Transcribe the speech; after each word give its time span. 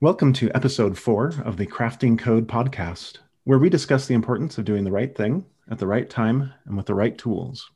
Welcome 0.00 0.32
to 0.34 0.48
episode 0.54 0.96
four 0.96 1.34
of 1.44 1.56
the 1.56 1.66
Crafting 1.66 2.16
Code 2.16 2.46
podcast, 2.46 3.18
where 3.42 3.58
we 3.58 3.68
discuss 3.68 4.06
the 4.06 4.14
importance 4.14 4.56
of 4.56 4.64
doing 4.64 4.84
the 4.84 4.92
right 4.92 5.12
thing 5.12 5.44
at 5.68 5.80
the 5.80 5.88
right 5.88 6.08
time 6.08 6.52
and 6.66 6.76
with 6.76 6.86
the 6.86 6.94
right 6.94 7.18
tools. 7.18 7.68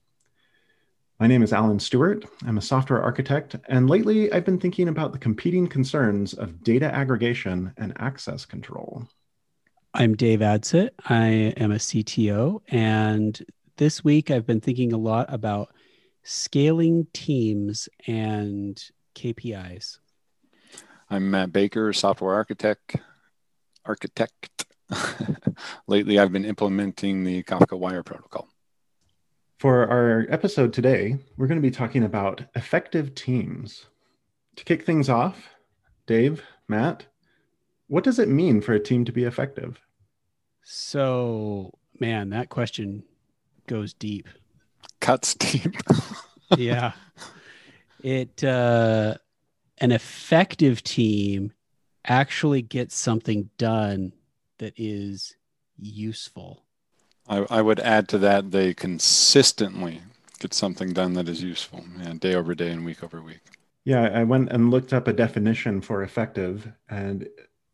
My 1.19 1.27
name 1.27 1.43
is 1.43 1.53
Alan 1.53 1.81
Stewart. 1.81 2.25
I'm 2.47 2.59
a 2.59 2.63
software 2.63 3.03
architect, 3.03 3.57
and 3.69 3.91
lately 3.91 4.33
I've 4.33 4.45
been 4.45 4.61
thinking 4.61 4.87
about 4.87 5.11
the 5.11 5.19
competing 5.19 5.67
concerns 5.67 6.33
of 6.33 6.63
data 6.63 6.95
aggregation 6.95 7.73
and 7.77 7.93
access 7.97 8.45
control. 8.45 9.09
I'm 9.93 10.15
Dave 10.15 10.39
Adsit. 10.39 10.91
I 11.09 11.27
am 11.57 11.73
a 11.73 11.79
CTO, 11.79 12.61
and 12.69 13.45
this 13.79 14.05
week 14.05 14.31
I've 14.31 14.47
been 14.47 14.61
thinking 14.61 14.93
a 14.93 14.97
lot 14.97 15.27
about 15.29 15.75
scaling 16.23 17.09
teams 17.13 17.89
and 18.07 18.81
KPIs. 19.17 19.99
I'm 21.13 21.31
Matt 21.31 21.53
Baker, 21.53 21.93
software 21.93 22.35
architect. 22.35 22.97
Architect. 23.85 24.65
Lately, 25.87 26.19
I've 26.19 26.33
been 26.33 26.47
implementing 26.47 27.23
the 27.23 27.43
Kafka 27.43 27.79
Wire 27.79 28.03
protocol. 28.03 28.49
For 29.59 29.87
our 29.91 30.27
episode 30.31 30.73
today, 30.73 31.19
we're 31.37 31.49
going 31.49 31.61
to 31.61 31.69
be 31.69 31.71
talking 31.71 32.03
about 32.03 32.45
effective 32.55 33.15
teams. 33.15 33.89
To 34.57 34.65
kick 34.65 34.87
things 34.87 35.11
off, 35.11 35.51
Dave, 36.07 36.43
Matt, 36.67 37.05
what 37.89 38.05
does 38.05 38.19
it 38.19 38.29
mean 38.29 38.63
for 38.63 38.73
a 38.73 38.81
team 38.81 39.05
to 39.05 39.13
be 39.13 39.25
effective? 39.25 39.79
So, 40.63 41.75
man, 42.01 42.31
that 42.31 42.49
question 42.49 43.03
goes 43.67 43.93
deep. 43.93 44.29
Cuts 45.03 45.35
deep. 45.35 45.77
yeah. 46.57 46.93
It 48.03 48.43
uh 48.43 49.17
an 49.83 49.91
effective 49.91 50.83
team 50.85 51.53
actually 52.07 52.63
gets 52.63 52.97
something 52.97 53.51
done 53.59 54.13
that 54.59 54.73
is 54.77 55.35
useful. 55.77 56.63
I, 57.29 57.45
I 57.51 57.63
would 57.63 57.81
add 57.81 58.09
to 58.11 58.19
that 58.19 58.53
they 58.53 58.75
consistently 58.75 60.01
get 60.39 60.55
something 60.55 60.93
done 60.93 61.15
that 61.15 61.29
is 61.29 61.43
useful, 61.43 61.85
and 62.01 62.21
day 62.21 62.35
over 62.35 62.55
day 62.55 62.71
and 62.71 62.85
week 62.85 63.03
over 63.03 63.21
week. 63.21 63.41
Yeah, 63.85 64.03
I 64.03 64.23
went 64.23 64.51
and 64.51 64.71
looked 64.71 64.93
up 64.93 65.09
a 65.09 65.13
definition 65.13 65.81
for 65.81 66.05
effective, 66.05 66.71
and 66.89 67.29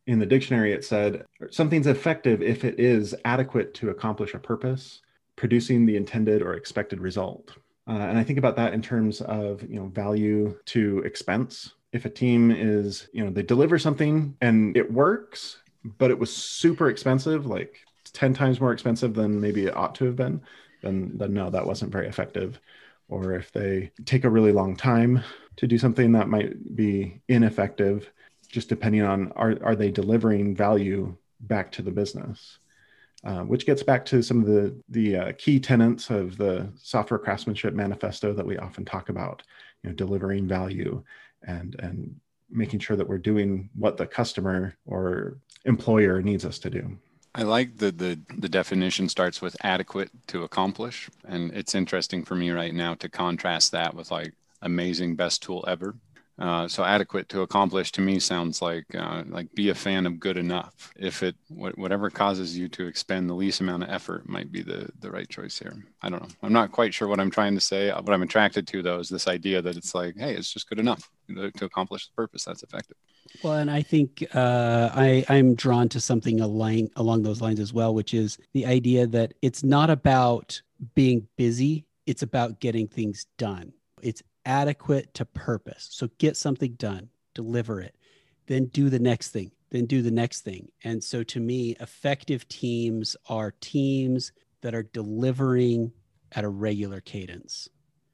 in 0.06 0.18
the 0.18 0.26
dictionary 0.26 0.72
it 0.72 0.86
said 0.86 1.26
something's 1.50 1.86
effective 1.86 2.40
if 2.40 2.64
it 2.64 2.80
is 2.80 3.14
adequate 3.26 3.74
to 3.74 3.90
accomplish 3.90 4.32
a 4.32 4.38
purpose, 4.38 5.02
producing 5.36 5.84
the 5.84 5.96
intended 5.96 6.40
or 6.40 6.54
expected 6.54 7.00
result. 7.00 7.52
Uh, 7.86 7.92
and 7.92 8.18
I 8.18 8.24
think 8.24 8.38
about 8.38 8.56
that 8.56 8.72
in 8.72 8.80
terms 8.80 9.20
of 9.20 9.62
you 9.62 9.78
know 9.78 9.88
value 9.88 10.58
to 10.66 11.00
expense 11.00 11.74
if 11.92 12.04
a 12.04 12.10
team 12.10 12.50
is, 12.50 13.08
you 13.12 13.24
know, 13.24 13.30
they 13.30 13.42
deliver 13.42 13.78
something 13.78 14.36
and 14.40 14.76
it 14.76 14.92
works, 14.92 15.58
but 15.84 16.10
it 16.10 16.18
was 16.18 16.34
super 16.34 16.88
expensive, 16.88 17.46
like 17.46 17.78
10 18.12 18.34
times 18.34 18.60
more 18.60 18.72
expensive 18.72 19.14
than 19.14 19.40
maybe 19.40 19.66
it 19.66 19.76
ought 19.76 19.94
to 19.96 20.04
have 20.04 20.16
been, 20.16 20.40
then, 20.82 21.12
then 21.14 21.32
no, 21.32 21.50
that 21.50 21.66
wasn't 21.66 21.92
very 21.92 22.06
effective. 22.06 22.60
Or 23.08 23.32
if 23.34 23.50
they 23.52 23.90
take 24.04 24.24
a 24.24 24.30
really 24.30 24.52
long 24.52 24.76
time 24.76 25.22
to 25.56 25.66
do 25.66 25.78
something 25.78 26.12
that 26.12 26.28
might 26.28 26.76
be 26.76 27.20
ineffective, 27.28 28.10
just 28.48 28.68
depending 28.68 29.02
on 29.02 29.32
are, 29.32 29.56
are 29.62 29.76
they 29.76 29.90
delivering 29.90 30.54
value 30.54 31.16
back 31.40 31.72
to 31.72 31.82
the 31.82 31.90
business? 31.90 32.58
Uh, 33.24 33.42
which 33.42 33.66
gets 33.66 33.82
back 33.82 34.04
to 34.04 34.22
some 34.22 34.40
of 34.40 34.46
the 34.46 34.80
the 34.90 35.16
uh, 35.16 35.32
key 35.38 35.58
tenets 35.58 36.08
of 36.08 36.36
the 36.36 36.70
software 36.76 37.18
craftsmanship 37.18 37.74
manifesto 37.74 38.32
that 38.32 38.46
we 38.46 38.56
often 38.58 38.84
talk 38.84 39.08
about. 39.08 39.42
You 39.82 39.90
know, 39.90 39.96
delivering 39.96 40.46
value 40.46 41.02
and 41.46 41.76
and 41.78 42.14
making 42.50 42.80
sure 42.80 42.96
that 42.96 43.08
we're 43.08 43.18
doing 43.18 43.68
what 43.74 43.96
the 43.96 44.06
customer 44.06 44.74
or 44.86 45.38
employer 45.64 46.22
needs 46.22 46.44
us 46.44 46.58
to 46.58 46.70
do. 46.70 46.96
I 47.34 47.42
like 47.42 47.76
the, 47.76 47.92
the 47.92 48.18
the 48.38 48.48
definition 48.48 49.08
starts 49.08 49.40
with 49.40 49.56
adequate 49.62 50.10
to 50.28 50.44
accomplish, 50.44 51.08
and 51.24 51.52
it's 51.52 51.74
interesting 51.74 52.24
for 52.24 52.34
me 52.34 52.50
right 52.50 52.74
now 52.74 52.94
to 52.94 53.08
contrast 53.08 53.72
that 53.72 53.94
with 53.94 54.10
like 54.10 54.32
amazing 54.62 55.14
best 55.14 55.42
tool 55.42 55.64
ever. 55.68 55.94
Uh, 56.38 56.68
so 56.68 56.84
adequate 56.84 57.28
to 57.28 57.42
accomplish 57.42 57.90
to 57.90 58.00
me 58.00 58.20
sounds 58.20 58.62
like 58.62 58.86
uh, 58.94 59.24
like 59.28 59.52
be 59.54 59.70
a 59.70 59.74
fan 59.74 60.06
of 60.06 60.20
good 60.20 60.36
enough. 60.36 60.92
If 60.96 61.22
it 61.22 61.34
whatever 61.48 62.10
causes 62.10 62.56
you 62.56 62.68
to 62.70 62.86
expend 62.86 63.28
the 63.28 63.34
least 63.34 63.60
amount 63.60 63.82
of 63.82 63.90
effort 63.90 64.28
might 64.28 64.52
be 64.52 64.62
the 64.62 64.88
the 65.00 65.10
right 65.10 65.28
choice 65.28 65.58
here. 65.58 65.74
I 66.00 66.08
don't 66.08 66.22
know. 66.22 66.28
I'm 66.42 66.52
not 66.52 66.70
quite 66.70 66.94
sure 66.94 67.08
what 67.08 67.18
I'm 67.18 67.30
trying 67.30 67.54
to 67.56 67.60
say. 67.60 67.90
What 67.90 68.10
I'm 68.10 68.22
attracted 68.22 68.68
to 68.68 68.82
though 68.82 69.00
is 69.00 69.08
this 69.08 69.26
idea 69.26 69.60
that 69.62 69.76
it's 69.76 69.94
like, 69.96 70.16
hey, 70.16 70.34
it's 70.34 70.52
just 70.52 70.68
good 70.68 70.78
enough 70.78 71.10
to, 71.28 71.50
accomplish 71.64 72.06
the 72.06 72.14
purpose 72.14 72.44
that's 72.44 72.62
effective. 72.62 72.96
Well, 73.42 73.54
and 73.54 73.70
I 73.70 73.82
think 73.82 74.24
uh, 74.32 74.90
I 74.94 75.24
I'm 75.28 75.56
drawn 75.56 75.88
to 75.90 76.00
something 76.00 76.40
along 76.40 76.88
along 76.94 77.24
those 77.24 77.40
lines 77.40 77.58
as 77.58 77.72
well, 77.72 77.94
which 77.94 78.14
is 78.14 78.38
the 78.54 78.64
idea 78.64 79.08
that 79.08 79.34
it's 79.42 79.64
not 79.64 79.90
about 79.90 80.62
being 80.94 81.26
busy; 81.36 81.84
it's 82.06 82.22
about 82.22 82.60
getting 82.60 82.86
things 82.86 83.26
done. 83.38 83.72
It's 84.02 84.22
adequate 84.48 85.12
to 85.14 85.26
purpose. 85.26 85.86
So 85.90 86.08
get 86.18 86.36
something 86.36 86.72
done, 86.72 87.10
deliver 87.34 87.80
it, 87.80 87.94
then 88.46 88.64
do 88.66 88.88
the 88.88 88.98
next 88.98 89.28
thing, 89.28 89.52
then 89.70 89.84
do 89.84 90.02
the 90.02 90.10
next 90.10 90.40
thing. 90.40 90.68
And 90.82 91.04
so 91.04 91.22
to 91.24 91.38
me, 91.38 91.76
effective 91.78 92.48
teams 92.48 93.14
are 93.28 93.52
teams 93.60 94.32
that 94.62 94.74
are 94.74 94.82
delivering 94.82 95.92
at 96.32 96.44
a 96.44 96.48
regular 96.48 97.00
cadence. 97.00 97.68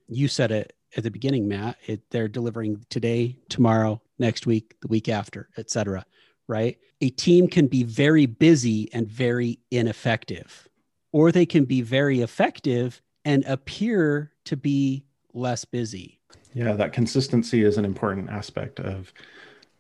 You 0.08 0.28
said 0.28 0.50
it 0.50 0.74
at 0.96 1.04
the 1.04 1.10
beginning, 1.10 1.48
Matt. 1.48 1.76
It, 1.86 2.02
they're 2.10 2.28
delivering 2.28 2.84
today, 2.90 3.38
tomorrow, 3.48 4.02
next 4.18 4.46
week, 4.46 4.74
the 4.82 4.88
week 4.88 5.08
after, 5.08 5.48
etc. 5.56 6.04
Right? 6.48 6.78
A 7.00 7.10
team 7.10 7.48
can 7.48 7.68
be 7.68 7.84
very 7.84 8.26
busy 8.26 8.92
and 8.92 9.08
very 9.08 9.60
ineffective, 9.70 10.68
or 11.12 11.30
they 11.30 11.46
can 11.46 11.64
be 11.64 11.80
very 11.80 12.20
effective 12.20 13.00
and 13.24 13.44
appear 13.44 14.32
to 14.44 14.56
be 14.56 15.06
less 15.32 15.64
busy. 15.64 16.20
Yeah, 16.54 16.74
that 16.74 16.92
consistency 16.92 17.64
is 17.64 17.76
an 17.76 17.84
important 17.84 18.30
aspect 18.30 18.78
of 18.80 19.12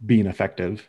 being 0.04 0.26
effective. 0.26 0.88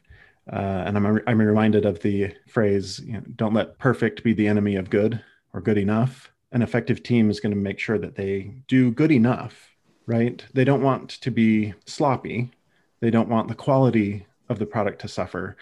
Uh, 0.52 0.84
and 0.86 0.98
I'm, 0.98 1.22
I'm 1.28 1.40
reminded 1.40 1.86
of 1.86 2.02
the 2.02 2.34
phrase, 2.48 3.00
you 3.00 3.14
know, 3.14 3.24
don't 3.36 3.54
let 3.54 3.78
perfect 3.80 4.24
be 4.24 4.34
the 4.34 4.48
enemy 4.48 4.76
of 4.76 4.90
good 4.90 5.24
or 5.54 5.62
good 5.62 5.78
enough. 5.78 6.32
An 6.52 6.62
effective 6.62 7.04
team 7.04 7.30
is 7.30 7.40
going 7.40 7.54
to 7.54 7.62
make 7.62 7.80
sure 7.80 7.98
that 8.00 8.16
they 8.16 8.56
do 8.68 8.92
good 8.92 9.12
enough, 9.12 9.70
right? 10.08 10.44
They 10.54 10.64
don't 10.64 10.84
want 10.84 11.10
to 11.22 11.32
be 11.32 11.74
sloppy. 11.86 12.52
They 13.00 13.12
don't 13.12 13.30
want 13.30 13.48
the 13.48 13.56
quality 13.56 14.26
of 14.50 14.60
the 14.60 14.66
product 14.66 15.02
to 15.02 15.08
suffer 15.08 15.56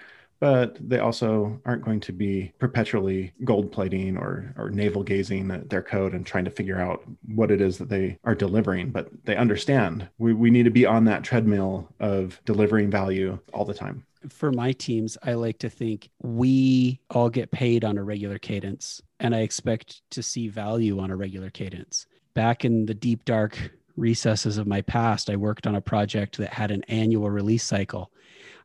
but 0.44 0.78
they 0.90 1.00
also 1.00 1.58
aren't 1.66 1.86
going 1.86 2.02
to 2.02 2.12
be 2.12 2.52
perpetually 2.59 3.31
gold 3.46 3.72
plating 3.72 4.18
or, 4.18 4.54
or 4.58 4.70
navel 4.70 5.02
gazing 5.02 5.50
at 5.50 5.70
their 5.70 5.81
code 5.81 6.14
and 6.14 6.26
trying 6.26 6.44
to 6.44 6.52
figure 6.52 6.81
out 6.81 7.02
what 7.34 7.50
it 7.50 7.62
is 7.62 7.78
that 7.78 7.88
they 7.88 8.18
are 8.26 8.36
delivering. 8.36 8.92
But 8.92 9.08
they 9.24 9.38
understand 9.38 10.06
we, 10.18 10.34
we 10.34 10.52
need 10.52 10.64
to 10.64 10.70
be 10.70 10.86
on 10.86 11.06
that 11.06 11.24
treadmill 11.24 11.88
of 12.02 12.42
delivering 12.44 12.92
value 12.92 13.40
all 13.54 13.64
the 13.64 13.74
time. 13.74 14.06
For 14.28 14.52
my 14.52 14.74
teams, 14.74 15.18
I 15.24 15.36
like 15.36 15.59
to 15.59 15.70
think 15.70 16.09
we 16.22 17.00
all 17.10 17.30
get 17.30 17.50
paid 17.52 17.86
on 17.86 17.98
a 17.98 18.04
regular 18.04 18.38
cadence, 18.38 19.02
and 19.22 19.34
I 19.34 19.44
expect 19.44 20.02
to 20.12 20.22
see 20.22 20.50
value 20.50 21.00
on 21.00 21.10
a 21.10 21.16
regular 21.16 21.52
cadence. 21.52 22.06
Back 22.34 22.66
in 22.66 22.86
the 22.86 22.94
deep, 22.94 23.24
dark 23.24 23.58
recesses 23.96 24.58
of 24.58 24.68
my 24.68 24.81
past, 24.81 25.30
I 25.30 25.38
worked 25.38 25.68
on 25.68 25.75
a 25.75 25.81
project 25.81 26.38
that 26.40 26.52
had 26.52 26.70
an 26.70 26.84
annual 26.90 27.30
release 27.30 27.64
cycle 27.64 28.12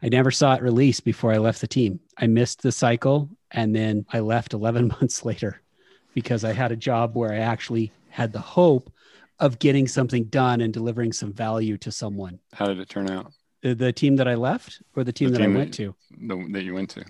I 0.03 0.09
never 0.09 0.31
saw 0.31 0.55
it 0.55 0.63
released 0.63 1.05
before 1.05 1.33
I 1.33 1.39
left 1.39 1.61
the 1.61 1.67
team. 1.67 2.01
I 2.17 2.27
missed 2.27 2.63
the 2.63 2.73
cycle 2.73 3.29
and 3.51 3.75
then 3.75 4.07
I 4.13 4.21
left 4.21 4.53
11 4.55 4.89
months 4.89 5.25
later 5.25 5.61
because 6.15 6.45
I 6.45 6.53
had 6.53 6.73
a 6.73 6.77
job 6.77 7.17
where 7.17 7.33
I 7.33 7.39
actually 7.39 7.93
had 8.11 8.33
the 8.33 8.41
hope 8.41 8.93
of 9.39 9.59
getting 9.59 9.87
something 9.87 10.25
done 10.25 10.61
and 10.61 10.73
delivering 10.73 11.13
some 11.13 11.33
value 11.33 11.77
to 11.79 11.93
someone. 11.93 12.41
How 12.53 12.67
did 12.67 12.81
it 12.81 12.89
turn 12.89 13.09
out? 13.09 13.33
The, 13.63 13.75
the 13.75 13.93
team 13.93 14.17
that 14.17 14.29
I 14.29 14.35
left 14.35 14.83
or 14.97 15.05
the 15.05 15.13
team, 15.13 15.29
the 15.29 15.39
that 15.39 15.45
team 15.45 15.55
I 15.55 15.59
went 15.59 15.71
that, 15.73 15.77
to? 15.77 15.95
The, 16.21 16.49
that 16.53 16.65
you 16.65 16.75
went 16.75 16.91
to. 16.91 17.05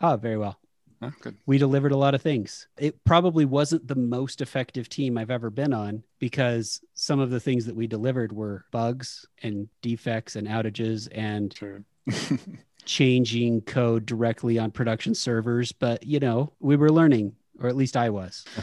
Oh, 0.00 0.16
very 0.16 0.36
well. 0.36 0.58
Oh, 1.02 1.12
good. 1.20 1.36
We 1.44 1.58
delivered 1.58 1.92
a 1.92 1.96
lot 1.96 2.14
of 2.14 2.22
things. 2.22 2.68
It 2.78 3.04
probably 3.04 3.44
wasn't 3.44 3.86
the 3.86 3.94
most 3.96 4.40
effective 4.40 4.88
team 4.88 5.18
I've 5.18 5.30
ever 5.30 5.50
been 5.50 5.74
on 5.74 6.02
because 6.18 6.80
some 6.94 7.20
of 7.20 7.30
the 7.30 7.40
things 7.40 7.66
that 7.66 7.76
we 7.76 7.86
delivered 7.86 8.32
were 8.32 8.64
bugs 8.70 9.26
and 9.42 9.68
defects 9.82 10.36
and 10.36 10.48
outages 10.48 11.08
and 11.12 11.54
sure 11.56 11.84
changing 12.86 13.60
code 13.62 14.06
directly 14.06 14.58
on 14.58 14.70
production 14.70 15.14
servers, 15.14 15.72
but 15.72 16.04
you 16.06 16.20
know, 16.20 16.52
we 16.60 16.76
were 16.76 16.90
learning, 16.90 17.34
or 17.60 17.68
at 17.68 17.76
least 17.76 17.96
I 17.96 18.10
was. 18.10 18.44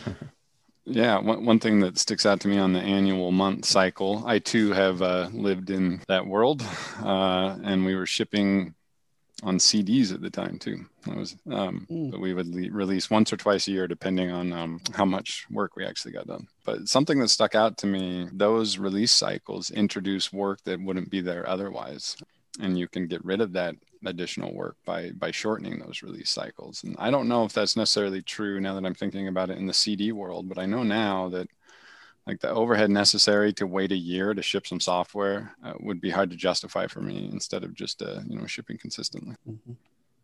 Yeah, 0.85 1.19
one, 1.19 1.45
one 1.45 1.59
thing 1.59 1.79
that 1.79 1.97
sticks 1.97 2.25
out 2.25 2.41
to 2.41 2.49
me 2.49 2.57
on 2.57 2.73
the 2.73 2.81
annual 2.81 3.31
month 3.31 3.63
cycle, 3.63 4.21
I 4.25 4.39
too 4.39 4.73
have 4.73 5.01
uh, 5.01 5.29
lived 5.31 5.69
in 5.69 6.01
that 6.09 6.27
world, 6.27 6.61
uh, 7.01 7.57
and 7.63 7.85
we 7.85 7.95
were 7.95 8.05
shipping 8.05 8.75
on 9.43 9.57
CDs 9.57 10.13
at 10.13 10.21
the 10.21 10.29
time 10.29 10.57
too. 10.57 10.85
That 11.05 11.17
was 11.17 11.35
um, 11.51 11.85
mm. 11.91 12.19
we 12.19 12.33
would 12.33 12.47
le- 12.47 12.71
release 12.71 13.09
once 13.09 13.31
or 13.31 13.37
twice 13.37 13.67
a 13.67 13.71
year, 13.71 13.87
depending 13.87 14.31
on 14.31 14.53
um, 14.53 14.81
how 14.93 15.05
much 15.05 15.45
work 15.51 15.75
we 15.75 15.85
actually 15.85 16.13
got 16.13 16.27
done. 16.27 16.47
But 16.65 16.87
something 16.87 17.19
that 17.19 17.29
stuck 17.29 17.53
out 17.53 17.77
to 17.79 17.87
me: 17.87 18.27
those 18.31 18.77
release 18.77 19.11
cycles 19.11 19.69
introduce 19.69 20.33
work 20.33 20.63
that 20.63 20.81
wouldn't 20.81 21.09
be 21.09 21.21
there 21.21 21.47
otherwise 21.47 22.17
and 22.59 22.77
you 22.77 22.87
can 22.87 23.07
get 23.07 23.23
rid 23.25 23.41
of 23.41 23.53
that 23.53 23.75
additional 24.05 24.53
work 24.53 24.75
by 24.85 25.11
by 25.11 25.31
shortening 25.31 25.79
those 25.79 26.03
release 26.03 26.29
cycles 26.29 26.83
and 26.83 26.95
i 26.99 27.09
don't 27.09 27.27
know 27.27 27.45
if 27.45 27.53
that's 27.53 27.77
necessarily 27.77 28.21
true 28.21 28.59
now 28.59 28.73
that 28.73 28.85
i'm 28.85 28.93
thinking 28.93 29.29
about 29.29 29.49
it 29.49 29.57
in 29.57 29.65
the 29.65 29.73
cd 29.73 30.11
world 30.11 30.49
but 30.49 30.57
i 30.57 30.65
know 30.65 30.83
now 30.83 31.29
that 31.29 31.47
like 32.27 32.39
the 32.39 32.49
overhead 32.49 32.89
necessary 32.89 33.51
to 33.53 33.67
wait 33.67 33.91
a 33.91 33.97
year 33.97 34.33
to 34.33 34.41
ship 34.41 34.65
some 34.65 34.79
software 34.79 35.55
uh, 35.63 35.73
would 35.79 35.99
be 35.99 36.09
hard 36.09 36.29
to 36.29 36.35
justify 36.35 36.87
for 36.87 37.01
me 37.01 37.29
instead 37.31 37.63
of 37.63 37.73
just 37.73 38.01
uh, 38.01 38.21
you 38.27 38.37
know 38.37 38.45
shipping 38.45 38.77
consistently 38.77 39.35
mm-hmm. 39.49 39.73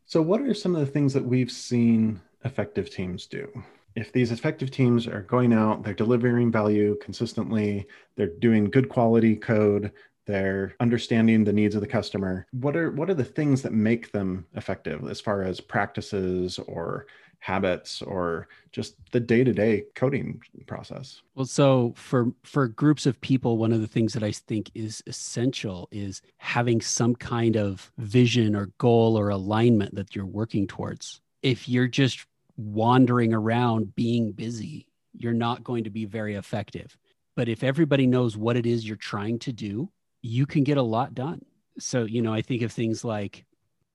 so 0.06 0.22
what 0.22 0.42
are 0.42 0.54
some 0.54 0.75
of 0.75 0.81
the 0.81 0.92
things 0.92 1.13
that 1.13 1.25
we've 1.25 1.51
seen 1.51 2.19
effective 2.46 2.90
teams 2.90 3.25
do 3.25 3.48
if 3.96 4.12
these 4.13 4.31
effective 4.31 4.72
teams 4.72 5.07
are 5.07 5.24
going 5.24 5.54
out 5.54 5.84
they're 5.84 5.94
delivering 5.94 6.51
value 6.51 6.98
consistently 7.01 7.86
they're 8.16 8.28
doing 8.28 8.69
good 8.69 8.90
quality 8.90 9.36
code 9.36 9.92
they're 10.25 10.75
understanding 10.80 11.44
the 11.44 11.51
needs 11.51 11.74
of 11.74 11.81
the 11.81 11.88
customer 11.88 12.46
what 12.51 12.75
are 12.75 12.92
what 12.92 13.10
are 13.10 13.16
the 13.16 13.24
things 13.24 13.62
that 13.62 13.74
make 13.74 14.12
them 14.12 14.46
effective 14.54 15.07
as 15.10 15.19
far 15.19 15.42
as 15.42 15.60
practices 15.60 16.60
or 16.60 17.07
habits 17.39 18.01
or 18.01 18.47
just 18.71 18.95
the 19.12 19.19
day-to-day 19.19 19.83
coding 19.95 20.41
process? 20.68 21.21
Well 21.36 21.45
so 21.45 21.94
for 21.95 22.31
for 22.44 22.68
groups 22.68 23.06
of 23.06 23.19
people 23.21 23.57
one 23.57 23.71
of 23.71 23.81
the 23.81 23.88
things 23.88 24.13
that 24.13 24.24
i 24.24 24.31
think 24.31 24.69
is 24.75 25.01
essential 25.07 25.88
is 25.91 26.21
having 26.38 26.81
some 26.81 27.15
kind 27.15 27.56
of 27.56 27.91
vision 27.97 28.56
or 28.56 28.71
goal 28.77 29.18
or 29.18 29.30
alignment 29.30 29.95
that 29.95 30.15
you're 30.15 30.25
working 30.25 30.68
towards. 30.68 31.21
If 31.41 31.69
you're 31.69 31.88
just 31.88 32.25
wandering 32.57 33.33
around 33.33 33.95
being 33.95 34.31
busy 34.31 34.86
you're 35.13 35.33
not 35.33 35.63
going 35.63 35.83
to 35.83 35.89
be 35.89 36.06
very 36.06 36.36
effective. 36.36 36.95
But 37.36 37.50
if 37.50 37.63
everybody 37.63 38.06
knows 38.06 38.38
what 38.38 38.57
it 38.57 38.65
is 38.65 38.86
you're 38.86 38.97
trying 38.97 39.39
to 39.39 39.53
do 39.53 39.89
you 40.21 40.45
can 40.45 40.63
get 40.63 40.77
a 40.77 40.81
lot 40.81 41.15
done. 41.15 41.44
So, 41.80 42.03
you 42.03 42.21
know, 42.21 42.33
I 42.33 42.41
think 42.41 42.62
of 42.62 42.74
things 42.74 43.06
like, 43.06 43.45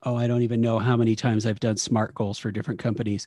oh, 0.05 0.17
I 0.17 0.27
don't 0.27 0.43
even 0.43 0.61
know 0.61 0.79
how 0.79 0.97
many 0.97 1.17
times 1.17 1.47
I've 1.47 1.61
done 1.61 1.77
SMART 1.77 2.15
goals 2.15 2.39
for 2.39 2.51
different 2.51 2.81
companies. 2.81 3.27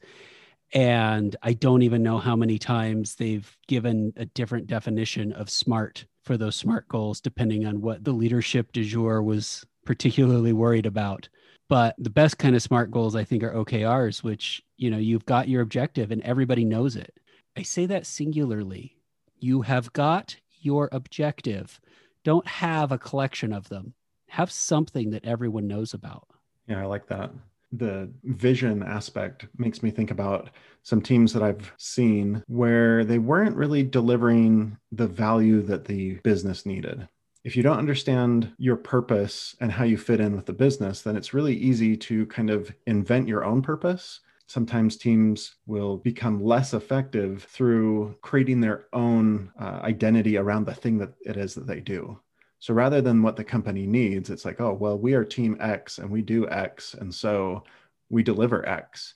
And 0.74 1.36
I 1.42 1.54
don't 1.54 1.82
even 1.82 2.04
know 2.04 2.18
how 2.18 2.36
many 2.36 2.58
times 2.58 3.16
they've 3.16 3.58
given 3.68 4.14
a 4.18 4.26
different 4.26 4.68
definition 4.68 5.32
of 5.34 5.50
SMART 5.50 6.06
for 6.24 6.38
those 6.38 6.56
SMART 6.56 6.88
goals, 6.90 7.22
depending 7.22 7.66
on 7.66 7.82
what 7.82 8.04
the 8.04 8.12
leadership 8.12 8.72
du 8.74 8.84
jour 8.84 9.24
was 9.24 9.66
particularly 9.86 10.52
worried 10.54 10.86
about. 10.86 11.30
But 11.70 11.96
the 11.98 12.10
best 12.10 12.38
kind 12.38 12.56
of 12.56 12.62
SMART 12.62 12.92
goals, 12.92 13.16
I 13.16 13.24
think, 13.24 13.44
are 13.44 13.54
OKRs, 13.54 14.24
which, 14.24 14.62
you 14.78 14.90
know, 14.90 14.98
you've 14.98 15.26
got 15.26 15.48
your 15.48 15.62
objective 15.62 16.12
and 16.12 16.22
everybody 16.24 16.66
knows 16.66 16.96
it. 16.96 17.14
I 17.56 17.62
say 17.62 17.86
that 17.88 18.06
singularly. 18.06 18.98
You 19.40 19.62
have 19.62 19.94
got 19.94 20.38
your 20.60 20.90
objective 20.92 21.80
don't 22.28 22.48
have 22.48 22.92
a 22.92 22.98
collection 22.98 23.54
of 23.54 23.70
them 23.70 23.94
have 24.28 24.52
something 24.52 25.12
that 25.12 25.24
everyone 25.24 25.66
knows 25.66 25.94
about 25.94 26.28
yeah 26.68 26.82
i 26.82 26.86
like 26.86 27.08
that 27.08 27.32
the 27.72 28.10
vision 28.24 28.84
aspect 28.84 29.48
makes 29.58 29.84
me 29.84 29.92
think 29.92 30.12
about 30.12 30.50
some 30.84 31.02
teams 31.02 31.34
that 31.34 31.44
I've 31.44 31.74
seen 31.78 32.44
where 32.48 33.04
they 33.04 33.20
weren't 33.20 33.58
really 33.58 33.84
delivering 33.84 34.78
the 34.92 35.08
value 35.08 35.62
that 35.64 35.86
the 35.86 36.16
business 36.24 36.66
needed. 36.66 37.08
If 37.44 37.56
you 37.56 37.64
don't 37.64 37.78
understand 37.78 38.54
your 38.58 38.78
purpose 38.78 39.56
and 39.60 39.72
how 39.72 39.84
you 39.84 39.98
fit 39.98 40.20
in 40.20 40.36
with 40.36 40.46
the 40.46 40.54
business, 40.54 41.02
then 41.02 41.16
it's 41.16 41.34
really 41.34 41.56
easy 41.56 41.96
to 41.98 42.26
kind 42.28 42.50
of 42.50 42.74
invent 42.86 43.28
your 43.28 43.46
own 43.46 43.62
purpose. 43.62 44.22
Sometimes 44.48 44.96
teams 44.96 45.56
will 45.66 45.98
become 45.98 46.44
less 46.44 46.74
effective 46.74 47.44
through 47.44 48.16
creating 48.22 48.62
their 48.62 48.86
own 48.94 49.52
uh, 49.60 49.80
identity 49.84 50.38
around 50.38 50.66
the 50.66 50.74
thing 50.74 50.98
that 51.00 51.14
it 51.26 51.36
is 51.36 51.54
that 51.56 51.68
they 51.68 51.82
do. 51.82 52.20
So 52.60 52.74
rather 52.74 53.02
than 53.02 53.22
what 53.22 53.36
the 53.36 53.44
company 53.44 53.86
needs, 53.86 54.30
it's 54.30 54.46
like, 54.46 54.60
oh, 54.60 54.74
well, 54.74 54.98
we 54.98 55.14
are 55.14 55.24
team 55.24 55.58
X 55.60 56.00
and 56.00 56.10
we 56.10 56.22
do 56.22 56.50
X. 56.50 56.96
And 56.96 57.14
so 57.14 57.64
we 58.10 58.24
deliver 58.24 58.68
X. 58.68 59.14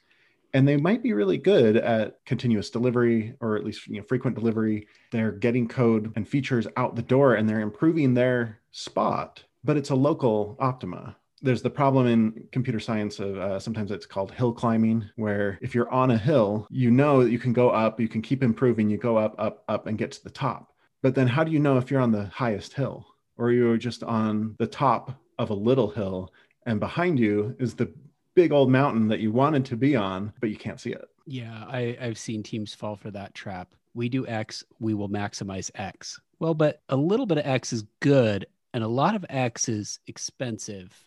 And 0.53 0.67
they 0.67 0.77
might 0.77 1.01
be 1.01 1.13
really 1.13 1.37
good 1.37 1.77
at 1.77 2.17
continuous 2.25 2.69
delivery 2.69 3.35
or 3.39 3.55
at 3.55 3.63
least 3.63 3.87
you 3.87 3.97
know, 3.97 4.03
frequent 4.07 4.35
delivery. 4.35 4.87
They're 5.11 5.31
getting 5.31 5.67
code 5.67 6.11
and 6.15 6.27
features 6.27 6.67
out 6.77 6.95
the 6.95 7.01
door 7.01 7.35
and 7.35 7.47
they're 7.47 7.61
improving 7.61 8.13
their 8.13 8.59
spot, 8.71 9.43
but 9.63 9.77
it's 9.77 9.91
a 9.91 9.95
local 9.95 10.57
optima. 10.59 11.15
There's 11.41 11.61
the 11.61 11.69
problem 11.69 12.05
in 12.05 12.47
computer 12.51 12.79
science 12.79 13.19
of 13.19 13.37
uh, 13.37 13.59
sometimes 13.59 13.91
it's 13.91 14.05
called 14.05 14.31
hill 14.31 14.53
climbing, 14.53 15.09
where 15.15 15.57
if 15.61 15.73
you're 15.73 15.91
on 15.91 16.11
a 16.11 16.17
hill, 16.17 16.67
you 16.69 16.91
know 16.91 17.23
that 17.23 17.31
you 17.31 17.39
can 17.39 17.53
go 17.53 17.71
up, 17.71 17.99
you 17.99 18.07
can 18.07 18.21
keep 18.21 18.43
improving, 18.43 18.89
you 18.89 18.97
go 18.97 19.17
up, 19.17 19.33
up, 19.39 19.63
up, 19.67 19.87
and 19.87 19.97
get 19.97 20.11
to 20.11 20.23
the 20.23 20.29
top. 20.29 20.71
But 21.01 21.15
then 21.15 21.27
how 21.27 21.43
do 21.43 21.51
you 21.51 21.57
know 21.59 21.77
if 21.77 21.89
you're 21.89 21.99
on 22.01 22.11
the 22.11 22.25
highest 22.25 22.73
hill? 22.73 23.07
Or 23.37 23.51
you're 23.51 23.77
just 23.77 24.03
on 24.03 24.55
the 24.59 24.67
top 24.67 25.11
of 25.37 25.49
a 25.49 25.55
little 25.55 25.89
hill 25.89 26.31
and 26.65 26.79
behind 26.79 27.19
you 27.19 27.55
is 27.59 27.73
the 27.73 27.91
big 28.35 28.51
old 28.51 28.69
mountain 28.69 29.07
that 29.07 29.19
you 29.19 29.31
wanted 29.31 29.65
to 29.65 29.75
be 29.75 29.95
on, 29.95 30.31
but 30.39 30.49
you 30.49 30.55
can't 30.55 30.79
see 30.79 30.91
it. 30.91 31.05
Yeah, 31.25 31.65
I, 31.67 31.97
I've 31.99 32.17
seen 32.17 32.43
teams 32.43 32.73
fall 32.73 32.95
for 32.95 33.11
that 33.11 33.33
trap. 33.33 33.73
We 33.93 34.09
do 34.09 34.27
X, 34.27 34.63
we 34.79 34.93
will 34.93 35.09
maximize 35.09 35.71
X. 35.75 36.19
Well, 36.39 36.53
but 36.53 36.81
a 36.89 36.95
little 36.95 37.25
bit 37.25 37.37
of 37.37 37.45
X 37.45 37.73
is 37.73 37.83
good, 37.99 38.45
and 38.73 38.83
a 38.83 38.87
lot 38.87 39.15
of 39.15 39.25
X 39.29 39.69
is 39.69 39.99
expensive. 40.07 40.97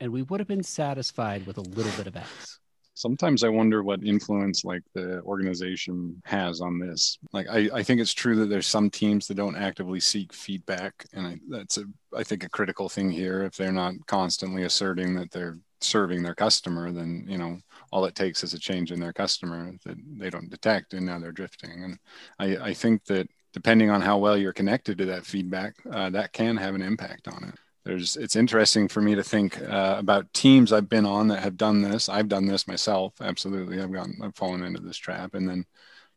And 0.00 0.12
we 0.12 0.22
would 0.22 0.40
have 0.40 0.48
been 0.48 0.62
satisfied 0.62 1.46
with 1.46 1.58
a 1.58 1.62
little 1.62 1.92
bit 1.92 2.06
of 2.06 2.16
X 2.16 2.60
sometimes 2.94 3.44
I 3.44 3.48
wonder 3.48 3.82
what 3.82 4.04
influence 4.04 4.64
like 4.64 4.82
the 4.94 5.20
organization 5.22 6.20
has 6.24 6.60
on 6.60 6.78
this. 6.78 7.18
Like 7.32 7.48
I, 7.50 7.68
I 7.74 7.82
think 7.82 8.00
it's 8.00 8.14
true 8.14 8.36
that 8.36 8.46
there's 8.46 8.66
some 8.66 8.88
teams 8.88 9.26
that 9.26 9.34
don't 9.34 9.56
actively 9.56 10.00
seek 10.00 10.32
feedback, 10.32 11.04
and 11.12 11.26
I, 11.26 11.38
that's 11.48 11.78
a 11.78 11.84
I 12.16 12.22
think 12.22 12.44
a 12.44 12.48
critical 12.48 12.88
thing 12.88 13.10
here. 13.10 13.42
If 13.42 13.56
they're 13.56 13.72
not 13.72 13.94
constantly 14.06 14.62
asserting 14.62 15.14
that 15.16 15.30
they're 15.30 15.58
serving 15.80 16.22
their 16.22 16.34
customer, 16.34 16.92
then 16.92 17.24
you 17.28 17.38
know 17.38 17.58
all 17.92 18.04
it 18.06 18.14
takes 18.14 18.42
is 18.44 18.54
a 18.54 18.58
change 18.58 18.92
in 18.92 19.00
their 19.00 19.12
customer 19.12 19.72
that 19.84 19.96
they 20.18 20.30
don't 20.30 20.50
detect, 20.50 20.94
and 20.94 21.04
now 21.04 21.18
they're 21.18 21.32
drifting. 21.32 21.84
And 21.84 21.98
I, 22.38 22.68
I 22.68 22.74
think 22.74 23.04
that 23.06 23.28
depending 23.52 23.90
on 23.90 24.00
how 24.00 24.18
well 24.18 24.36
you're 24.36 24.52
connected 24.52 24.98
to 24.98 25.04
that 25.06 25.26
feedback, 25.26 25.74
uh, 25.92 26.10
that 26.10 26.32
can 26.32 26.56
have 26.56 26.74
an 26.74 26.82
impact 26.82 27.28
on 27.28 27.44
it 27.44 27.54
there's 27.84 28.16
it's 28.16 28.36
interesting 28.36 28.88
for 28.88 29.00
me 29.00 29.14
to 29.14 29.22
think 29.22 29.60
uh, 29.60 29.96
about 29.98 30.32
teams 30.32 30.72
I've 30.72 30.88
been 30.88 31.06
on 31.06 31.28
that 31.28 31.42
have 31.42 31.56
done 31.56 31.82
this. 31.82 32.08
I've 32.08 32.28
done 32.28 32.46
this 32.46 32.66
myself. 32.66 33.14
Absolutely, 33.20 33.80
I've 33.80 33.92
gone 33.92 34.16
I've 34.22 34.34
fallen 34.34 34.62
into 34.62 34.80
this 34.80 34.96
trap, 34.96 35.34
and 35.34 35.48
then 35.48 35.66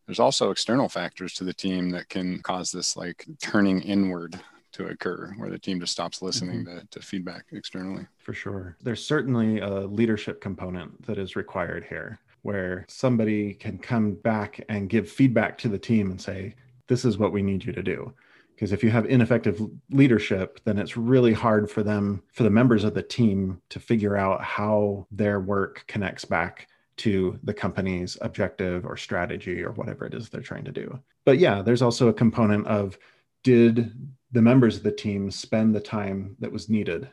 there's 0.07 0.19
also 0.19 0.51
external 0.51 0.89
factors 0.89 1.33
to 1.33 1.43
the 1.43 1.53
team 1.53 1.89
that 1.91 2.09
can 2.09 2.39
cause 2.39 2.71
this 2.71 2.97
like 2.97 3.25
turning 3.41 3.81
inward 3.81 4.39
to 4.71 4.87
occur 4.87 5.33
where 5.37 5.49
the 5.49 5.59
team 5.59 5.79
just 5.79 5.91
stops 5.91 6.21
listening 6.21 6.65
mm-hmm. 6.65 6.79
to, 6.79 6.87
to 6.87 7.01
feedback 7.01 7.45
externally 7.51 8.05
for 8.17 8.33
sure 8.33 8.75
there's 8.81 9.03
certainly 9.03 9.59
a 9.59 9.69
leadership 9.69 10.39
component 10.39 11.05
that 11.05 11.17
is 11.17 11.35
required 11.35 11.85
here 11.85 12.19
where 12.43 12.85
somebody 12.87 13.53
can 13.53 13.77
come 13.77 14.13
back 14.13 14.63
and 14.69 14.89
give 14.89 15.09
feedback 15.09 15.57
to 15.57 15.67
the 15.67 15.79
team 15.79 16.11
and 16.11 16.21
say 16.21 16.53
this 16.87 17.05
is 17.05 17.17
what 17.17 17.31
we 17.31 17.41
need 17.41 17.63
you 17.65 17.73
to 17.73 17.81
do 17.81 18.13
because 18.57 18.71
if 18.73 18.83
you 18.83 18.89
have 18.89 19.05
ineffective 19.05 19.61
leadership 19.91 20.59
then 20.65 20.79
it's 20.79 20.97
really 20.97 21.33
hard 21.33 21.69
for 21.69 21.83
them 21.83 22.23
for 22.33 22.41
the 22.41 22.49
members 22.49 22.83
of 22.83 22.95
the 22.95 23.03
team 23.03 23.61
to 23.69 23.79
figure 23.79 24.17
out 24.17 24.43
how 24.43 25.05
their 25.11 25.39
work 25.39 25.83
connects 25.87 26.25
back 26.25 26.67
to 26.97 27.39
the 27.43 27.53
company's 27.53 28.17
objective 28.21 28.83
or 28.83 28.97
strategy 28.97 29.63
or 29.63 29.71
whatever 29.73 30.05
it 30.05 30.15
is 30.15 30.29
they're 30.29 30.41
trying 30.41 30.65
to 30.65 30.71
do. 30.71 30.99
But 31.25 31.37
yeah 31.37 31.61
there's 31.61 31.83
also 31.83 32.07
a 32.07 32.13
component 32.13 32.65
of 32.65 32.97
did 33.43 33.93
the 34.31 34.41
members 34.41 34.77
of 34.77 34.83
the 34.83 34.91
team 34.91 35.29
spend 35.29 35.75
the 35.75 35.79
time 35.79 36.35
that 36.39 36.51
was 36.51 36.69
needed? 36.69 37.09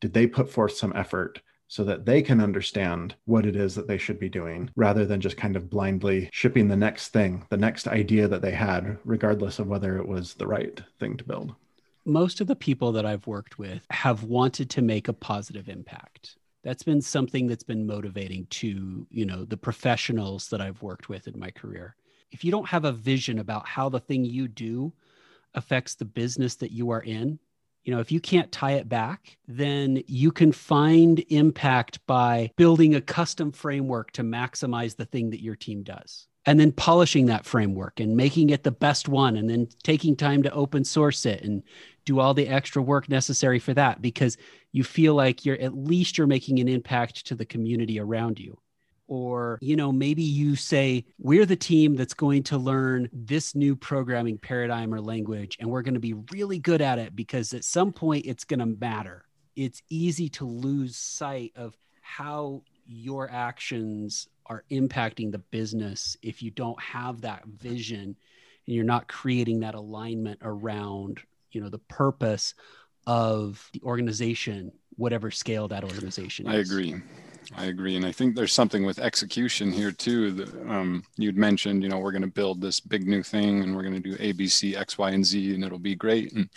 Did 0.00 0.14
they 0.14 0.26
put 0.26 0.48
forth 0.48 0.76
some 0.76 0.92
effort 0.94 1.42
so 1.68 1.84
that 1.84 2.04
they 2.04 2.22
can 2.22 2.40
understand 2.40 3.14
what 3.24 3.46
it 3.46 3.56
is 3.56 3.74
that 3.74 3.88
they 3.88 3.98
should 3.98 4.18
be 4.18 4.28
doing 4.28 4.70
rather 4.76 5.04
than 5.04 5.20
just 5.20 5.36
kind 5.36 5.56
of 5.56 5.70
blindly 5.70 6.28
shipping 6.32 6.68
the 6.68 6.76
next 6.76 7.08
thing, 7.08 7.44
the 7.50 7.56
next 7.56 7.88
idea 7.88 8.28
that 8.28 8.42
they 8.42 8.52
had, 8.52 8.98
regardless 9.04 9.58
of 9.58 9.66
whether 9.66 9.98
it 9.98 10.06
was 10.06 10.34
the 10.34 10.46
right 10.46 10.80
thing 10.98 11.16
to 11.16 11.24
build. 11.24 11.54
Most 12.04 12.40
of 12.40 12.46
the 12.46 12.54
people 12.54 12.92
that 12.92 13.04
I've 13.04 13.26
worked 13.26 13.58
with 13.58 13.84
have 13.90 14.22
wanted 14.22 14.70
to 14.70 14.82
make 14.82 15.08
a 15.08 15.12
positive 15.12 15.68
impact. 15.68 16.36
That's 16.62 16.84
been 16.84 17.00
something 17.00 17.46
that's 17.46 17.64
been 17.64 17.86
motivating 17.86 18.46
to, 18.50 19.06
you 19.10 19.26
know, 19.26 19.44
the 19.44 19.56
professionals 19.56 20.48
that 20.48 20.60
I've 20.60 20.82
worked 20.82 21.08
with 21.08 21.26
in 21.26 21.38
my 21.38 21.50
career. 21.50 21.96
If 22.30 22.44
you 22.44 22.50
don't 22.50 22.68
have 22.68 22.84
a 22.84 22.92
vision 22.92 23.38
about 23.38 23.66
how 23.66 23.88
the 23.88 24.00
thing 24.00 24.24
you 24.24 24.46
do 24.48 24.92
affects 25.54 25.94
the 25.94 26.04
business 26.04 26.54
that 26.56 26.72
you 26.72 26.90
are 26.90 27.02
in, 27.02 27.38
you 27.86 27.94
know 27.94 28.00
if 28.00 28.12
you 28.12 28.20
can't 28.20 28.52
tie 28.52 28.72
it 28.72 28.88
back 28.88 29.38
then 29.48 30.02
you 30.06 30.32
can 30.32 30.52
find 30.52 31.24
impact 31.28 32.04
by 32.06 32.50
building 32.56 32.94
a 32.94 33.00
custom 33.00 33.52
framework 33.52 34.10
to 34.12 34.22
maximize 34.22 34.96
the 34.96 35.04
thing 35.06 35.30
that 35.30 35.42
your 35.42 35.56
team 35.56 35.82
does. 35.82 36.26
And 36.48 36.60
then 36.60 36.70
polishing 36.70 37.26
that 37.26 37.44
framework 37.44 37.98
and 37.98 38.16
making 38.16 38.50
it 38.50 38.62
the 38.62 38.70
best 38.70 39.08
one 39.08 39.36
and 39.36 39.50
then 39.50 39.66
taking 39.82 40.14
time 40.14 40.44
to 40.44 40.52
open 40.52 40.84
source 40.84 41.26
it 41.26 41.42
and 41.42 41.64
do 42.04 42.20
all 42.20 42.34
the 42.34 42.46
extra 42.46 42.80
work 42.80 43.08
necessary 43.08 43.58
for 43.58 43.74
that 43.74 44.00
because 44.00 44.36
you 44.70 44.84
feel 44.84 45.14
like 45.14 45.44
you're 45.44 45.60
at 45.60 45.76
least 45.76 46.16
you're 46.16 46.28
making 46.28 46.60
an 46.60 46.68
impact 46.68 47.26
to 47.26 47.34
the 47.34 47.44
community 47.44 47.98
around 47.98 48.38
you 48.38 48.56
or 49.08 49.58
you 49.60 49.76
know 49.76 49.92
maybe 49.92 50.22
you 50.22 50.56
say 50.56 51.04
we're 51.18 51.46
the 51.46 51.56
team 51.56 51.94
that's 51.94 52.14
going 52.14 52.42
to 52.42 52.58
learn 52.58 53.08
this 53.12 53.54
new 53.54 53.76
programming 53.76 54.38
paradigm 54.38 54.92
or 54.92 55.00
language 55.00 55.56
and 55.60 55.68
we're 55.68 55.82
going 55.82 55.94
to 55.94 56.00
be 56.00 56.14
really 56.32 56.58
good 56.58 56.80
at 56.80 56.98
it 56.98 57.14
because 57.14 57.52
at 57.52 57.64
some 57.64 57.92
point 57.92 58.26
it's 58.26 58.44
going 58.44 58.60
to 58.60 58.66
matter 58.66 59.24
it's 59.54 59.82
easy 59.88 60.28
to 60.28 60.44
lose 60.44 60.96
sight 60.96 61.52
of 61.56 61.76
how 62.00 62.62
your 62.86 63.30
actions 63.30 64.28
are 64.46 64.64
impacting 64.70 65.32
the 65.32 65.38
business 65.38 66.16
if 66.22 66.42
you 66.42 66.50
don't 66.50 66.80
have 66.80 67.20
that 67.22 67.44
vision 67.46 68.16
and 68.66 68.74
you're 68.74 68.84
not 68.84 69.08
creating 69.08 69.60
that 69.60 69.74
alignment 69.74 70.38
around 70.42 71.20
you 71.52 71.60
know 71.60 71.68
the 71.68 71.78
purpose 71.78 72.54
of 73.06 73.68
the 73.72 73.80
organization 73.82 74.72
whatever 74.96 75.30
scale 75.30 75.68
that 75.68 75.84
organization 75.84 76.46
is. 76.46 76.52
I 76.52 76.56
agree. 76.58 77.00
I 77.54 77.66
agree, 77.66 77.96
and 77.96 78.04
I 78.04 78.12
think 78.12 78.34
there's 78.34 78.52
something 78.52 78.84
with 78.84 78.98
execution 78.98 79.72
here 79.72 79.92
too. 79.92 80.32
That, 80.32 80.48
um, 80.68 81.04
you'd 81.16 81.36
mentioned, 81.36 81.82
you 81.82 81.88
know, 81.88 81.98
we're 81.98 82.12
going 82.12 82.22
to 82.22 82.28
build 82.28 82.60
this 82.60 82.80
big 82.80 83.06
new 83.06 83.22
thing, 83.22 83.62
and 83.62 83.74
we're 83.74 83.82
going 83.82 84.00
to 84.00 84.00
do 84.00 84.16
A, 84.18 84.32
B, 84.32 84.48
C, 84.48 84.76
X, 84.76 84.98
Y, 84.98 85.10
and 85.10 85.24
Z, 85.24 85.54
and 85.54 85.64
it'll 85.64 85.78
be 85.78 85.94
great. 85.94 86.32
And 86.32 86.48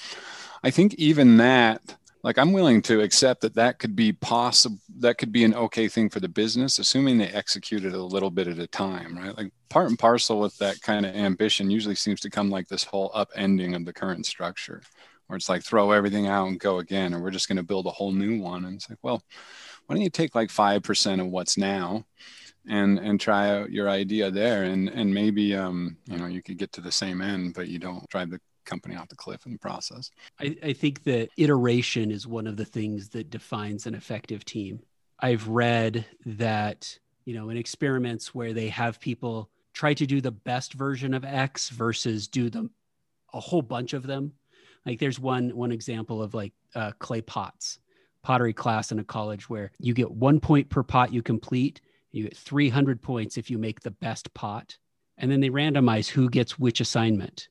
I 0.64 0.72
think 0.72 0.96
even 0.96 1.38
that, 1.38 1.82
like, 2.24 2.38
I'm 2.38 2.52
willing 2.52 2.82
to 2.84 3.02
accept 3.02 3.42
that 3.42 3.56
that 3.56 3.80
could 3.80 3.96
be 3.96 4.12
possible. 4.12 4.80
That 4.98 5.18
could 5.18 5.32
be 5.32 5.46
an 5.46 5.54
okay 5.56 5.88
thing 5.88 6.10
for 6.10 6.20
the 6.20 6.28
business, 6.28 6.80
assuming 6.80 7.18
they 7.18 7.28
execute 7.28 7.86
it 7.86 7.94
a 7.94 8.04
little 8.04 8.30
bit 8.30 8.48
at 8.48 8.60
a 8.60 8.68
time, 8.68 9.18
right? 9.18 9.38
Like 9.38 9.52
part 9.70 9.90
and 9.90 9.98
parcel 9.98 10.40
with 10.40 10.58
that 10.58 10.82
kind 10.82 11.06
of 11.06 11.16
ambition 11.16 11.70
usually 11.70 11.96
seems 11.96 12.20
to 12.22 12.30
come 12.30 12.50
like 12.50 12.68
this 12.68 12.84
whole 12.84 13.12
upending 13.12 13.76
of 13.76 13.86
the 13.86 13.94
current 13.94 14.26
structure 14.26 14.82
where 15.28 15.38
it's 15.38 15.48
like 15.48 15.64
throw 15.64 15.92
everything 15.92 16.26
out 16.26 16.48
and 16.48 16.60
go 16.60 16.80
again, 16.80 17.14
or 17.14 17.20
we're 17.20 17.30
just 17.30 17.48
going 17.48 17.58
to 17.58 17.64
build 17.64 17.86
a 17.86 17.92
whole 17.92 18.12
new 18.12 18.42
one. 18.42 18.66
And 18.66 18.76
it's 18.76 18.90
like, 18.90 18.98
well, 19.04 19.22
why 19.90 19.96
don't 19.96 20.04
you 20.04 20.12
take 20.12 20.36
like 20.36 20.52
five 20.52 20.84
percent 20.84 21.20
of 21.20 21.28
what's 21.28 21.58
now, 21.58 22.06
and 22.68 23.00
and 23.00 23.20
try 23.20 23.50
out 23.50 23.72
your 23.72 23.90
idea 23.90 24.30
there, 24.30 24.64
and 24.66 24.88
and 24.88 25.12
maybe 25.12 25.56
um 25.56 25.98
you 26.06 26.18
know 26.18 26.28
you 26.28 26.44
could 26.44 26.60
get 26.60 26.72
to 26.74 26.82
the 26.82 26.92
same 26.92 27.22
end, 27.22 27.56
but 27.56 27.70
you 27.70 27.80
don't 27.80 28.08
drive 28.10 28.30
the 28.30 28.40
company 28.66 28.96
off 28.96 29.10
the 29.10 29.16
cliff 29.16 29.48
in 29.48 29.54
the 29.54 29.58
process. 29.58 30.12
I, 30.40 30.56
I 30.64 30.74
think 30.74 31.04
that 31.06 31.30
iteration 31.38 32.12
is 32.12 32.28
one 32.28 32.46
of 32.46 32.56
the 32.56 32.66
things 32.66 33.10
that 33.10 33.32
defines 33.32 33.88
an 33.88 33.96
effective 33.96 34.46
team. 34.46 34.82
I've 35.20 35.48
read 35.48 36.06
that 36.24 36.96
you 37.26 37.34
know 37.34 37.50
in 37.50 37.58
experiments 37.58 38.36
where 38.36 38.54
they 38.54 38.70
have 38.70 39.00
people 39.00 39.50
try 39.74 39.96
to 39.96 40.06
do 40.06 40.22
the 40.22 40.32
best 40.32 40.74
version 40.74 41.16
of 41.16 41.26
X 41.26 41.70
versus 41.70 42.28
do 42.28 42.52
them 42.52 42.70
a 43.34 43.40
whole 43.40 43.64
bunch 43.64 43.94
of 43.94 44.06
them 44.06 44.34
like 44.86 45.00
there's 45.00 45.20
one 45.20 45.56
one 45.56 45.72
example 45.72 46.22
of 46.22 46.34
like 46.34 46.54
uh, 46.76 46.92
clay 47.00 47.22
pots, 47.22 47.80
pottery 48.22 48.54
class 48.54 48.92
in 48.92 49.00
a 49.00 49.04
college 49.04 49.50
where 49.50 49.72
you 49.80 49.94
get 49.94 50.12
one 50.12 50.40
point 50.40 50.70
per 50.70 50.84
pot 50.84 51.14
you 51.14 51.22
complete. 51.22 51.82
You 52.12 52.24
get 52.24 52.38
300 52.38 53.02
points 53.02 53.38
if 53.38 53.52
you 53.52 53.58
make 53.58 53.82
the 53.82 53.92
best 53.92 54.34
pot, 54.34 54.78
and 55.18 55.32
then 55.32 55.42
they 55.42 55.50
randomize 55.50 56.10
who 56.10 56.30
gets 56.30 56.58
which 56.58 56.82
assignment. 56.82 57.48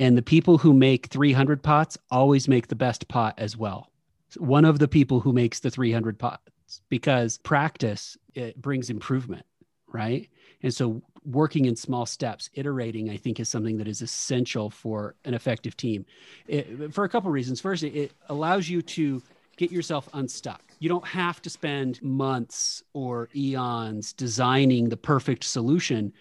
And 0.00 0.16
the 0.16 0.22
people 0.22 0.58
who 0.58 0.72
make 0.72 1.08
300 1.08 1.62
pots 1.62 1.98
always 2.10 2.48
make 2.48 2.68
the 2.68 2.76
best 2.76 3.08
pot 3.08 3.34
as 3.36 3.56
well. 3.56 3.90
One 4.36 4.64
of 4.64 4.78
the 4.78 4.88
people 4.88 5.20
who 5.20 5.32
makes 5.32 5.60
the 5.60 5.70
300 5.70 6.18
pots 6.18 6.42
because 6.88 7.38
practice 7.38 8.16
it 8.34 8.60
brings 8.60 8.90
improvement, 8.90 9.44
right? 9.92 10.28
And 10.62 10.72
so 10.72 11.02
working 11.24 11.64
in 11.66 11.76
small 11.76 12.06
steps, 12.06 12.50
iterating, 12.54 13.10
I 13.10 13.16
think 13.16 13.40
is 13.40 13.48
something 13.48 13.78
that 13.78 13.88
is 13.88 14.02
essential 14.02 14.70
for 14.70 15.14
an 15.24 15.34
effective 15.34 15.76
team 15.76 16.06
it, 16.46 16.94
for 16.94 17.04
a 17.04 17.08
couple 17.08 17.28
of 17.28 17.34
reasons. 17.34 17.60
First, 17.60 17.82
it 17.82 18.12
allows 18.28 18.68
you 18.68 18.82
to 18.82 19.22
get 19.58 19.70
yourself 19.70 20.08
unstuck. 20.14 20.62
You 20.78 20.88
don't 20.88 21.06
have 21.06 21.42
to 21.42 21.50
spend 21.50 22.02
months 22.02 22.82
or 22.94 23.28
eons 23.34 24.12
designing 24.14 24.88
the 24.88 24.96
perfect 24.96 25.44
solution 25.44 26.12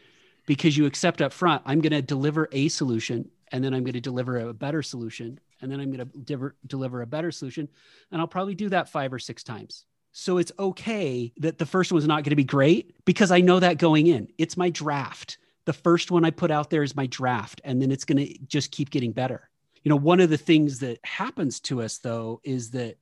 because 0.45 0.75
you 0.75 0.85
accept 0.85 1.21
up 1.21 1.31
front, 1.31 1.61
I'm 1.65 1.79
going 1.79 1.93
to 1.93 2.01
deliver 2.01 2.49
a 2.51 2.67
solution 2.67 3.29
and 3.51 3.63
then 3.63 3.73
I'm 3.73 3.83
going 3.83 3.93
to 3.93 4.01
deliver 4.01 4.39
a 4.39 4.53
better 4.53 4.81
solution 4.81 5.39
and 5.61 5.71
then 5.71 5.79
I'm 5.79 5.91
going 5.91 6.05
to 6.05 6.17
deliver, 6.17 6.55
deliver 6.65 7.01
a 7.01 7.07
better 7.07 7.31
solution. 7.31 7.69
And 8.11 8.19
I'll 8.19 8.27
probably 8.27 8.55
do 8.55 8.69
that 8.69 8.89
five 8.89 9.13
or 9.13 9.19
six 9.19 9.43
times. 9.43 9.85
So 10.11 10.39
it's 10.39 10.51
okay 10.57 11.31
that 11.37 11.59
the 11.59 11.65
first 11.65 11.91
one's 11.91 12.07
not 12.07 12.23
going 12.23 12.31
to 12.31 12.35
be 12.35 12.43
great 12.43 13.05
because 13.05 13.31
I 13.31 13.41
know 13.41 13.59
that 13.59 13.77
going 13.77 14.07
in. 14.07 14.27
It's 14.37 14.57
my 14.57 14.71
draft. 14.71 15.37
The 15.65 15.73
first 15.73 16.09
one 16.09 16.25
I 16.25 16.31
put 16.31 16.49
out 16.49 16.69
there 16.69 16.81
is 16.81 16.95
my 16.95 17.07
draft, 17.07 17.61
and 17.63 17.81
then 17.81 17.91
it's 17.91 18.05
going 18.05 18.25
to 18.25 18.39
just 18.47 18.71
keep 18.71 18.89
getting 18.89 19.11
better. 19.11 19.49
You 19.83 19.89
know, 19.89 19.97
one 19.97 20.19
of 20.19 20.29
the 20.29 20.37
things 20.37 20.79
that 20.79 20.99
happens 21.03 21.59
to 21.61 21.81
us 21.81 21.99
though 21.99 22.41
is 22.43 22.71
that 22.71 22.97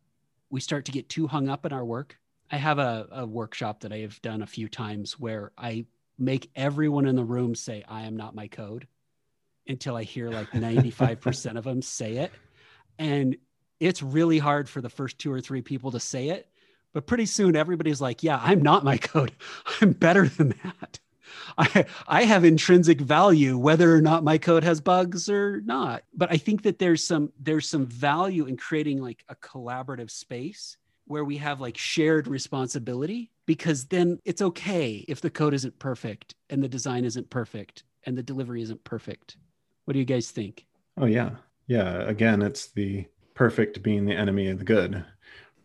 we 0.56 0.62
start 0.62 0.86
to 0.86 0.92
get 0.94 1.10
too 1.10 1.28
hung 1.28 1.50
up 1.50 1.66
in 1.66 1.74
our 1.74 1.84
work. 1.84 2.18
I 2.50 2.56
have 2.56 2.80
a, 2.80 3.08
a 3.12 3.26
workshop 3.26 3.82
that 3.82 3.92
I 3.92 3.98
have 4.00 4.22
done 4.22 4.42
a 4.42 4.48
few 4.48 4.70
times 4.70 5.20
where 5.20 5.52
I 5.58 5.86
make 6.18 6.50
everyone 6.56 7.06
in 7.06 7.18
the 7.18 7.26
room 7.26 7.56
say, 7.56 7.84
I 7.88 8.04
am 8.04 8.16
not 8.16 8.34
my 8.34 8.48
code 8.48 8.88
until 9.68 9.98
I 9.98 10.04
hear 10.04 10.30
like 10.30 10.52
95% 10.52 11.58
of 11.58 11.66
them 11.66 11.82
say 11.82 12.18
it. 12.18 12.32
And 12.98 13.36
it's 13.82 14.02
really 14.02 14.40
hard 14.40 14.70
for 14.70 14.80
the 14.80 14.90
first 14.90 15.20
two 15.20 15.32
or 15.32 15.42
three 15.42 15.62
people 15.62 15.92
to 15.92 16.00
say 16.00 16.30
it 16.30 16.48
but 16.96 17.06
pretty 17.06 17.26
soon 17.26 17.58
everybody's 17.58 18.00
like, 18.00 18.24
yeah, 18.24 18.40
I'm 18.42 18.62
not 18.62 18.86
my 18.86 18.98
code. 19.12 19.34
I'm 19.82 19.92
better 19.92 20.30
than 20.30 20.56
that. 20.64 21.00
I, 21.76 21.86
I 22.08 22.24
have 22.24 22.44
intrinsic 22.44 23.00
value 23.00 23.58
whether 23.58 23.94
or 23.96 24.02
not 24.02 24.24
my 24.24 24.38
code 24.38 24.64
has 24.64 24.82
bugs 24.82 25.30
or 25.30 25.62
not. 25.62 26.04
But 26.14 26.32
I 26.32 26.38
think 26.38 26.64
that 26.64 26.80
there's 26.80 27.04
some 27.06 27.32
there's 27.40 27.70
some 27.70 27.86
value 27.86 28.46
in 28.46 28.58
creating 28.58 29.02
like 29.02 29.24
a 29.30 29.36
collaborative 29.36 30.12
space 30.12 30.78
where 31.06 31.24
we 31.24 31.38
have 31.38 31.62
like 31.62 31.78
shared 31.78 32.28
responsibility 32.28 33.32
because 33.46 33.86
then 33.86 34.20
it's 34.26 34.42
okay 34.42 35.06
if 35.08 35.22
the 35.22 35.30
code 35.30 35.54
isn't 35.54 35.78
perfect 35.78 36.36
and 36.50 36.64
the 36.64 36.68
design 36.68 37.06
isn't 37.06 37.30
perfect 37.30 37.84
and 38.06 38.18
the 38.18 38.24
delivery 38.24 38.62
isn't 38.62 38.84
perfect. 38.84 39.38
What 39.86 39.94
do 39.94 40.00
you 40.00 40.06
guys 40.06 40.32
think? 40.32 40.66
Oh 40.98 41.06
yeah. 41.06 41.32
Yeah, 41.68 42.04
again, 42.04 42.42
it's 42.42 42.68
the 42.68 43.06
perfect 43.34 43.82
being 43.82 44.06
the 44.06 44.14
enemy 44.14 44.50
of 44.50 44.60
the 44.60 44.66
good 44.66 45.04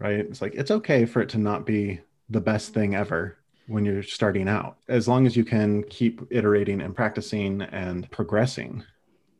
right? 0.00 0.18
It's 0.18 0.42
like 0.42 0.54
it's 0.54 0.72
okay 0.72 1.04
for 1.04 1.22
it 1.22 1.28
to 1.30 1.38
not 1.38 1.64
be 1.64 2.00
the 2.28 2.40
best 2.40 2.74
thing 2.74 2.96
ever 2.96 3.38
when 3.70 3.84
you're 3.84 4.02
starting 4.02 4.48
out, 4.48 4.76
as 4.88 5.06
long 5.06 5.26
as 5.26 5.36
you 5.36 5.44
can 5.44 5.84
keep 5.84 6.20
iterating 6.30 6.80
and 6.80 6.94
practicing 6.94 7.62
and 7.62 8.10
progressing. 8.10 8.84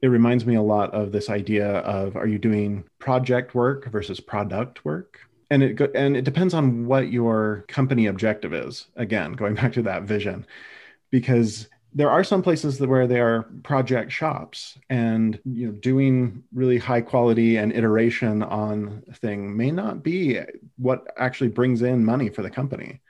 It 0.03 0.07
reminds 0.07 0.47
me 0.47 0.55
a 0.55 0.63
lot 0.63 0.95
of 0.95 1.13
this 1.13 1.29
idea 1.29 1.79
of 1.79 2.17
are 2.17 2.29
you 2.29 2.39
doing 2.39 2.85
project 3.01 3.55
work 3.55 3.87
versus 3.91 4.21
product 4.21 4.85
work? 4.85 5.19
And 5.51 5.65
it 5.65 5.81
and 5.97 6.17
it 6.17 6.23
depends 6.23 6.55
on 6.55 6.87
what 6.87 7.11
your 7.11 7.65
company 7.67 8.07
objective 8.07 8.55
is. 8.55 8.87
Again, 8.97 9.33
going 9.33 9.55
back 9.61 9.73
to 9.75 9.83
that 9.83 10.05
vision, 10.05 10.47
because 11.11 11.69
there 11.93 12.11
are 12.11 12.23
some 12.23 12.41
places 12.41 12.79
that 12.79 12.89
where 12.89 13.09
they 13.09 13.19
are 13.19 13.51
project 13.65 14.13
shops 14.13 14.79
and 14.89 15.41
you 15.45 15.67
know 15.67 15.73
doing 15.73 16.45
really 16.55 16.79
high 16.79 17.01
quality 17.01 17.57
and 17.57 17.73
iteration 17.73 18.45
on 18.45 19.03
thing 19.15 19.57
may 19.57 19.73
not 19.73 20.05
be 20.05 20.39
what 20.77 21.09
actually 21.19 21.49
brings 21.49 21.83
in 21.83 22.05
money 22.05 22.29
for 22.29 22.43
the 22.43 22.51
company 22.51 23.01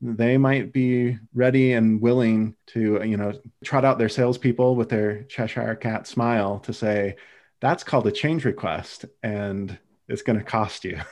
they 0.00 0.38
might 0.38 0.72
be 0.72 1.18
ready 1.34 1.72
and 1.72 2.00
willing 2.00 2.54
to 2.66 3.02
you 3.04 3.16
know 3.16 3.32
trot 3.64 3.84
out 3.84 3.98
their 3.98 4.08
salespeople 4.08 4.76
with 4.76 4.88
their 4.88 5.24
cheshire 5.24 5.74
cat 5.74 6.06
smile 6.06 6.60
to 6.60 6.72
say 6.72 7.16
that's 7.60 7.84
called 7.84 8.06
a 8.06 8.12
change 8.12 8.44
request 8.44 9.04
and 9.22 9.76
it's 10.08 10.22
going 10.22 10.38
to 10.38 10.44
cost 10.44 10.84
you. 10.84 11.00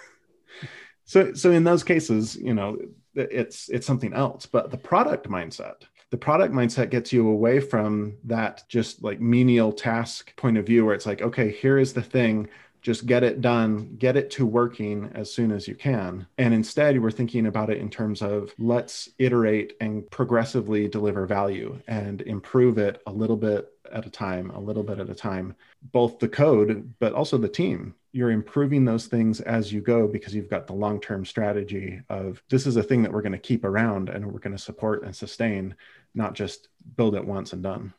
So 1.09 1.35
so 1.35 1.53
in 1.53 1.63
those 1.63 1.85
cases 1.85 2.35
you 2.35 2.53
know 2.53 2.79
it's 3.15 3.69
it's 3.69 3.87
something 3.87 4.13
else. 4.13 4.45
But 4.47 4.73
the 4.73 4.77
product 4.77 5.29
mindset 5.29 5.85
the 6.11 6.17
product 6.17 6.53
mindset 6.53 6.91
gets 6.91 7.13
you 7.13 7.29
away 7.29 7.61
from 7.61 8.17
that 8.25 8.65
just 8.69 9.05
like 9.05 9.21
menial 9.21 9.73
task 9.73 10.35
point 10.37 10.57
of 10.57 10.67
view 10.67 10.85
where 10.85 10.95
it's 10.95 11.07
like 11.07 11.23
okay 11.23 11.53
here 11.53 11.79
is 11.79 11.93
the 11.93 12.03
thing 12.03 12.49
just 12.87 13.05
get 13.05 13.25
it 13.25 13.41
done 13.41 13.97
get 13.99 14.17
it 14.17 14.31
to 14.31 14.47
working 14.47 15.11
as 15.13 15.29
soon 15.29 15.51
as 15.51 15.67
you 15.67 15.75
can. 15.75 16.25
And 16.39 16.55
instead 16.55 17.03
we're 17.03 17.11
thinking 17.11 17.47
about 17.47 17.69
it 17.69 17.79
in 17.79 17.91
terms 17.91 18.23
of 18.23 18.55
let's 18.59 19.09
iterate 19.19 19.73
and 19.81 20.09
progressively 20.13 20.87
deliver 20.87 21.27
value 21.27 21.81
and 21.89 22.21
improve 22.21 22.79
it 22.79 23.03
a 23.09 23.11
little 23.11 23.37
bit 23.37 23.73
at 23.91 24.07
a 24.07 24.11
time 24.11 24.51
a 24.51 24.61
little 24.61 24.85
bit 24.85 25.01
at 25.01 25.11
a 25.11 25.17
time. 25.17 25.57
Both 25.91 26.21
the 26.21 26.29
code 26.29 26.95
but 27.01 27.13
also 27.13 27.37
the 27.39 27.49
team. 27.49 27.97
You're 28.13 28.31
improving 28.31 28.85
those 28.85 29.07
things 29.07 29.41
as 29.41 29.73
you 29.73 29.81
go 29.81 30.07
because 30.07 30.33
you've 30.33 30.49
got 30.49 30.69
the 30.69 30.73
long-term 30.73 31.25
strategy 31.25 32.01
of 32.09 32.41
this 32.51 32.69
is 32.69 32.77
a 32.77 32.85
thing 32.85 33.03
that 33.03 33.13
we're 33.13 33.21
going 33.21 33.33
to 33.33 33.39
keep 33.39 33.65
around 33.65 34.11
and 34.11 34.25
we're 34.25 34.39
going 34.39 34.57
to 34.57 34.63
support 34.63 35.03
and 35.03 35.15
sustain 35.15 35.75
not 36.15 36.35
just 36.35 36.69
build 36.97 37.17
it 37.17 37.27
once 37.27 37.53
and 37.53 37.65
done 37.65 37.93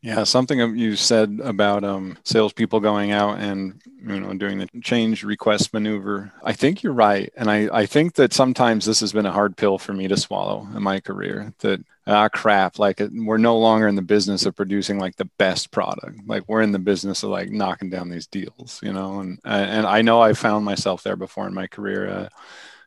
yeah, 0.00 0.22
something 0.22 0.76
you 0.76 0.94
said 0.94 1.40
about 1.42 1.82
um, 1.82 2.16
salespeople 2.22 2.78
going 2.78 3.10
out 3.10 3.40
and 3.40 3.80
you 4.00 4.20
know 4.20 4.32
doing 4.34 4.58
the 4.58 4.68
change 4.80 5.24
request 5.24 5.74
maneuver. 5.74 6.32
I 6.42 6.52
think 6.52 6.82
you're 6.82 6.92
right, 6.92 7.32
and 7.36 7.50
I, 7.50 7.68
I 7.72 7.86
think 7.86 8.14
that 8.14 8.32
sometimes 8.32 8.84
this 8.84 9.00
has 9.00 9.12
been 9.12 9.26
a 9.26 9.32
hard 9.32 9.56
pill 9.56 9.76
for 9.76 9.92
me 9.92 10.06
to 10.06 10.16
swallow 10.16 10.68
in 10.74 10.82
my 10.84 11.00
career. 11.00 11.52
That 11.58 11.84
ah 12.06 12.28
crap, 12.28 12.78
like 12.78 13.02
we're 13.12 13.38
no 13.38 13.58
longer 13.58 13.88
in 13.88 13.96
the 13.96 14.02
business 14.02 14.46
of 14.46 14.54
producing 14.54 15.00
like 15.00 15.16
the 15.16 15.30
best 15.36 15.72
product. 15.72 16.20
Like 16.26 16.44
we're 16.46 16.62
in 16.62 16.72
the 16.72 16.78
business 16.78 17.24
of 17.24 17.30
like 17.30 17.50
knocking 17.50 17.90
down 17.90 18.08
these 18.08 18.28
deals, 18.28 18.78
you 18.84 18.92
know. 18.92 19.18
And 19.18 19.40
and 19.44 19.84
I 19.84 20.02
know 20.02 20.20
I 20.20 20.32
found 20.32 20.64
myself 20.64 21.02
there 21.02 21.16
before 21.16 21.48
in 21.48 21.54
my 21.54 21.66
career. 21.66 22.08
Uh, 22.08 22.28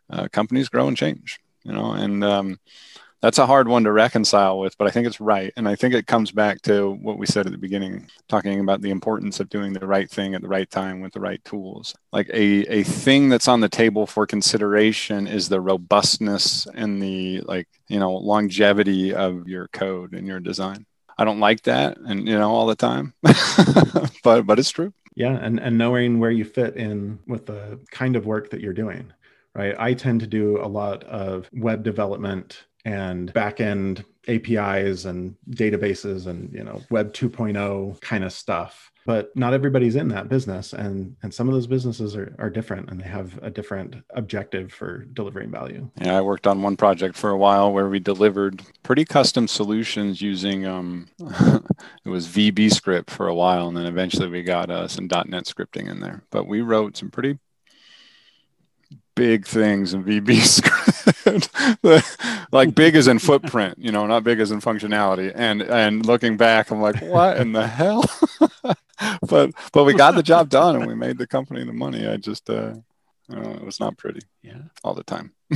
uh, 0.10 0.28
companies 0.32 0.70
grow 0.70 0.88
and 0.88 0.98
change, 0.98 1.40
you 1.64 1.74
know, 1.74 1.92
and 1.92 2.24
um, 2.24 2.60
that's 3.22 3.38
a 3.38 3.46
hard 3.46 3.68
one 3.68 3.84
to 3.84 3.92
reconcile 3.92 4.60
with, 4.60 4.78
but 4.78 4.88
I 4.88 4.92
think 4.92 5.06
it's 5.06 5.22
right. 5.22 5.54
And 5.56 5.68
I 5.68 5.76
think 5.76 5.94
it 5.94 6.08
comes 6.08 6.32
back 6.32 6.62
to 6.64 6.92
what 7.02 7.20
we 7.20 7.28
said 7.28 7.46
at 7.46 7.52
the 7.52 7.58
beginning, 7.58 8.08
talking 8.28 8.60
about 8.60 8.82
the 8.82 8.90
importance 8.90 9.40
of 9.40 9.50
doing 9.50 9.74
the 9.74 9.86
right 9.86 10.10
thing 10.10 10.34
at 10.34 10.42
the 10.42 10.48
right 10.48 10.70
time 10.70 11.02
with 11.02 11.14
the 11.14 11.20
right 11.20 11.44
tools. 11.46 11.96
Like 12.12 12.30
a, 12.30 12.80
a 12.80 12.84
thing 12.84 13.30
that's 13.30 13.48
on 13.48 13.60
the 13.60 13.70
table 13.70 14.08
for 14.08 14.26
consideration 14.26 15.28
is 15.28 15.50
the 15.50 15.62
robustness 15.62 16.68
and 16.74 17.02
the 17.02 17.42
like, 17.42 17.68
you 17.88 18.00
know, 18.00 18.14
longevity 18.16 19.14
of 19.14 19.48
your 19.48 19.68
code 19.68 20.14
and 20.14 20.26
your 20.26 20.40
design. 20.40 20.88
I 21.18 21.24
don't 21.24 21.40
like 21.40 21.62
that 21.64 21.98
and 22.00 22.28
you 22.28 22.38
know 22.38 22.50
all 22.50 22.66
the 22.66 22.76
time. 22.76 23.14
but 24.24 24.48
but 24.48 24.58
it's 24.58 24.72
true. 24.72 24.94
Yeah, 25.14 25.38
and 25.40 25.60
and 25.60 25.78
knowing 25.78 26.20
where 26.20 26.32
you 26.32 26.46
fit 26.46 26.78
in 26.78 27.20
with 27.28 27.46
the 27.46 27.80
kind 27.92 28.16
of 28.16 28.26
work 28.26 28.50
that 28.50 28.62
you're 28.62 28.74
doing 28.74 29.14
right? 29.54 29.76
I 29.78 29.94
tend 29.94 30.22
to 30.22 30.28
do 30.28 30.60
a 30.62 30.68
lot 30.68 31.04
of 31.04 31.50
web 31.54 31.84
development 31.84 32.64
and 32.86 33.34
backend 33.34 34.04
APIs 34.28 35.06
and 35.06 35.36
databases 35.50 36.28
and 36.28 36.54
you 36.54 36.64
know 36.64 36.82
web 36.90 37.14
2.0 37.14 38.00
kind 38.02 38.24
of 38.24 38.32
stuff. 38.32 38.92
But 39.04 39.36
not 39.36 39.56
everybody's 39.56 39.96
in 39.96 40.10
that 40.10 40.30
business 40.30 40.74
and 40.74 41.16
and 41.24 41.34
some 41.34 41.48
of 41.48 41.56
those 41.56 41.66
businesses 41.66 42.16
are, 42.16 42.36
are 42.38 42.52
different 42.52 42.92
and 42.92 43.02
they 43.02 43.08
have 43.08 43.40
a 43.42 43.50
different 43.50 43.96
objective 44.12 44.72
for 44.72 45.06
delivering 45.14 45.50
value. 45.50 45.90
Yeah, 46.00 46.18
I 46.18 46.22
worked 46.22 46.46
on 46.46 46.62
one 46.62 46.78
project 46.78 47.18
for 47.18 47.32
a 47.32 47.38
while 47.38 47.74
where 47.74 47.90
we 47.90 48.00
delivered 48.00 48.62
pretty 48.84 49.06
custom 49.06 49.48
solutions 49.48 50.22
using 50.22 50.68
um 50.68 51.08
it 51.20 52.10
was 52.10 52.28
VB 52.28 52.72
script 52.72 53.10
for 53.10 53.28
a 53.28 53.36
while 53.36 53.68
and 53.68 53.76
then 53.76 53.88
eventually 53.88 54.28
we 54.28 54.44
got 54.44 54.70
uh, 54.70 54.88
some 54.88 55.08
.NET 55.08 55.46
scripting 55.46 55.90
in 55.90 56.00
there. 56.00 56.24
But 56.30 56.48
we 56.48 56.62
wrote 56.62 56.96
some 56.96 57.10
pretty 57.10 57.40
big 59.16 59.46
things 59.46 59.94
in 59.94 60.04
VB 60.04 60.42
script. 60.42 61.50
like 62.52 62.76
big 62.76 62.96
as 62.96 63.08
in 63.08 63.20
footprint, 63.20 63.78
you 63.78 63.92
know, 63.92 64.06
not 64.08 64.24
big 64.24 64.40
as 64.40 64.52
in 64.52 64.62
functionality. 64.62 65.32
And 65.34 65.62
and 65.62 66.06
looking 66.06 66.38
back, 66.38 66.72
I'm 66.72 66.82
like, 66.82 67.02
what 67.02 67.38
in 67.38 67.52
the 67.52 67.68
hell? 67.68 68.04
but 69.28 69.52
but 69.72 69.84
we 69.84 69.94
got 69.94 70.16
the 70.16 70.24
job 70.24 70.50
done 70.50 70.76
and 70.76 70.88
we 70.88 70.96
made 70.96 71.18
the 71.18 71.28
company 71.28 71.64
the 71.64 71.74
money. 71.74 72.08
I 72.08 72.18
just 72.18 72.50
uh, 72.50 72.76
uh 73.32 73.52
it 73.52 73.66
was 73.66 73.80
not 73.80 73.98
pretty. 73.98 74.22
Yeah. 74.42 74.62
All 74.84 74.94
the 74.94 75.04
time. 75.04 75.34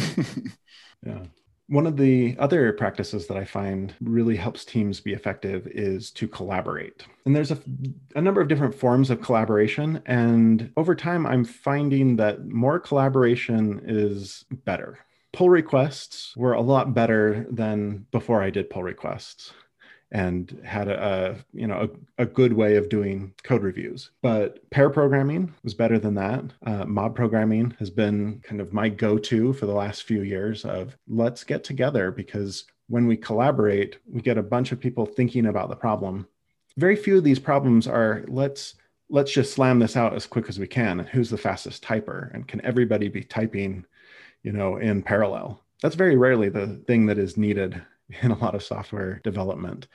yeah. 1.05 1.25
One 1.67 1.87
of 1.87 1.97
the 1.97 2.35
other 2.37 2.73
practices 2.73 3.25
that 3.27 3.37
I 3.37 3.45
find 3.45 3.93
really 3.99 4.35
helps 4.35 4.65
teams 4.65 4.99
be 4.99 5.13
effective 5.13 5.65
is 5.67 6.11
to 6.11 6.27
collaborate. 6.27 7.03
And 7.25 7.35
there's 7.35 7.51
a, 7.51 7.59
a, 8.15 8.21
number 8.21 8.39
of 8.39 8.47
different 8.47 8.75
forms 8.75 9.09
of 9.09 9.21
collaboration. 9.21 10.01
And 10.05 10.71
over 10.77 10.93
time, 10.93 11.25
I'm 11.25 11.43
finding 11.43 12.17
that 12.17 12.45
more 12.45 12.79
collaboration 12.79 13.81
is 13.83 14.45
better. 14.51 14.99
Pull 15.33 15.49
requests 15.49 16.37
were 16.37 16.53
a 16.53 16.61
lot 16.61 16.93
better 16.93 17.47
than 17.49 18.05
before 18.11 18.43
I 18.43 18.51
did 18.51 18.69
pull 18.69 18.83
requests 18.83 19.51
and 20.11 20.61
had 20.63 20.87
a, 20.87 21.03
a 21.03 21.57
you 21.57 21.67
know 21.67 21.89
a, 22.17 22.23
a, 22.23 22.25
good 22.25 22.53
way 22.53 22.75
of 22.75 22.89
doing 22.89 23.33
code 23.43 23.63
reviews. 23.63 24.11
But 24.21 24.69
pair 24.69 24.89
programming 24.89 25.53
was 25.63 25.73
better 25.73 25.97
than 25.97 26.15
that. 26.15 26.45
Uh, 26.65 26.85
mob 26.85 27.15
programming 27.15 27.75
has 27.79 27.89
been 27.89 28.41
kind 28.43 28.61
of 28.61 28.73
my 28.73 28.89
go-to 28.89 29.53
for 29.53 29.65
the 29.65 29.73
last 29.73 30.03
few 30.03 30.21
years 30.21 30.63
of 30.63 30.95
let's 31.07 31.43
get 31.43 31.63
together 31.63 32.11
because 32.11 32.65
when 32.87 33.07
we 33.07 33.17
collaborate 33.17 33.97
we 34.09 34.21
get 34.21 34.37
a 34.37 34.43
bunch 34.43 34.71
of 34.71 34.79
people 34.79 35.05
thinking 35.05 35.47
about 35.47 35.69
the 35.69 35.75
problem. 35.75 36.27
Very 36.77 36.95
few 36.95 37.17
of 37.17 37.23
these 37.23 37.39
problems 37.39 37.87
are 37.87 38.23
let's 38.27 38.75
let's 39.09 39.31
just 39.31 39.53
slam 39.53 39.79
this 39.79 39.97
out 39.97 40.15
as 40.15 40.25
quick 40.25 40.49
as 40.49 40.59
we 40.59 40.67
can 40.67 40.99
and 40.99 41.09
who's 41.09 41.29
the 41.29 41.37
fastest 41.37 41.83
typer 41.83 42.33
and 42.33 42.47
can 42.47 42.63
everybody 42.65 43.07
be 43.07 43.23
typing 43.23 43.85
you 44.43 44.51
know 44.51 44.77
in 44.77 45.01
parallel? 45.01 45.61
That's 45.81 45.95
very 45.95 46.15
rarely 46.15 46.49
the 46.49 46.81
thing 46.87 47.05
that 47.07 47.17
is 47.17 47.37
needed 47.37 47.81
in 48.21 48.31
a 48.31 48.37
lot 48.37 48.55
of 48.55 48.63
software 48.63 49.19
development. 49.23 49.87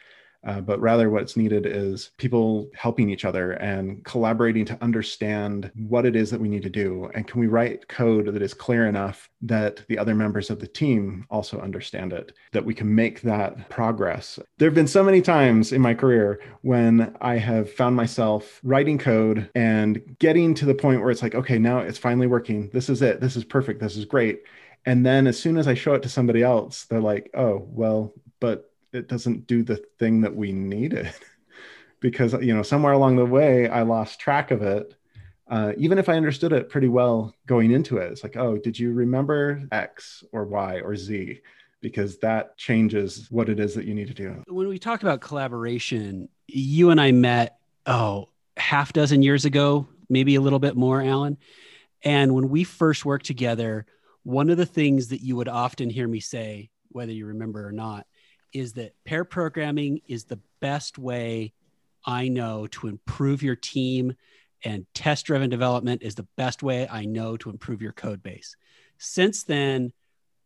Uh, 0.43 0.61
but 0.61 0.81
rather, 0.81 1.11
what's 1.11 1.37
needed 1.37 1.67
is 1.67 2.12
people 2.17 2.71
helping 2.75 3.11
each 3.11 3.26
other 3.26 3.52
and 3.52 4.02
collaborating 4.05 4.64
to 4.64 4.83
understand 4.83 5.71
what 5.75 6.07
it 6.07 6.17
is 6.17 6.31
that 6.31 6.40
we 6.40 6.49
need 6.49 6.62
to 6.62 6.71
do. 6.71 7.11
And 7.14 7.26
can 7.26 7.40
we 7.40 7.47
write 7.47 7.88
code 7.88 8.33
that 8.33 8.40
is 8.40 8.55
clear 8.55 8.87
enough 8.87 9.29
that 9.43 9.85
the 9.88 9.99
other 9.99 10.14
members 10.14 10.49
of 10.49 10.59
the 10.59 10.67
team 10.67 11.26
also 11.29 11.61
understand 11.61 12.14
it, 12.14 12.33
that 12.52 12.64
we 12.64 12.73
can 12.73 12.95
make 12.95 13.21
that 13.21 13.69
progress? 13.69 14.38
There 14.57 14.67
have 14.67 14.75
been 14.75 14.87
so 14.87 15.05
many 15.05 15.21
times 15.21 15.73
in 15.73 15.83
my 15.83 15.93
career 15.93 16.40
when 16.62 17.14
I 17.20 17.37
have 17.37 17.70
found 17.70 17.94
myself 17.94 18.61
writing 18.62 18.96
code 18.96 19.51
and 19.55 20.16
getting 20.18 20.55
to 20.55 20.64
the 20.64 20.75
point 20.75 21.03
where 21.03 21.11
it's 21.11 21.23
like, 21.23 21.35
okay, 21.35 21.59
now 21.59 21.81
it's 21.81 21.99
finally 21.99 22.27
working. 22.27 22.70
This 22.73 22.88
is 22.88 23.03
it. 23.03 23.20
This 23.20 23.37
is 23.37 23.44
perfect. 23.44 23.81
This 23.81 23.96
is 23.96 24.07
great 24.07 24.40
and 24.87 25.05
then 25.05 25.27
as 25.27 25.38
soon 25.38 25.57
as 25.57 25.69
I 25.69 25.75
show 25.75 25.95
it 25.95 26.03
to 26.03 26.09
somebody 26.09 26.43
else, 26.43 26.85
they're 26.85 27.01
like, 27.01 27.31
oh, 27.35 27.66
well, 27.71 28.12
but 28.40 28.71
it 28.93 29.09
doesn't 29.09 29.47
do 29.47 29.62
the 29.62 29.77
thing 29.99 30.23
that 30.23 30.35
we 30.35 30.53
needed. 30.53 31.12
because, 32.01 32.33
you 32.35 32.55
know, 32.55 32.62
somewhere 32.62 32.93
along 32.93 33.16
the 33.16 33.27
way, 33.27 33.69
I 33.69 33.83
lost 33.83 34.21
track 34.21 34.51
of 34.51 34.62
it. 34.62 34.95
Uh, 35.49 35.73
even 35.77 35.99
if 35.99 36.09
I 36.09 36.14
understood 36.14 36.53
it 36.53 36.69
pretty 36.69 36.88
well 36.88 37.35
going 37.47 37.73
into 37.73 37.99
it, 37.99 38.11
it's 38.12 38.23
like, 38.23 38.37
oh, 38.37 38.57
did 38.57 38.79
you 38.79 38.93
remember 38.93 39.62
X 39.73 40.25
or 40.33 40.45
Y 40.45 40.81
or 40.81 40.97
Z? 40.97 41.40
Because 41.81 42.19
that 42.19 42.57
changes 42.57 43.27
what 43.31 43.49
it 43.49 43.59
is 43.59 43.75
that 43.75 43.85
you 43.85 43.95
need 43.95 44.09
to 44.09 44.14
do. 44.14 44.43
When 44.47 44.69
we 44.69 44.79
talk 44.79 45.03
about 45.03 45.21
collaboration, 45.21 46.29
you 46.47 46.90
and 46.90 47.01
I 47.01 47.12
met, 47.12 47.59
oh, 47.87 48.29
half 48.57 48.93
dozen 48.93 49.23
years 49.23 49.45
ago, 49.45 49.88
maybe 50.09 50.37
a 50.37 50.40
little 50.40 50.59
bit 50.59 50.77
more, 50.77 51.03
Alan. 51.03 51.37
And 52.03 52.35
when 52.35 52.49
we 52.49 52.64
first 52.64 53.05
worked 53.05 53.27
together, 53.27 53.87
one 54.22 54.50
of 54.50 54.56
the 54.56 54.66
things 54.66 55.09
that 55.09 55.22
you 55.22 55.37
would 55.37 55.48
often 55.48 55.90
hear 55.90 56.06
me 56.06 56.20
say, 56.20 56.70
whether 56.88 57.12
you 57.12 57.26
remember 57.26 57.66
or 57.66 57.72
not, 57.72 58.06
is 58.52 58.74
that 58.74 58.94
pair 59.04 59.24
programming 59.24 60.00
is 60.06 60.24
the 60.24 60.40
best 60.61 60.98
way 60.98 61.52
I 62.04 62.28
know 62.28 62.66
to 62.68 62.88
improve 62.88 63.42
your 63.42 63.56
team, 63.56 64.14
and 64.64 64.87
test 64.94 65.26
driven 65.26 65.50
development 65.50 66.02
is 66.02 66.14
the 66.14 66.26
best 66.37 66.62
way 66.62 66.87
I 66.88 67.04
know 67.04 67.37
to 67.38 67.50
improve 67.50 67.80
your 67.80 67.92
code 67.92 68.22
base. 68.22 68.56
Since 68.98 69.44
then, 69.44 69.92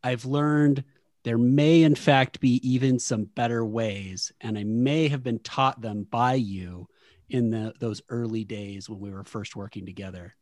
I've 0.02 0.24
learned 0.24 0.84
there 1.24 1.38
may, 1.38 1.82
in 1.82 1.94
fact, 1.94 2.40
be 2.40 2.60
even 2.68 2.98
some 2.98 3.24
better 3.24 3.64
ways, 3.64 4.30
and 4.40 4.58
I 4.58 4.64
may 4.64 5.08
have 5.08 5.22
been 5.22 5.38
taught 5.38 5.80
them 5.80 6.06
by 6.08 6.34
you 6.34 6.86
in 7.30 7.50
the, 7.50 7.72
those 7.80 8.02
early 8.10 8.44
days 8.44 8.88
when 8.88 9.00
we 9.00 9.10
were 9.10 9.24
first 9.24 9.56
working 9.56 9.86
together. 9.86 10.36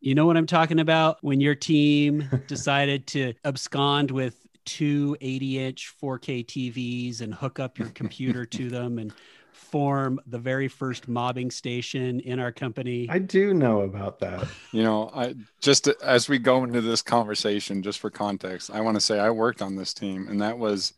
You 0.00 0.14
know 0.14 0.24
what 0.24 0.38
I'm 0.38 0.46
talking 0.46 0.80
about? 0.80 1.18
When 1.22 1.40
your 1.40 1.54
team 1.54 2.28
decided 2.46 3.06
to 3.08 3.34
abscond 3.44 4.10
with 4.10 4.46
two 4.64 5.16
80 5.20 5.58
inch 5.58 5.94
4K 6.02 6.46
TVs 6.46 7.20
and 7.20 7.34
hook 7.34 7.58
up 7.58 7.78
your 7.78 7.88
computer 7.88 8.46
to 8.46 8.68
them 8.70 8.98
and 8.98 9.12
form 9.52 10.18
the 10.26 10.38
very 10.38 10.68
first 10.68 11.06
mobbing 11.06 11.50
station 11.50 12.20
in 12.20 12.40
our 12.40 12.50
company. 12.50 13.06
I 13.10 13.18
do 13.18 13.52
know 13.52 13.82
about 13.82 14.18
that. 14.20 14.48
You 14.72 14.82
know, 14.82 15.10
I 15.14 15.34
just 15.60 15.86
as 16.02 16.28
we 16.28 16.38
go 16.38 16.64
into 16.64 16.80
this 16.80 17.02
conversation, 17.02 17.82
just 17.82 17.98
for 17.98 18.10
context, 18.10 18.70
I 18.72 18.80
want 18.80 18.96
to 18.96 19.00
say 19.00 19.20
I 19.20 19.30
worked 19.30 19.60
on 19.60 19.76
this 19.76 19.92
team 19.92 20.28
and 20.28 20.40
that 20.40 20.58
was 20.58 20.94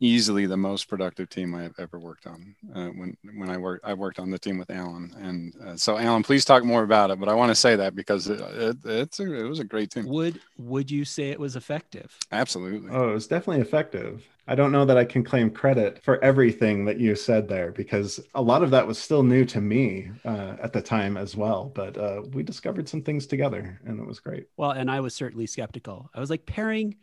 easily 0.00 0.46
the 0.46 0.56
most 0.56 0.88
productive 0.88 1.28
team 1.28 1.54
I 1.54 1.62
have 1.62 1.78
ever 1.78 1.98
worked 1.98 2.26
on. 2.26 2.54
Uh, 2.74 2.88
when 2.88 3.16
when 3.36 3.50
I 3.50 3.56
worked, 3.56 3.84
I 3.84 3.94
worked 3.94 4.18
on 4.18 4.30
the 4.30 4.38
team 4.38 4.58
with 4.58 4.70
Alan, 4.70 5.14
and 5.18 5.54
uh, 5.64 5.76
so 5.76 5.98
Alan, 5.98 6.22
please 6.22 6.44
talk 6.44 6.64
more 6.64 6.82
about 6.82 7.10
it. 7.10 7.20
But 7.20 7.28
I 7.28 7.34
want 7.34 7.50
to 7.50 7.54
say 7.54 7.76
that 7.76 7.94
because 7.94 8.28
it, 8.28 8.40
it 8.40 8.76
it's 8.84 9.20
a, 9.20 9.32
it 9.32 9.48
was 9.48 9.60
a 9.60 9.64
great 9.64 9.90
team. 9.90 10.06
Would 10.06 10.40
would 10.58 10.90
you 10.90 11.04
say 11.04 11.30
it 11.30 11.40
was 11.40 11.56
effective? 11.56 12.16
Absolutely. 12.32 12.90
Oh, 12.90 13.10
it 13.10 13.14
was 13.14 13.26
definitely 13.26 13.62
effective. 13.62 14.26
I 14.46 14.54
don't 14.54 14.72
know 14.72 14.84
that 14.84 14.98
I 14.98 15.06
can 15.06 15.24
claim 15.24 15.50
credit 15.50 16.02
for 16.02 16.22
everything 16.22 16.84
that 16.84 17.00
you 17.00 17.14
said 17.14 17.48
there 17.48 17.72
because 17.72 18.20
a 18.34 18.42
lot 18.42 18.62
of 18.62 18.70
that 18.72 18.86
was 18.86 18.98
still 18.98 19.22
new 19.22 19.46
to 19.46 19.60
me 19.60 20.10
uh, 20.26 20.56
at 20.62 20.74
the 20.74 20.82
time 20.82 21.16
as 21.16 21.34
well. 21.34 21.72
But 21.74 21.96
uh, 21.96 22.22
we 22.32 22.42
discovered 22.42 22.86
some 22.86 23.00
things 23.00 23.26
together, 23.26 23.80
and 23.86 23.98
it 23.98 24.06
was 24.06 24.20
great. 24.20 24.48
Well, 24.58 24.72
and 24.72 24.90
I 24.90 25.00
was 25.00 25.14
certainly 25.14 25.46
skeptical. 25.46 26.10
I 26.14 26.20
was 26.20 26.28
like, 26.28 26.44
pairing, 26.44 26.96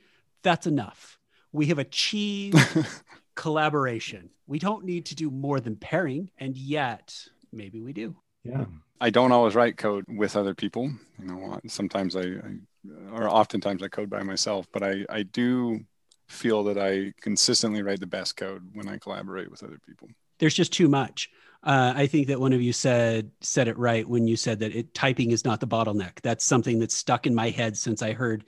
that's 0.43 0.67
enough 0.67 1.17
we 1.51 1.67
have 1.67 1.79
achieved 1.79 2.57
collaboration. 3.35 4.29
We 4.47 4.59
don't 4.59 4.85
need 4.85 5.05
to 5.07 5.15
do 5.15 5.29
more 5.29 5.59
than 5.59 5.75
pairing, 5.75 6.29
and 6.37 6.55
yet 6.57 7.15
maybe 7.51 7.81
we 7.81 7.93
do. 7.93 8.15
Yeah. 8.43 8.65
I 8.99 9.09
don't 9.09 9.31
always 9.31 9.55
write 9.55 9.77
code 9.77 10.05
with 10.07 10.35
other 10.35 10.53
people. 10.53 10.91
You 11.19 11.25
know, 11.25 11.59
sometimes 11.67 12.15
I, 12.15 12.21
I 12.21 12.57
or 13.11 13.29
oftentimes 13.29 13.83
I 13.83 13.87
code 13.87 14.09
by 14.09 14.23
myself, 14.23 14.67
but 14.71 14.83
I, 14.83 15.05
I 15.09 15.23
do 15.23 15.81
feel 16.27 16.63
that 16.63 16.77
I 16.77 17.13
consistently 17.21 17.81
write 17.81 17.99
the 17.99 18.07
best 18.07 18.37
code 18.37 18.63
when 18.73 18.87
I 18.87 18.97
collaborate 18.97 19.51
with 19.51 19.63
other 19.63 19.79
people. 19.85 20.07
There's 20.39 20.53
just 20.53 20.73
too 20.73 20.87
much. 20.87 21.29
Uh, 21.63 21.93
I 21.95 22.07
think 22.07 22.27
that 22.27 22.39
one 22.39 22.53
of 22.53 22.61
you 22.61 22.73
said 22.73 23.29
said 23.41 23.67
it 23.67 23.77
right 23.77 24.07
when 24.07 24.27
you 24.27 24.35
said 24.35 24.59
that 24.59 24.75
it, 24.75 24.93
typing 24.93 25.31
is 25.31 25.45
not 25.45 25.59
the 25.59 25.67
bottleneck. 25.67 26.21
That's 26.23 26.45
something 26.45 26.79
that's 26.79 26.95
stuck 26.95 27.27
in 27.27 27.35
my 27.35 27.49
head 27.49 27.77
since 27.77 28.01
I 28.01 28.13
heard 28.13 28.45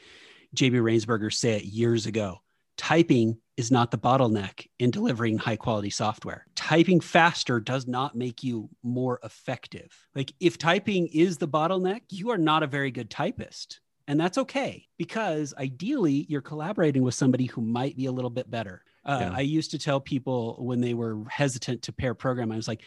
JB 0.55 0.81
Rainsberger 0.81 1.31
say 1.31 1.57
it 1.57 1.65
years 1.65 2.05
ago 2.07 2.41
typing 2.77 3.37
is 3.55 3.71
not 3.71 3.91
the 3.91 3.97
bottleneck 3.97 4.67
in 4.79 4.89
delivering 4.89 5.37
high 5.37 5.55
quality 5.55 5.89
software. 5.89 6.45
Typing 6.55 6.99
faster 6.99 7.59
does 7.59 7.87
not 7.87 8.15
make 8.15 8.43
you 8.43 8.69
more 8.81 9.19
effective. 9.23 9.91
Like 10.15 10.33
if 10.39 10.57
typing 10.57 11.07
is 11.07 11.37
the 11.37 11.47
bottleneck, 11.47 12.01
you 12.09 12.31
are 12.31 12.37
not 12.37 12.63
a 12.63 12.67
very 12.67 12.89
good 12.89 13.09
typist. 13.09 13.79
And 14.07 14.19
that's 14.19 14.37
okay 14.37 14.87
because 14.97 15.53
ideally 15.57 16.25
you're 16.27 16.41
collaborating 16.41 17.03
with 17.03 17.13
somebody 17.15 17.45
who 17.45 17.61
might 17.61 17.95
be 17.95 18.07
a 18.07 18.11
little 18.11 18.29
bit 18.29 18.49
better. 18.49 18.83
Uh, 19.05 19.19
Yeah. 19.21 19.33
I 19.35 19.41
used 19.41 19.71
to 19.71 19.79
tell 19.79 19.99
people 19.99 20.57
when 20.59 20.81
they 20.81 20.93
were 20.93 21.23
hesitant 21.29 21.83
to 21.83 21.93
pair 21.93 22.13
program, 22.13 22.51
I 22.51 22.55
was 22.55 22.67
like, 22.67 22.81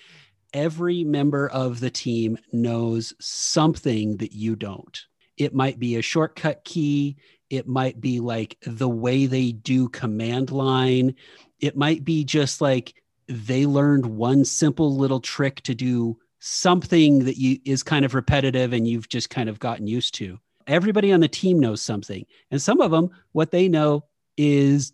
every 0.52 1.04
member 1.04 1.48
of 1.48 1.80
the 1.80 1.90
team 1.90 2.36
knows 2.52 3.14
something 3.20 4.16
that 4.18 4.32
you 4.32 4.56
don't. 4.56 4.98
It 5.36 5.54
might 5.54 5.78
be 5.78 5.96
a 5.96 6.02
shortcut 6.02 6.64
key. 6.64 7.16
It 7.50 7.66
might 7.68 8.00
be 8.00 8.20
like 8.20 8.56
the 8.62 8.88
way 8.88 9.26
they 9.26 9.52
do 9.52 9.88
command 9.88 10.50
line. 10.50 11.14
It 11.60 11.76
might 11.76 12.04
be 12.04 12.24
just 12.24 12.60
like 12.60 12.94
they 13.28 13.66
learned 13.66 14.06
one 14.06 14.44
simple 14.44 14.96
little 14.96 15.20
trick 15.20 15.62
to 15.62 15.74
do 15.74 16.18
something 16.38 17.24
that 17.24 17.38
you 17.38 17.58
is 17.64 17.82
kind 17.82 18.04
of 18.04 18.14
repetitive 18.14 18.72
and 18.72 18.86
you've 18.86 19.08
just 19.08 19.30
kind 19.30 19.48
of 19.48 19.58
gotten 19.58 19.86
used 19.86 20.14
to. 20.14 20.38
Everybody 20.66 21.12
on 21.12 21.20
the 21.20 21.28
team 21.28 21.58
knows 21.58 21.80
something. 21.80 22.24
And 22.50 22.60
some 22.60 22.80
of 22.80 22.90
them, 22.90 23.10
what 23.32 23.50
they 23.50 23.68
know 23.68 24.04
is 24.36 24.92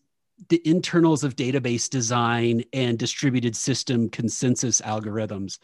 the 0.49 0.63
internals 0.65 1.25
of 1.25 1.37
database 1.37 1.89
design 1.89 2.65
and 2.73 2.99
distributed 2.99 3.55
system 3.57 4.09
consensus 4.09 4.81
algorithms. 4.81 5.59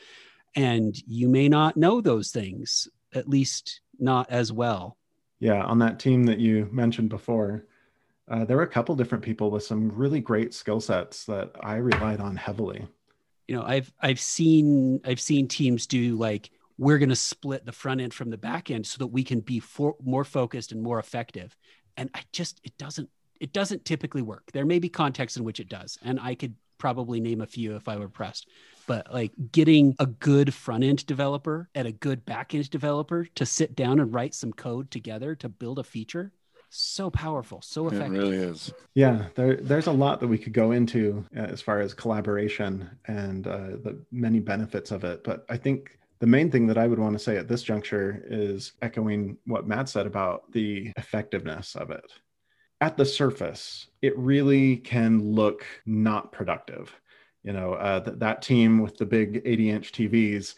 And 0.55 0.97
you 1.07 1.29
may 1.29 1.49
not 1.49 1.77
know 1.77 2.01
those 2.01 2.31
things, 2.31 2.89
at 3.15 3.29
least 3.29 3.81
not 3.99 4.31
as 4.31 4.53
well. 4.53 4.98
Yeah, 5.41 5.63
on 5.63 5.79
that 5.79 5.99
team 5.99 6.25
that 6.25 6.39
you 6.39 6.69
mentioned 6.73 7.11
before, 7.11 7.67
uh, 8.29 8.45
there 8.45 8.57
were 8.57 8.65
a 8.65 8.69
couple 8.69 8.95
different 8.95 9.25
people 9.25 9.51
with 9.51 9.63
some 9.63 9.91
really 9.91 10.21
great 10.21 10.53
skill 10.53 10.81
sets 10.81 11.25
that 11.27 11.53
I 11.61 11.77
relied 11.77 12.21
on 12.21 12.37
heavily. 12.37 12.87
You 13.47 13.57
know, 13.57 13.63
I've 13.63 13.93
I've 14.01 14.21
seen 14.21 15.01
I've 15.05 15.21
seen 15.21 15.49
teams 15.49 15.87
do 15.87 16.17
like 16.17 16.51
we're 16.77 16.99
going 16.99 17.09
to 17.09 17.17
split 17.17 17.65
the 17.65 17.73
front 17.73 18.01
end 18.01 18.15
from 18.15 18.31
the 18.31 18.37
back 18.37 18.71
end 18.71 18.87
so 18.87 18.99
that 18.99 19.09
we 19.09 19.25
can 19.25 19.41
be 19.41 19.59
for, 19.59 19.97
more 20.03 20.25
focused 20.25 20.71
and 20.71 20.83
more 20.83 20.99
effective. 20.99 21.57
And 21.97 22.11
I 22.15 22.21
just 22.33 22.61
it 22.63 22.77
doesn't 22.77 23.09
it 23.41 23.53
doesn't 23.53 23.85
typically 23.85 24.23
work. 24.23 24.51
There 24.53 24.67
may 24.67 24.79
be 24.79 24.89
contexts 24.89 25.37
in 25.37 25.45
which 25.45 25.61
it 25.61 25.69
does, 25.69 25.99
and 26.03 26.21
I 26.21 26.35
could 26.35 26.55
probably 26.77 27.21
name 27.21 27.41
a 27.41 27.47
few 27.47 27.77
if 27.77 27.89
I 27.89 27.97
were 27.97 28.09
pressed. 28.09 28.49
But 28.89 29.13
like 29.13 29.33
getting 29.53 29.95
a 30.01 30.07
good 30.07 30.53
front 30.53 30.83
end 30.83 31.07
developer 31.07 31.69
and 31.77 31.87
a 31.87 31.93
good 31.93 32.25
back 32.25 32.55
end 32.55 32.69
developer 32.71 33.27
to 33.37 33.47
sit 33.47 33.77
down 33.77 34.01
and 34.01 34.13
write 34.13 34.35
some 34.35 34.53
code 34.53 34.91
together 34.91 35.37
to 35.37 35.49
build 35.49 35.79
a 35.79 35.85
feature, 35.85 36.33
so 36.71 37.11
powerful, 37.11 37.63
so 37.63 37.87
effective. 37.87 38.15
It 38.15 38.17
effective. 38.17 38.33
really 38.33 38.51
is. 38.51 38.73
Yeah, 38.95 39.27
there, 39.35 39.57
there's 39.57 39.87
a 39.87 39.93
lot 39.93 40.21
that 40.21 40.29
we 40.29 40.39
could 40.39 40.53
go 40.53 40.73
into 40.73 41.25
uh, 41.37 41.41
as 41.41 41.63
far 41.63 41.81
as 41.81 41.95
collaboration 41.95 42.91
and 43.07 43.47
uh, 43.47 43.77
the 43.83 44.03
many 44.11 44.41
benefits 44.41 44.91
of 44.91 45.05
it. 45.05 45.23
But 45.23 45.45
I 45.49 45.57
think 45.57 45.99
the 46.19 46.27
main 46.27 46.51
thing 46.51 46.67
that 46.67 46.79
I 46.79 46.87
would 46.87 46.99
want 46.99 47.15
to 47.15 47.23
say 47.23 47.37
at 47.37 47.49
this 47.49 47.63
juncture 47.63 48.25
is 48.27 48.73
echoing 48.83 49.37
what 49.47 49.67
Matt 49.67 49.89
said 49.89 50.07
about 50.07 50.51
the 50.53 50.93
effectiveness 50.97 51.77
of 51.77 51.91
it. 51.91 52.13
At 52.81 52.97
the 52.97 53.05
surface, 53.05 53.89
it 54.03 54.17
really 54.17 54.77
can 54.77 55.23
look 55.23 55.65
not 55.87 56.33
productive. 56.33 56.93
You 57.43 57.53
know, 57.53 57.75
uh, 57.75 58.01
th- 58.01 58.19
that 58.19 58.43
team 58.43 58.81
with 58.81 58.97
the 58.97 59.07
big 59.07 59.43
80 59.45 59.71
inch 59.71 59.93
TVs, 59.93 60.55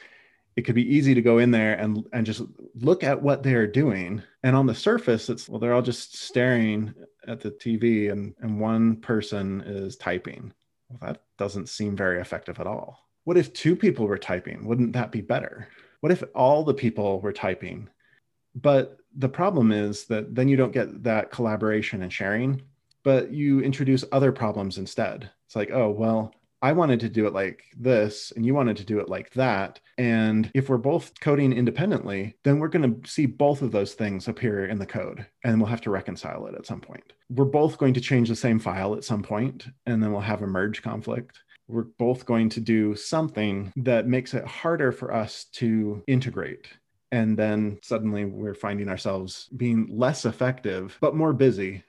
it 0.57 0.63
could 0.63 0.75
be 0.75 0.95
easy 0.95 1.15
to 1.15 1.23
go 1.23 1.39
in 1.39 1.51
there 1.51 1.75
and, 1.75 2.05
and 2.13 2.27
just 2.27 2.43
look 2.75 3.05
at 3.05 3.23
what 3.23 3.43
they're 3.43 3.67
doing. 3.67 4.23
And 4.43 4.57
on 4.57 4.67
the 4.67 4.75
surface, 4.75 5.29
it's, 5.29 5.49
well, 5.49 5.59
they're 5.61 5.75
all 5.75 5.83
just 5.83 6.17
staring 6.17 6.95
at 7.27 7.41
the 7.41 7.51
TV 7.51 8.11
and, 8.11 8.35
and 8.41 8.61
one 8.61 8.97
person 8.97 9.61
is 9.63 9.97
typing. 9.97 10.53
Well, 10.89 10.99
that 11.03 11.23
doesn't 11.39 11.69
seem 11.69 11.97
very 11.97 12.21
effective 12.21 12.59
at 12.59 12.67
all. 12.67 12.99
What 13.25 13.37
if 13.37 13.53
two 13.53 13.77
people 13.77 14.07
were 14.07 14.19
typing? 14.19 14.67
Wouldn't 14.67 14.93
that 14.95 15.13
be 15.13 15.21
better? 15.21 15.69
What 16.01 16.13
if 16.13 16.25
all 16.35 16.65
the 16.65 16.75
people 16.75 17.21
were 17.21 17.33
typing? 17.33 17.89
But 18.55 18.99
the 19.17 19.29
problem 19.29 19.71
is 19.71 20.07
that 20.07 20.35
then 20.35 20.49
you 20.49 20.57
don't 20.57 20.73
get 20.73 21.03
that 21.05 21.31
collaboration 21.31 22.03
and 22.03 22.13
sharing, 22.13 22.63
but 23.05 23.33
you 23.33 23.61
introduce 23.61 24.05
other 24.13 24.33
problems 24.33 24.79
instead. 24.79 25.31
It's 25.47 25.57
like, 25.57 25.71
oh, 25.71 25.91
well, 25.91 26.35
I 26.63 26.73
wanted 26.73 27.01
to 27.01 27.09
do 27.09 27.27
it 27.27 27.33
like 27.33 27.65
this, 27.77 28.33
and 28.37 28.45
you 28.45 28.55
wanted 28.55 28.77
to 28.79 28.85
do 28.85 29.01
it 29.01 29.09
like 29.09 29.31
that. 29.33 29.81
And 29.97 30.51
if 30.55 30.69
we're 30.69 30.77
both 30.77 31.19
coding 31.21 31.53
independently, 31.53 32.37
then 32.45 32.59
we're 32.59 32.69
going 32.69 33.03
to 33.03 33.11
see 33.11 33.27
both 33.27 33.63
of 33.63 33.73
those 33.73 33.95
things 33.95 34.29
appear 34.29 34.67
in 34.67 34.79
the 34.79 34.87
code, 34.87 35.27
and 35.45 35.59
we'll 35.59 35.71
have 35.71 35.81
to 35.83 35.91
reconcile 35.91 36.47
it 36.47 36.55
at 36.55 36.67
some 36.67 36.81
point. 36.81 37.13
We're 37.31 37.47
both 37.47 37.79
going 37.79 37.95
to 37.95 38.01
change 38.01 38.29
the 38.29 38.37
same 38.37 38.59
file 38.59 38.95
at 38.95 39.05
some 39.05 39.23
point, 39.23 39.69
and 39.87 40.03
then 40.03 40.13
we'll 40.13 40.21
have 40.21 40.43
a 40.43 40.47
merge 40.47 40.83
conflict. 40.83 41.39
We're 41.67 41.85
both 41.85 42.27
going 42.27 42.49
to 42.51 42.61
do 42.61 42.95
something 42.95 43.73
that 43.77 44.07
makes 44.07 44.35
it 44.35 44.45
harder 44.45 44.93
for 44.93 45.15
us 45.15 45.45
to 45.53 46.03
integrate. 46.07 46.67
And 47.13 47.37
then 47.39 47.79
suddenly 47.83 48.25
we're 48.25 48.55
finding 48.55 48.89
ourselves 48.89 49.49
being 49.57 49.87
less 49.91 50.25
effective, 50.25 50.99
but 51.01 51.17
more 51.17 51.33
busy. 51.33 51.85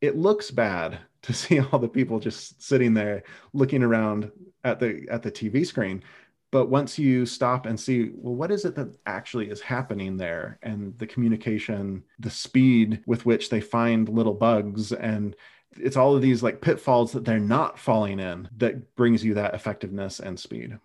It 0.00 0.16
looks 0.16 0.50
bad 0.50 0.98
to 1.24 1.32
see 1.32 1.60
all 1.60 1.78
the 1.78 1.88
people 1.88 2.20
just 2.20 2.62
sitting 2.62 2.94
there 2.94 3.22
looking 3.52 3.82
around 3.82 4.30
at 4.62 4.80
the 4.80 5.06
at 5.10 5.22
the 5.22 5.30
TV 5.30 5.66
screen. 5.66 6.02
But 6.50 6.68
once 6.68 7.00
you 7.00 7.26
stop 7.26 7.66
and 7.66 7.78
see, 7.78 8.12
well, 8.14 8.36
what 8.36 8.52
is 8.52 8.64
it 8.64 8.76
that 8.76 8.96
actually 9.06 9.50
is 9.50 9.60
happening 9.60 10.16
there? 10.16 10.60
And 10.62 10.96
the 10.98 11.06
communication, 11.06 12.04
the 12.20 12.30
speed 12.30 13.02
with 13.06 13.26
which 13.26 13.50
they 13.50 13.60
find 13.60 14.08
little 14.08 14.34
bugs, 14.34 14.92
and 14.92 15.34
it's 15.76 15.96
all 15.96 16.14
of 16.14 16.22
these 16.22 16.44
like 16.44 16.60
pitfalls 16.60 17.10
that 17.12 17.24
they're 17.24 17.40
not 17.40 17.76
falling 17.76 18.20
in 18.20 18.48
that 18.58 18.94
brings 18.94 19.24
you 19.24 19.34
that 19.34 19.54
effectiveness 19.54 20.20
and 20.20 20.38
speed. 20.38 20.78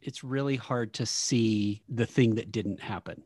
It's 0.00 0.24
really 0.24 0.56
hard 0.56 0.92
to 0.94 1.06
see 1.06 1.82
the 1.88 2.06
thing 2.06 2.34
that 2.34 2.50
didn't 2.50 2.80
happen. 2.80 3.22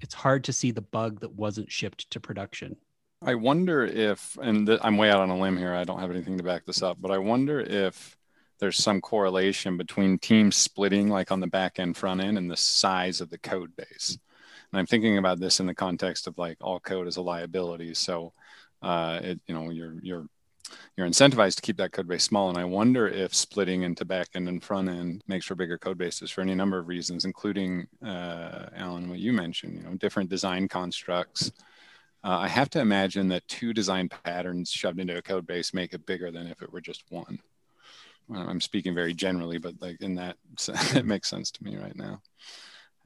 It's 0.00 0.14
hard 0.14 0.44
to 0.44 0.52
see 0.52 0.70
the 0.70 0.80
bug 0.80 1.18
that 1.20 1.34
wasn't 1.34 1.72
shipped 1.72 2.08
to 2.12 2.20
production. 2.20 2.76
I 3.20 3.34
wonder 3.34 3.84
if, 3.84 4.38
and 4.40 4.66
th- 4.66 4.80
I'm 4.82 4.96
way 4.96 5.10
out 5.10 5.20
on 5.20 5.30
a 5.30 5.38
limb 5.38 5.56
here. 5.56 5.74
I 5.74 5.84
don't 5.84 6.00
have 6.00 6.10
anything 6.10 6.36
to 6.38 6.44
back 6.44 6.64
this 6.64 6.82
up, 6.82 6.98
but 7.00 7.10
I 7.10 7.18
wonder 7.18 7.60
if 7.60 8.16
there's 8.60 8.76
some 8.76 9.00
correlation 9.00 9.76
between 9.76 10.18
teams 10.18 10.56
splitting, 10.56 11.08
like 11.08 11.32
on 11.32 11.40
the 11.40 11.46
back 11.46 11.78
end, 11.78 11.96
front 11.96 12.20
end, 12.20 12.38
and 12.38 12.50
the 12.50 12.56
size 12.56 13.20
of 13.20 13.30
the 13.30 13.38
code 13.38 13.74
base. 13.76 14.18
And 14.70 14.78
I'm 14.78 14.86
thinking 14.86 15.18
about 15.18 15.40
this 15.40 15.58
in 15.60 15.66
the 15.66 15.74
context 15.74 16.26
of 16.26 16.38
like 16.38 16.58
all 16.60 16.78
code 16.78 17.08
is 17.08 17.16
a 17.16 17.22
liability. 17.22 17.94
So, 17.94 18.32
uh, 18.82 19.20
it, 19.22 19.40
you 19.46 19.54
know, 19.54 19.70
you're 19.70 19.96
you're 20.02 20.26
you're 20.96 21.08
incentivized 21.08 21.56
to 21.56 21.62
keep 21.62 21.78
that 21.78 21.92
code 21.92 22.06
base 22.06 22.24
small. 22.24 22.50
And 22.50 22.58
I 22.58 22.64
wonder 22.64 23.08
if 23.08 23.34
splitting 23.34 23.82
into 23.82 24.04
back 24.04 24.28
end 24.34 24.48
and 24.48 24.62
front 24.62 24.88
end 24.88 25.24
makes 25.26 25.46
for 25.46 25.54
bigger 25.54 25.78
code 25.78 25.98
bases 25.98 26.30
for 26.30 26.42
any 26.42 26.54
number 26.54 26.78
of 26.78 26.88
reasons, 26.88 27.24
including 27.24 27.88
uh, 28.04 28.66
Alan, 28.76 29.08
what 29.08 29.18
you 29.18 29.32
mentioned. 29.32 29.76
You 29.76 29.84
know, 29.84 29.94
different 29.94 30.28
design 30.28 30.68
constructs. 30.68 31.50
Uh, 32.24 32.38
I 32.38 32.48
have 32.48 32.70
to 32.70 32.80
imagine 32.80 33.28
that 33.28 33.46
two 33.48 33.72
design 33.72 34.08
patterns 34.08 34.70
shoved 34.70 34.98
into 34.98 35.16
a 35.16 35.22
code 35.22 35.46
base 35.46 35.72
make 35.72 35.92
it 35.94 36.06
bigger 36.06 36.30
than 36.30 36.46
if 36.48 36.62
it 36.62 36.72
were 36.72 36.80
just 36.80 37.04
one. 37.10 37.38
I'm 38.34 38.60
speaking 38.60 38.94
very 38.94 39.14
generally, 39.14 39.58
but 39.58 39.74
like 39.80 40.00
in 40.00 40.16
that, 40.16 40.36
it 40.94 41.06
makes 41.06 41.28
sense 41.28 41.50
to 41.52 41.64
me 41.64 41.76
right 41.76 41.96
now. 41.96 42.20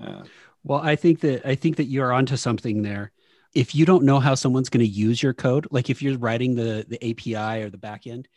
Uh, 0.01 0.25
Well, 0.65 0.81
I 0.81 0.97
think 0.97 1.21
that 1.21 1.47
I 1.47 1.55
think 1.55 1.77
that 1.77 1.85
you're 1.85 2.13
onto 2.13 2.37
something 2.37 2.83
there. 2.83 3.13
If 3.55 3.75
you 3.75 3.85
don't 3.85 4.05
know 4.05 4.19
how 4.19 4.35
someone's 4.35 4.71
going 4.71 4.85
to 4.85 4.91
use 4.91 5.23
your 5.23 5.35
code, 5.35 5.69
like 5.71 5.91
if 5.91 6.03
you're 6.03 6.19
writing 6.19 6.55
the 6.55 6.87
the 6.89 7.11
API 7.11 7.63
or 7.63 7.71
the 7.71 7.79
back 7.79 8.07
end, 8.07 8.29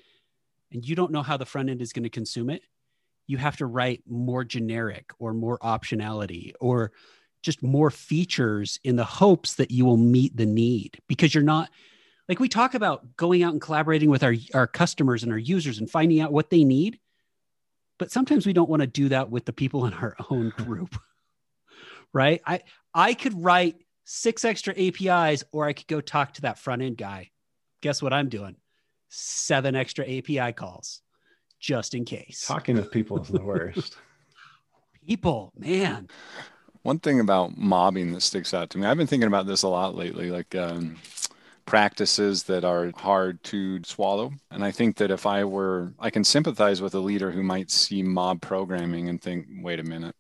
and 0.72 0.88
you 0.88 0.96
don't 0.96 1.12
know 1.12 1.24
how 1.24 1.38
the 1.38 1.46
front 1.46 1.70
end 1.70 1.82
is 1.82 1.94
going 1.94 2.04
to 2.04 2.10
consume 2.10 2.50
it, 2.50 2.62
you 3.28 3.38
have 3.38 3.58
to 3.58 3.66
write 3.66 4.04
more 4.08 4.44
generic 4.44 5.12
or 5.18 5.34
more 5.34 5.58
optionality 5.60 6.54
or 6.60 6.92
just 7.46 7.64
more 7.64 7.92
features 7.92 8.80
in 8.84 8.96
the 8.96 9.06
hopes 9.06 9.56
that 9.56 9.72
you 9.72 9.86
will 9.86 9.98
meet 9.98 10.36
the 10.36 10.46
need 10.46 11.00
because 11.08 11.34
you're 11.34 11.44
not 11.44 11.70
like 12.28 12.40
we 12.40 12.50
talk 12.50 12.74
about 12.74 13.16
going 13.16 13.44
out 13.44 13.54
and 13.54 13.62
collaborating 13.62 14.10
with 14.10 14.24
our 14.24 14.36
our 14.54 14.68
customers 14.68 15.24
and 15.24 15.32
our 15.32 15.38
users 15.38 15.78
and 15.78 15.90
finding 15.90 16.20
out 16.20 16.34
what 16.34 16.50
they 16.50 16.64
need 16.64 17.00
but 17.98 18.12
sometimes 18.12 18.46
we 18.46 18.54
don't 18.54 18.70
want 18.70 18.82
to 18.82 18.88
do 18.88 19.10
that 19.10 19.30
with 19.30 19.46
the 19.46 19.54
people 19.54 19.86
in 19.86 19.94
our 19.94 20.16
own 20.30 20.50
group 20.58 20.98
right? 22.16 22.42
I 22.48 22.62
i 22.94 23.14
could 23.14 23.34
write 23.44 23.76
six 24.06 24.46
extra 24.46 24.74
apis 24.74 25.44
or 25.52 25.66
i 25.66 25.74
could 25.74 25.88
go 25.88 26.02
talk 26.02 26.34
to 26.36 26.42
that 26.42 26.58
front 26.58 26.82
end 26.82 26.98
guy. 26.98 27.30
Guess 27.82 28.02
what 28.02 28.14
i'm 28.14 28.30
doing? 28.30 28.56
Seven 29.10 29.76
extra 29.76 30.04
api 30.06 30.54
calls 30.54 31.02
just 31.60 31.94
in 31.94 32.06
case. 32.06 32.46
Talking 32.48 32.78
with 32.78 32.92
people 32.92 33.22
is 33.22 33.28
the 33.28 33.42
worst. 33.42 33.98
people 35.06 35.54
man 35.56 36.08
One 36.86 37.00
thing 37.00 37.20
about 37.20 37.58
mobbing 37.58 38.12
that 38.12 38.22
sticks 38.22 38.54
out 38.54 38.70
to 38.70 38.78
me, 38.78 38.86
I've 38.86 38.96
been 38.96 39.08
thinking 39.08 39.26
about 39.26 39.48
this 39.48 39.64
a 39.64 39.68
lot 39.68 39.96
lately, 39.96 40.30
like 40.30 40.54
um, 40.54 40.98
practices 41.66 42.44
that 42.44 42.64
are 42.64 42.92
hard 42.96 43.44
to 43.46 43.84
swallow. 43.84 44.34
And 44.52 44.64
I 44.64 44.70
think 44.70 44.98
that 44.98 45.10
if 45.10 45.26
I 45.26 45.46
were, 45.46 45.94
I 46.00 46.12
can 46.12 46.24
sympathize 46.24 46.84
with 46.84 46.94
a 46.94 47.00
leader 47.00 47.32
who 47.32 47.42
might 47.42 47.72
see 47.72 48.04
mob 48.04 48.40
programming 48.40 49.10
and 49.10 49.20
think, 49.20 49.48
wait 49.64 49.80
a 49.80 49.84
minute. 49.84 50.16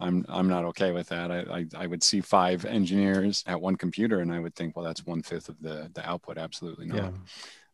I'm, 0.00 0.26
I'm 0.28 0.48
not 0.48 0.64
okay 0.64 0.90
with 0.90 1.10
that. 1.10 1.30
I, 1.30 1.38
I, 1.42 1.66
I 1.76 1.86
would 1.86 2.02
see 2.02 2.20
five 2.20 2.64
engineers 2.64 3.44
at 3.46 3.60
one 3.60 3.76
computer 3.76 4.18
and 4.18 4.32
I 4.32 4.40
would 4.40 4.56
think, 4.56 4.74
well, 4.74 4.84
that's 4.84 5.06
one 5.06 5.22
fifth 5.22 5.48
of 5.48 5.60
the, 5.60 5.92
the 5.94 6.04
output. 6.04 6.38
Absolutely 6.38 6.86
not. 6.86 6.96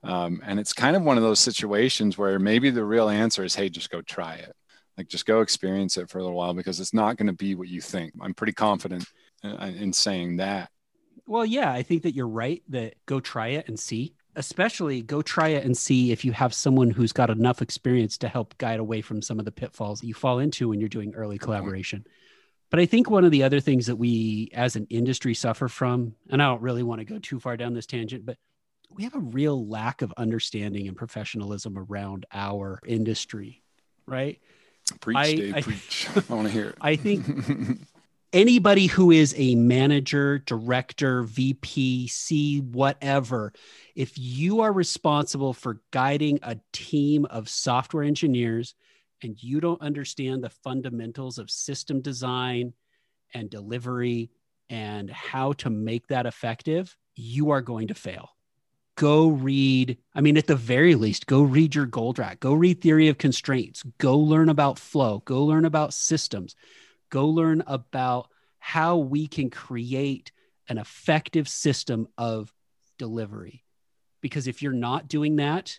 yeah. 0.03 0.25
Um, 0.25 0.43
and 0.45 0.61
it's 0.61 0.75
kind 0.75 0.95
of 0.95 1.03
one 1.03 1.17
of 1.17 1.23
those 1.23 1.41
situations 1.41 2.19
where 2.19 2.39
maybe 2.39 2.69
the 2.69 2.85
real 2.85 3.09
answer 3.09 3.45
is, 3.45 3.55
hey, 3.55 3.71
just 3.71 3.89
go 3.89 4.03
try 4.03 4.35
it. 4.35 4.55
Like, 4.97 5.09
just 5.09 5.27
go 5.27 5.41
experience 5.41 5.97
it 5.97 6.09
for 6.09 6.19
a 6.19 6.23
little 6.23 6.37
while 6.37 6.55
because 6.55 6.81
it's 6.81 6.95
not 6.95 7.17
going 7.17 7.27
to 7.27 7.33
be 7.33 7.55
what 7.55 7.69
you 7.69 7.81
think. 7.81 8.13
I'm 8.21 8.35
pretty 8.35 8.53
confident 8.53 9.05
in, 9.43 9.51
in 9.51 9.93
saying 9.93 10.37
that. 10.39 10.71
Well, 11.27 11.45
yeah, 11.45 11.73
I 11.73 11.83
think 11.83 12.03
that 12.05 12.15
you're 12.15 12.29
right 12.29 12.63
that 12.69 12.95
go 13.07 13.21
try 13.21 13.49
it 13.49 13.69
and 13.69 13.79
see. 13.79 14.15
especially 14.37 15.03
go 15.03 15.23
try 15.23 15.49
it 15.49 15.65
and 15.65 15.77
see 15.77 16.13
if 16.13 16.25
you 16.25 16.33
have 16.33 16.55
someone 16.55 16.91
who's 16.91 17.13
got 17.13 17.31
enough 17.31 17.63
experience 17.63 18.19
to 18.19 18.29
help 18.29 18.57
guide 18.59 18.79
away 18.79 19.01
from 19.01 19.23
some 19.23 19.39
of 19.39 19.45
the 19.45 19.53
pitfalls 19.53 20.01
that 20.01 20.07
you 20.07 20.15
fall 20.15 20.39
into 20.39 20.69
when 20.69 20.79
you're 20.79 20.89
doing 20.89 21.15
early 21.15 21.39
collaboration. 21.39 22.05
But 22.71 22.81
I 22.81 22.87
think 22.87 23.09
one 23.09 23.25
of 23.25 23.31
the 23.31 23.43
other 23.43 23.61
things 23.61 23.87
that 23.87 23.97
we 23.97 24.51
as 24.53 24.77
an 24.77 24.87
industry 24.91 25.35
suffer 25.35 25.69
from, 25.69 26.15
and 26.29 26.43
I 26.43 26.47
don't 26.47 26.63
really 26.63 26.83
want 26.83 27.01
to 27.01 27.05
go 27.05 27.19
too 27.19 27.41
far 27.41 27.57
down 27.57 27.75
this 27.75 27.87
tangent, 27.87 28.27
but 28.27 28.37
we 28.91 29.05
have 29.05 29.15
a 29.15 29.21
real 29.21 29.67
lack 29.67 30.03
of 30.03 30.13
understanding 30.17 30.87
and 30.87 30.97
professionalism 30.97 31.79
around 31.79 32.27
our 32.33 32.81
industry, 32.87 33.63
right? 34.07 34.39
Preach, 35.01 35.17
I, 35.17 35.35
Dave, 35.35 35.55
I, 35.57 35.63
preach. 35.63 36.09
I 36.31 36.35
want 36.35 36.47
to 36.47 36.53
hear 36.53 36.71
it. 36.71 36.79
I 36.81 36.97
think 36.97 37.25
anybody 38.33 38.87
who 38.87 39.11
is 39.11 39.35
a 39.37 39.55
manager, 39.55 40.39
director, 40.39 41.23
VP, 41.23 42.09
C, 42.09 42.61
whatever, 42.61 43.53
if 43.95 44.17
you 44.17 44.61
are 44.61 44.73
responsible 44.73 45.53
for 45.53 45.81
guiding 45.91 46.39
a 46.43 46.59
team 46.73 47.25
of 47.27 47.49
software 47.49 48.05
engineers 48.05 48.75
and 49.23 49.43
you 49.43 49.61
don't 49.61 49.81
understand 49.81 50.45
the 50.45 50.51
fundamentals 50.51 51.39
of 51.39 51.51
system 51.51 52.01
design 52.01 52.75
and 53.35 53.51
delivery 53.51 54.31
and 54.69 55.11
how 55.11 55.53
to 55.55 55.71
make 55.71 56.07
that 56.09 56.27
effective, 56.27 56.97
you 57.15 57.51
are 57.51 57.63
going 57.63 57.89
to 57.89 57.95
fail. 57.95 58.36
Go 58.97 59.29
read, 59.29 59.99
I 60.15 60.23
mean, 60.23 60.39
at 60.39 60.47
the 60.47 60.57
very 60.57 60.95
least, 60.95 61.27
go 61.27 61.43
read 61.43 61.75
your 61.75 61.87
Goldratt, 61.87 62.41
go 62.41 62.55
read 62.55 62.81
Theory 62.81 63.09
of 63.09 63.19
Constraints, 63.19 63.83
go 63.99 64.19
learn 64.19 64.49
about 64.49 64.79
flow, 64.79 65.23
go 65.25 65.45
learn 65.45 65.67
about 65.67 65.93
systems, 65.93 66.57
go 67.11 67.29
learn 67.29 67.63
about 67.67 68.31
how 68.59 68.97
we 68.97 69.27
can 69.27 69.51
create 69.51 70.33
an 70.69 70.79
effective 70.79 71.47
system 71.49 72.09
of 72.17 72.53
delivery. 72.99 73.65
Because 74.23 74.47
if 74.47 74.63
you're 74.63 74.73
not 74.73 75.09
doing 75.09 75.37
that, 75.37 75.79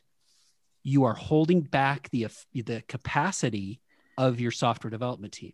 you 0.83 1.03
are 1.05 1.15
holding 1.15 1.61
back 1.61 2.09
the, 2.11 2.27
the 2.53 2.83
capacity 2.87 3.81
of 4.17 4.39
your 4.39 4.51
software 4.51 4.91
development 4.91 5.33
team. 5.33 5.53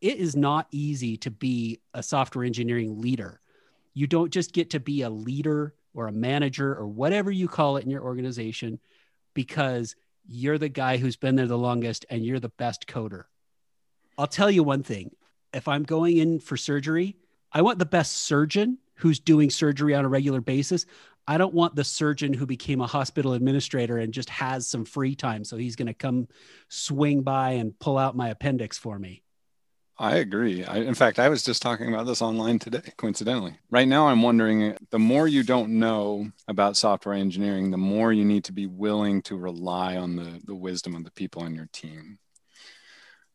It 0.00 0.18
is 0.18 0.36
not 0.36 0.68
easy 0.70 1.16
to 1.18 1.30
be 1.30 1.80
a 1.94 2.02
software 2.02 2.44
engineering 2.44 3.00
leader. 3.00 3.40
You 3.94 4.06
don't 4.06 4.30
just 4.30 4.52
get 4.52 4.70
to 4.70 4.80
be 4.80 5.02
a 5.02 5.10
leader 5.10 5.74
or 5.94 6.06
a 6.06 6.12
manager 6.12 6.74
or 6.74 6.86
whatever 6.86 7.30
you 7.30 7.48
call 7.48 7.76
it 7.76 7.84
in 7.84 7.90
your 7.90 8.02
organization 8.02 8.78
because 9.34 9.96
you're 10.26 10.58
the 10.58 10.68
guy 10.68 10.96
who's 10.96 11.16
been 11.16 11.36
there 11.36 11.46
the 11.46 11.58
longest 11.58 12.04
and 12.10 12.24
you're 12.24 12.40
the 12.40 12.48
best 12.50 12.86
coder. 12.86 13.24
I'll 14.16 14.26
tell 14.26 14.50
you 14.50 14.62
one 14.62 14.82
thing 14.82 15.10
if 15.52 15.68
I'm 15.68 15.84
going 15.84 16.18
in 16.18 16.40
for 16.40 16.56
surgery, 16.56 17.16
I 17.52 17.62
want 17.62 17.78
the 17.78 17.86
best 17.86 18.12
surgeon 18.18 18.78
who's 18.96 19.20
doing 19.20 19.48
surgery 19.50 19.94
on 19.94 20.04
a 20.04 20.08
regular 20.08 20.40
basis. 20.40 20.84
I 21.26 21.38
don't 21.38 21.54
want 21.54 21.76
the 21.76 21.84
surgeon 21.84 22.32
who 22.32 22.46
became 22.46 22.80
a 22.80 22.86
hospital 22.86 23.34
administrator 23.34 23.98
and 23.98 24.12
just 24.12 24.30
has 24.30 24.66
some 24.66 24.84
free 24.84 25.14
time. 25.14 25.44
So 25.44 25.56
he's 25.56 25.76
going 25.76 25.86
to 25.86 25.94
come 25.94 26.28
swing 26.68 27.22
by 27.22 27.52
and 27.52 27.78
pull 27.78 27.98
out 27.98 28.16
my 28.16 28.30
appendix 28.30 28.78
for 28.78 28.98
me. 28.98 29.22
I 30.00 30.16
agree. 30.16 30.64
I, 30.64 30.78
in 30.78 30.94
fact, 30.94 31.18
I 31.18 31.28
was 31.28 31.42
just 31.42 31.60
talking 31.60 31.92
about 31.92 32.06
this 32.06 32.22
online 32.22 32.60
today, 32.60 32.92
coincidentally. 32.96 33.56
Right 33.68 33.88
now, 33.88 34.06
I'm 34.06 34.22
wondering 34.22 34.76
the 34.90 34.98
more 34.98 35.26
you 35.26 35.42
don't 35.42 35.78
know 35.80 36.30
about 36.46 36.76
software 36.76 37.16
engineering, 37.16 37.70
the 37.70 37.76
more 37.76 38.12
you 38.12 38.24
need 38.24 38.44
to 38.44 38.52
be 38.52 38.66
willing 38.66 39.22
to 39.22 39.36
rely 39.36 39.96
on 39.96 40.14
the, 40.14 40.40
the 40.44 40.54
wisdom 40.54 40.94
of 40.94 41.02
the 41.02 41.10
people 41.10 41.42
on 41.42 41.54
your 41.54 41.68
team. 41.72 42.18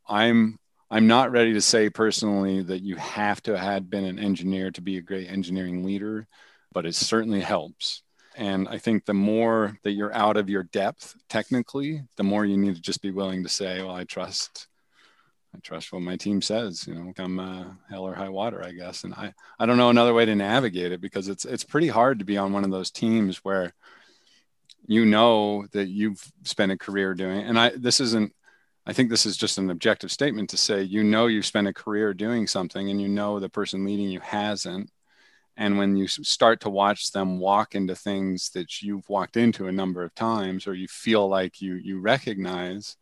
I'm 0.07 0.57
I'm 0.89 1.07
not 1.07 1.31
ready 1.31 1.53
to 1.53 1.61
say 1.61 1.89
personally 1.89 2.61
that 2.61 2.83
you 2.83 2.95
have 2.97 3.41
to 3.43 3.57
have 3.57 3.89
been 3.89 4.05
an 4.05 4.19
engineer 4.19 4.69
to 4.71 4.81
be 4.81 4.97
a 4.97 5.01
great 5.01 5.29
engineering 5.29 5.83
leader 5.83 6.27
but 6.73 6.85
it 6.85 6.95
certainly 6.95 7.39
helps. 7.39 8.01
And 8.35 8.67
I 8.67 8.79
think 8.79 9.05
the 9.05 9.13
more 9.13 9.77
that 9.83 9.91
you're 9.91 10.13
out 10.13 10.37
of 10.37 10.49
your 10.49 10.63
depth 10.63 11.15
technically, 11.29 12.01
the 12.17 12.23
more 12.23 12.45
you 12.45 12.57
need 12.57 12.75
to 12.75 12.81
just 12.81 13.01
be 13.01 13.11
willing 13.11 13.43
to 13.43 13.49
say, 13.49 13.81
well, 13.81 13.95
I 13.95 14.05
trust, 14.05 14.67
I 15.55 15.59
trust 15.59 15.93
what 15.93 16.01
my 16.01 16.15
team 16.15 16.41
says, 16.41 16.87
you 16.87 16.95
know, 16.95 17.13
come 17.15 17.39
uh, 17.39 17.65
hell 17.89 18.07
or 18.07 18.15
high 18.15 18.29
water, 18.29 18.63
I 18.63 18.71
guess. 18.71 19.03
And 19.03 19.13
I, 19.13 19.33
I 19.59 19.65
don't 19.65 19.77
know 19.77 19.89
another 19.89 20.13
way 20.13 20.25
to 20.25 20.35
navigate 20.35 20.91
it 20.91 21.01
because 21.01 21.27
it's, 21.27 21.45
it's 21.45 21.63
pretty 21.63 21.87
hard 21.87 22.19
to 22.19 22.25
be 22.25 22.37
on 22.37 22.53
one 22.53 22.63
of 22.63 22.71
those 22.71 22.89
teams 22.91 23.37
where 23.37 23.73
you 24.85 25.05
know 25.05 25.65
that 25.71 25.87
you've 25.87 26.23
spent 26.43 26.71
a 26.71 26.77
career 26.77 27.13
doing, 27.13 27.41
and 27.41 27.57
I, 27.57 27.69
this 27.69 27.99
isn't, 27.99 28.33
I 28.85 28.91
think 28.93 29.09
this 29.09 29.25
is 29.25 29.37
just 29.37 29.57
an 29.57 29.69
objective 29.69 30.11
statement 30.11 30.49
to 30.49 30.57
say, 30.57 30.81
you 30.81 31.03
know, 31.03 31.27
you've 31.27 31.45
spent 31.45 31.67
a 31.67 31.73
career 31.73 32.13
doing 32.13 32.47
something 32.47 32.89
and 32.89 33.01
you 33.01 33.07
know 33.07 33.39
the 33.39 33.47
person 33.47 33.85
leading 33.85 34.09
you 34.09 34.19
hasn't 34.19 34.89
and 35.55 35.77
when 35.77 35.95
you 35.95 36.07
start 36.07 36.61
to 36.61 36.69
watch 36.69 37.11
them 37.11 37.39
walk 37.39 37.75
into 37.75 37.95
things 37.95 38.49
that 38.51 38.81
you've 38.81 39.07
walked 39.07 39.37
into 39.37 39.67
a 39.67 39.71
number 39.71 40.03
of 40.03 40.15
times 40.15 40.67
or 40.67 40.73
you 40.73 40.87
feel 40.87 41.27
like 41.27 41.61
you 41.61 41.75
you 41.75 41.99
recognize 41.99 42.97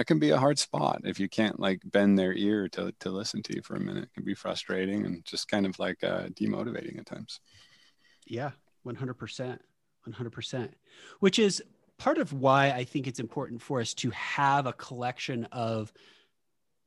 that 0.00 0.06
can 0.06 0.18
be 0.18 0.30
a 0.30 0.38
hard 0.38 0.58
spot 0.58 1.02
if 1.04 1.20
you 1.20 1.28
can't 1.28 1.60
like 1.60 1.78
bend 1.84 2.18
their 2.18 2.32
ear 2.32 2.70
to, 2.70 2.90
to 3.00 3.10
listen 3.10 3.42
to 3.42 3.54
you 3.54 3.60
for 3.60 3.76
a 3.76 3.80
minute 3.80 4.04
it 4.04 4.14
can 4.14 4.24
be 4.24 4.34
frustrating 4.34 5.04
and 5.04 5.22
just 5.26 5.46
kind 5.46 5.66
of 5.66 5.78
like 5.78 6.02
uh, 6.02 6.22
demotivating 6.28 6.98
at 6.98 7.04
times 7.04 7.40
yeah 8.26 8.50
100% 8.86 9.58
100% 10.08 10.68
which 11.18 11.38
is 11.38 11.62
part 11.98 12.16
of 12.16 12.32
why 12.32 12.70
i 12.70 12.82
think 12.82 13.06
it's 13.06 13.20
important 13.20 13.60
for 13.60 13.78
us 13.78 13.92
to 13.92 14.08
have 14.08 14.66
a 14.66 14.72
collection 14.72 15.44
of 15.52 15.92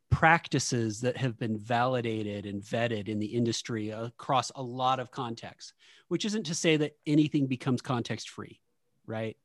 practices 0.10 1.02
that 1.02 1.16
have 1.16 1.38
been 1.38 1.56
validated 1.56 2.48
and 2.48 2.64
vetted 2.64 3.08
in 3.08 3.20
the 3.20 3.28
industry 3.28 3.92
across 3.92 4.52
a 4.56 4.62
lot 4.62 5.00
of 5.00 5.10
contexts, 5.10 5.74
which 6.08 6.24
isn't 6.24 6.46
to 6.46 6.54
say 6.54 6.78
that 6.78 6.96
anything 7.08 7.48
becomes 7.48 7.82
context 7.82 8.30
free, 8.30 8.60
right? 9.08 9.38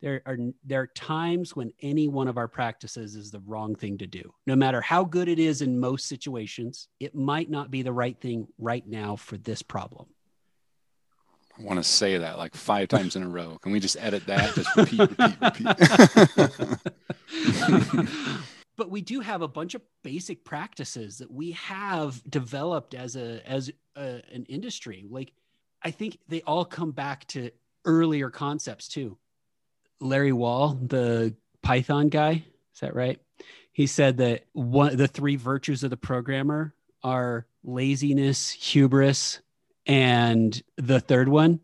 There 0.00 0.22
are 0.24 0.38
there 0.64 0.80
are 0.80 0.86
times 0.86 1.54
when 1.54 1.72
any 1.82 2.08
one 2.08 2.28
of 2.28 2.38
our 2.38 2.48
practices 2.48 3.16
is 3.16 3.30
the 3.30 3.40
wrong 3.40 3.74
thing 3.74 3.98
to 3.98 4.06
do. 4.06 4.32
No 4.46 4.56
matter 4.56 4.80
how 4.80 5.04
good 5.04 5.28
it 5.28 5.38
is 5.38 5.60
in 5.60 5.78
most 5.78 6.08
situations, 6.08 6.88
it 6.98 7.14
might 7.14 7.50
not 7.50 7.70
be 7.70 7.82
the 7.82 7.92
right 7.92 8.18
thing 8.18 8.46
right 8.58 8.86
now 8.86 9.16
for 9.16 9.36
this 9.36 9.60
problem. 9.62 10.06
I 11.58 11.62
want 11.62 11.78
to 11.78 11.84
say 11.84 12.16
that 12.16 12.38
like 12.38 12.54
five 12.54 12.88
times 12.96 13.16
in 13.16 13.22
a 13.22 13.28
row. 13.28 13.58
Can 13.60 13.72
we 13.72 13.80
just 13.80 13.98
edit 14.00 14.26
that? 14.26 14.54
Just 14.54 14.74
repeat, 14.76 15.00
repeat, 15.00 15.36
repeat. 15.40 15.66
but 18.80 18.90
we 18.90 19.02
do 19.02 19.20
have 19.20 19.42
a 19.42 19.48
bunch 19.48 19.74
of 19.74 19.82
basic 20.02 20.42
practices 20.42 21.18
that 21.18 21.30
we 21.30 21.50
have 21.52 22.22
developed 22.30 22.94
as 22.94 23.14
a 23.14 23.46
as 23.46 23.70
a, 23.96 24.22
an 24.32 24.46
industry 24.48 25.04
like 25.10 25.32
i 25.82 25.90
think 25.90 26.18
they 26.28 26.40
all 26.42 26.64
come 26.64 26.90
back 26.90 27.26
to 27.26 27.50
earlier 27.84 28.30
concepts 28.30 28.88
too 28.88 29.18
larry 30.00 30.32
wall 30.32 30.78
the 30.80 31.34
python 31.62 32.08
guy 32.08 32.44
is 32.74 32.80
that 32.80 32.94
right 32.94 33.20
he 33.72 33.86
said 33.86 34.16
that 34.18 34.44
one 34.52 34.96
the 34.96 35.08
three 35.08 35.36
virtues 35.36 35.84
of 35.84 35.90
the 35.90 35.96
programmer 35.96 36.74
are 37.02 37.46
laziness 37.62 38.50
hubris 38.50 39.40
and 39.86 40.62
the 40.76 41.00
third 41.00 41.28
one 41.28 41.60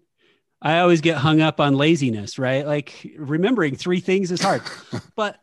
i 0.60 0.78
always 0.78 1.00
get 1.00 1.16
hung 1.16 1.40
up 1.40 1.60
on 1.60 1.74
laziness 1.74 2.38
right 2.38 2.66
like 2.66 3.10
remembering 3.16 3.74
three 3.74 4.00
things 4.00 4.30
is 4.30 4.42
hard 4.42 4.62
but 5.16 5.40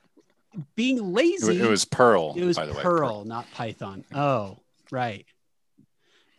being 0.76 1.14
lazy. 1.14 1.60
It 1.60 1.68
was 1.70 1.86
Perl. 1.86 2.34
It 2.38 2.46
was 2.46 2.58
Perl, 2.58 2.74
way, 2.74 2.82
Perl, 2.82 3.26
not 3.26 3.52
Python. 3.54 4.06
Oh, 4.14 4.60
right. 4.92 5.26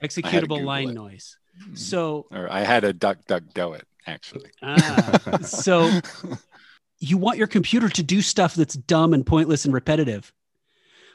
Executable 0.03 0.63
line 0.63 0.91
it. 0.91 0.95
noise. 0.95 1.39
Mm-hmm. 1.61 1.75
So, 1.77 2.27
or 2.31 2.51
I 2.51 2.61
had 2.61 2.85
a 2.85 2.93
duck, 2.93 3.25
duck, 3.27 3.43
do 3.55 3.73
it 3.73 3.87
actually. 4.07 4.51
Ah, 4.63 5.39
so 5.43 6.01
you 6.99 7.19
want 7.19 7.39
your 7.39 7.47
computer 7.47 7.89
to 7.89 8.03
do 8.03 8.23
stuff 8.23 8.55
that's 8.55 8.75
dumb 8.75 9.13
and 9.13 9.27
pointless 9.27 9.65
and 9.65 9.75
repetitive. 9.75 10.33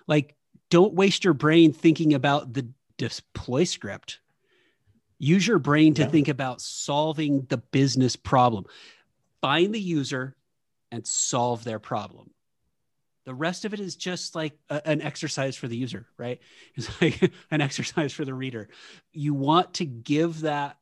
Like, 0.07 0.35
don't 0.69 0.93
waste 0.93 1.23
your 1.23 1.33
brain 1.33 1.73
thinking 1.73 2.13
about 2.13 2.53
the 2.53 2.69
deploy 2.97 3.63
script. 3.63 4.19
Use 5.17 5.45
your 5.45 5.59
brain 5.59 5.93
to 5.95 6.03
yeah. 6.03 6.09
think 6.09 6.27
about 6.27 6.61
solving 6.61 7.45
the 7.49 7.57
business 7.57 8.15
problem. 8.15 8.65
Find 9.41 9.73
the 9.73 9.79
user 9.79 10.35
and 10.91 11.05
solve 11.05 11.63
their 11.63 11.79
problem. 11.79 12.31
The 13.25 13.33
rest 13.35 13.65
of 13.65 13.73
it 13.73 13.79
is 13.79 13.95
just 13.95 14.33
like 14.33 14.57
a, 14.69 14.87
an 14.87 15.01
exercise 15.01 15.55
for 15.55 15.67
the 15.67 15.77
user, 15.77 16.07
right? 16.17 16.39
It's 16.75 17.01
like 17.01 17.31
an 17.51 17.61
exercise 17.61 18.13
for 18.13 18.25
the 18.25 18.33
reader. 18.33 18.69
You 19.11 19.33
want 19.33 19.75
to 19.75 19.85
give 19.85 20.41
that 20.41 20.78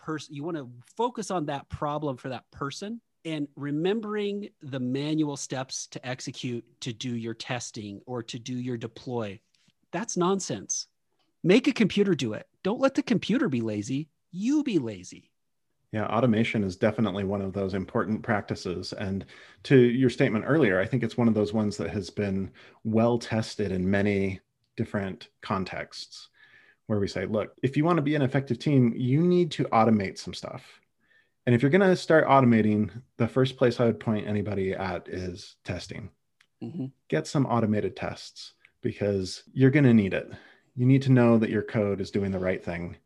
person, 0.00 0.34
you 0.34 0.42
want 0.42 0.56
to 0.56 0.68
focus 0.96 1.30
on 1.30 1.46
that 1.46 1.68
problem 1.68 2.16
for 2.16 2.28
that 2.30 2.50
person 2.50 3.00
and 3.24 3.46
remembering 3.56 4.48
the 4.62 4.80
manual 4.80 5.36
steps 5.36 5.86
to 5.88 6.06
execute 6.06 6.64
to 6.80 6.92
do 6.92 7.14
your 7.14 7.34
testing 7.34 8.00
or 8.06 8.22
to 8.22 8.38
do 8.38 8.54
your 8.54 8.76
deploy. 8.76 9.38
That's 9.92 10.16
nonsense. 10.16 10.86
Make 11.42 11.68
a 11.68 11.72
computer 11.72 12.14
do 12.14 12.32
it. 12.32 12.46
Don't 12.62 12.80
let 12.80 12.94
the 12.94 13.02
computer 13.02 13.48
be 13.48 13.60
lazy. 13.60 14.08
You 14.30 14.62
be 14.62 14.78
lazy. 14.78 15.30
Yeah, 15.92 16.06
automation 16.06 16.62
is 16.62 16.76
definitely 16.76 17.24
one 17.24 17.42
of 17.42 17.52
those 17.52 17.74
important 17.74 18.22
practices. 18.22 18.92
And 18.92 19.26
to 19.64 19.76
your 19.76 20.10
statement 20.10 20.44
earlier, 20.46 20.80
I 20.80 20.86
think 20.86 21.02
it's 21.02 21.16
one 21.16 21.26
of 21.26 21.34
those 21.34 21.52
ones 21.52 21.76
that 21.78 21.90
has 21.90 22.10
been 22.10 22.50
well 22.84 23.18
tested 23.18 23.72
in 23.72 23.90
many 23.90 24.40
different 24.76 25.28
contexts 25.42 26.28
where 26.90 26.98
we 26.98 27.06
say, 27.06 27.24
look, 27.24 27.54
if 27.62 27.76
you 27.76 27.84
want 27.84 27.98
to 27.98 28.02
be 28.02 28.16
an 28.16 28.22
effective 28.22 28.58
team, 28.58 28.92
you 28.96 29.22
need 29.22 29.52
to 29.52 29.62
automate 29.66 30.18
some 30.18 30.34
stuff. 30.34 30.80
And 31.46 31.54
if 31.54 31.62
you're 31.62 31.70
going 31.70 31.88
to 31.88 31.94
start 31.94 32.26
automating, 32.26 32.90
the 33.16 33.28
first 33.28 33.56
place 33.56 33.78
I 33.78 33.84
would 33.84 34.00
point 34.00 34.26
anybody 34.26 34.72
at 34.72 35.06
is 35.06 35.54
testing. 35.64 36.10
Mm-hmm. 36.60 36.86
Get 37.06 37.28
some 37.28 37.46
automated 37.46 37.94
tests 37.94 38.54
because 38.82 39.44
you're 39.52 39.70
going 39.70 39.84
to 39.84 39.94
need 39.94 40.14
it. 40.14 40.32
You 40.74 40.84
need 40.84 41.02
to 41.02 41.12
know 41.12 41.38
that 41.38 41.50
your 41.50 41.62
code 41.62 42.00
is 42.00 42.10
doing 42.10 42.32
the 42.32 42.40
right 42.40 42.62
thing. 42.62 42.96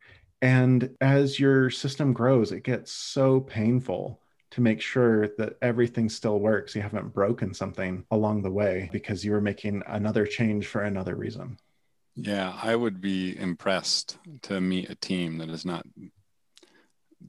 And 0.40 0.88
as 1.02 1.38
your 1.38 1.68
system 1.68 2.14
grows, 2.14 2.52
it 2.52 2.64
gets 2.64 2.90
so 2.90 3.38
painful 3.38 4.18
to 4.52 4.62
make 4.62 4.80
sure 4.80 5.28
that 5.36 5.58
everything 5.60 6.08
still 6.08 6.40
works. 6.40 6.74
You 6.74 6.80
haven't 6.80 7.12
broken 7.12 7.52
something 7.52 8.06
along 8.10 8.44
the 8.44 8.50
way 8.50 8.88
because 8.92 9.26
you 9.26 9.32
were 9.32 9.42
making 9.42 9.82
another 9.88 10.24
change 10.26 10.68
for 10.68 10.84
another 10.84 11.16
reason. 11.16 11.58
Yeah, 12.16 12.56
I 12.62 12.76
would 12.76 13.00
be 13.00 13.36
impressed 13.36 14.18
to 14.42 14.60
meet 14.60 14.88
a 14.88 14.94
team 14.94 15.38
that 15.38 15.50
is 15.50 15.64
not 15.64 15.84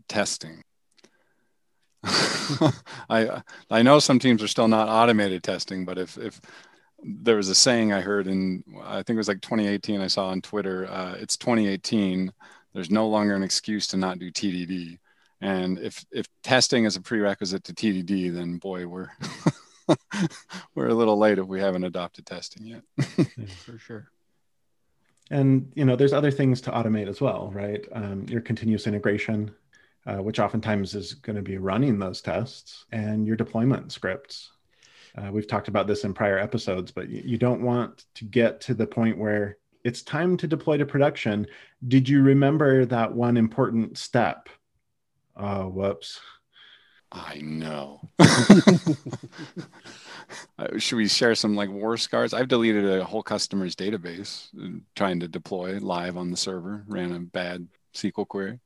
testing. 0.08 0.64
I 3.10 3.42
I 3.72 3.82
know 3.82 3.98
some 3.98 4.20
teams 4.20 4.44
are 4.44 4.48
still 4.48 4.68
not 4.68 4.88
automated 4.88 5.44
testing, 5.44 5.86
but 5.86 5.98
if 5.98 6.18
if 6.20 6.40
there 7.02 7.36
was 7.36 7.50
a 7.50 7.56
saying 7.56 7.94
I 7.94 8.02
heard 8.02 8.28
in 8.28 8.64
I 8.84 8.98
think 8.98 9.16
it 9.16 9.18
was 9.18 9.28
like 9.28 9.42
2018 9.42 10.02
I 10.02 10.08
saw 10.08 10.28
on 10.28 10.42
Twitter, 10.42 10.88
uh, 10.88 11.16
it's 11.20 11.38
2018. 11.38 12.32
There's 12.74 12.92
no 12.92 13.08
longer 13.08 13.36
an 13.36 13.44
excuse 13.44 13.88
to 13.88 13.98
not 13.98 14.20
do 14.20 14.32
TDD. 14.32 15.00
And 15.42 15.80
if 15.80 16.06
if 16.12 16.28
testing 16.44 16.86
is 16.86 16.96
a 16.96 17.02
prerequisite 17.02 17.64
to 17.64 17.74
TDD, 17.74 18.34
then 18.36 18.58
boy, 18.58 18.86
we're 18.86 19.10
we're 20.76 20.90
a 20.90 20.94
little 20.94 21.18
late 21.18 21.40
if 21.40 21.48
we 21.48 21.60
haven't 21.60 21.86
adopted 21.86 22.28
testing 22.28 22.68
yet. 22.68 22.82
For 23.66 23.80
sure 23.80 24.12
and 25.32 25.72
you 25.76 25.86
know 25.86 25.96
there's 25.96 26.14
other 26.14 26.32
things 26.32 26.62
to 26.62 26.72
automate 26.72 27.08
as 27.08 27.22
well 27.22 27.52
right? 27.54 27.86
Um, 27.94 28.26
your 28.30 28.42
continuous 28.42 28.88
integration 28.88 29.54
uh, 30.06 30.18
which 30.18 30.40
oftentimes 30.40 30.94
is 30.94 31.16
going 31.16 31.36
to 31.36 31.42
be 31.42 31.58
running 31.58 31.98
those 31.98 32.22
tests 32.22 32.86
and 32.92 33.26
your 33.26 33.36
deployment 33.36 33.92
scripts. 33.92 34.52
Uh, 35.18 35.32
we've 35.32 35.48
talked 35.48 35.68
about 35.68 35.88
this 35.88 36.04
in 36.04 36.14
prior 36.14 36.38
episodes 36.38 36.92
but 36.92 37.10
you, 37.10 37.22
you 37.26 37.38
don't 37.38 37.62
want 37.62 38.06
to 38.14 38.26
get 38.26 38.62
to 38.62 38.74
the 38.74 38.86
point 38.86 39.18
where 39.18 39.58
it's 39.84 40.02
time 40.02 40.36
to 40.38 40.48
deploy 40.48 40.78
to 40.78 40.86
production. 40.86 41.46
Did 41.88 42.10
you 42.10 42.22
remember 42.24 42.86
that 42.86 43.14
one 43.14 43.38
important 43.38 43.98
step? 43.98 44.50
Oh 45.36 45.68
whoops. 45.68 46.20
I 47.12 47.40
know. 47.42 48.10
Uh, 50.58 50.78
should 50.78 50.96
we 50.96 51.08
share 51.08 51.36
some 51.36 51.54
like 51.56 51.70
war 51.70 51.98
scars? 51.98 52.34
I've 52.34 52.48
deleted 52.48 52.86
a 52.86 53.04
whole 53.04 53.22
customer's 53.22 53.76
database 53.76 54.48
uh, 54.58 54.80
trying 54.96 55.20
to 55.20 55.28
deploy 55.28 55.80
live 55.80 56.16
on 56.16 56.32
the 56.32 56.38
server, 56.38 56.86
ran 56.88 57.12
a 57.12 57.20
bad 57.20 57.68
SQL 57.94 58.26
query. 58.26 58.60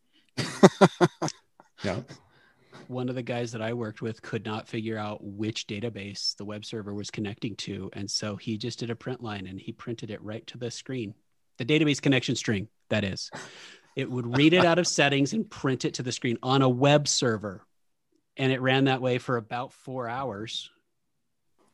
yeah. 1.84 2.02
One 2.88 3.10
of 3.10 3.16
the 3.16 3.24
guys 3.24 3.52
that 3.54 3.62
I 3.64 3.74
worked 3.74 4.04
with 4.04 4.22
could 4.22 4.46
not 4.46 4.68
figure 4.68 4.98
out 4.98 5.24
which 5.24 5.66
database 5.66 6.36
the 6.38 6.46
web 6.46 6.64
server 6.64 6.94
was 6.94 7.10
connecting 7.10 7.56
to. 7.58 7.90
And 7.94 8.10
so 8.10 8.36
he 8.36 8.56
just 8.56 8.80
did 8.80 8.92
a 8.92 8.96
print 8.96 9.24
line 9.24 9.48
and 9.48 9.60
he 9.60 9.72
printed 9.72 10.12
it 10.12 10.22
right 10.24 10.46
to 10.48 10.60
the 10.60 10.70
screen. 10.70 11.16
The 11.58 11.66
database 11.66 12.02
connection 12.02 12.36
string, 12.36 12.68
that 12.90 13.04
is. 13.04 13.32
It 13.96 14.10
would 14.10 14.38
read 14.38 14.54
it 14.54 14.64
out 14.64 14.78
of 14.78 14.88
settings 14.88 15.34
and 15.34 15.50
print 15.50 15.86
it 15.86 15.96
to 15.96 16.04
the 16.04 16.12
screen 16.12 16.38
on 16.44 16.62
a 16.62 16.70
web 16.70 17.08
server 17.08 17.66
and 18.40 18.54
it 18.54 18.62
ran 18.62 18.86
that 18.86 19.02
way 19.02 19.18
for 19.18 19.38
about 19.38 19.74
four 19.74 20.08
hours 20.08 20.72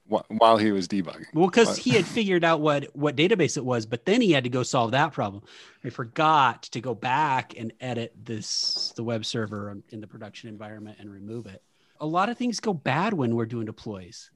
while 0.07 0.57
he 0.57 0.71
was 0.71 0.87
debugging. 0.87 1.25
Well, 1.33 1.47
because 1.47 1.77
he 1.77 1.91
had 1.91 2.05
figured 2.05 2.43
out 2.43 2.61
what 2.61 2.95
what 2.95 3.15
database 3.15 3.57
it 3.57 3.65
was, 3.65 3.85
but 3.85 4.05
then 4.05 4.21
he 4.21 4.31
had 4.31 4.43
to 4.43 4.49
go 4.49 4.63
solve 4.63 4.91
that 4.91 5.13
problem. 5.13 5.43
I 5.83 5.89
forgot 5.89 6.63
to 6.63 6.81
go 6.81 6.93
back 6.93 7.53
and 7.57 7.73
edit 7.79 8.13
this 8.23 8.93
the 8.95 9.03
web 9.03 9.25
server 9.25 9.75
in 9.89 10.01
the 10.01 10.07
production 10.07 10.49
environment 10.49 10.97
and 10.99 11.11
remove 11.11 11.47
it. 11.47 11.63
A 11.99 12.05
lot 12.05 12.29
of 12.29 12.37
things 12.37 12.59
go 12.59 12.73
bad 12.73 13.13
when 13.13 13.35
we're 13.35 13.45
doing 13.45 13.65
deploys. 13.65 14.29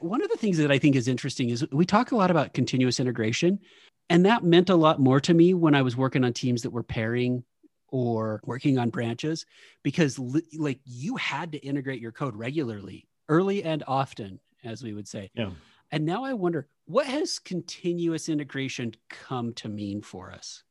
One 0.00 0.22
of 0.22 0.30
the 0.30 0.36
things 0.36 0.58
that 0.58 0.72
I 0.72 0.78
think 0.78 0.96
is 0.96 1.08
interesting 1.08 1.50
is 1.50 1.66
we 1.70 1.84
talk 1.84 2.12
a 2.12 2.16
lot 2.16 2.30
about 2.30 2.54
continuous 2.54 2.98
integration, 2.98 3.60
and 4.10 4.24
that 4.26 4.44
meant 4.44 4.70
a 4.70 4.76
lot 4.76 5.00
more 5.00 5.20
to 5.20 5.34
me 5.34 5.54
when 5.54 5.74
I 5.74 5.82
was 5.82 5.96
working 5.96 6.24
on 6.24 6.32
teams 6.32 6.62
that 6.62 6.70
were 6.70 6.82
pairing 6.82 7.44
or 7.88 8.40
working 8.44 8.78
on 8.78 8.90
branches 8.90 9.46
because 9.82 10.18
like 10.18 10.80
you 10.84 11.16
had 11.16 11.52
to 11.52 11.58
integrate 11.58 12.00
your 12.00 12.12
code 12.12 12.34
regularly 12.34 13.06
early 13.28 13.62
and 13.62 13.84
often 13.86 14.40
as 14.66 14.82
we 14.82 14.92
would 14.92 15.08
say. 15.08 15.30
Yeah. 15.34 15.50
And 15.92 16.04
now 16.04 16.24
i 16.24 16.32
wonder 16.32 16.68
what 16.86 17.06
has 17.06 17.38
continuous 17.38 18.28
integration 18.28 18.94
come 19.08 19.52
to 19.54 19.68
mean 19.68 20.02
for 20.02 20.30
us? 20.30 20.62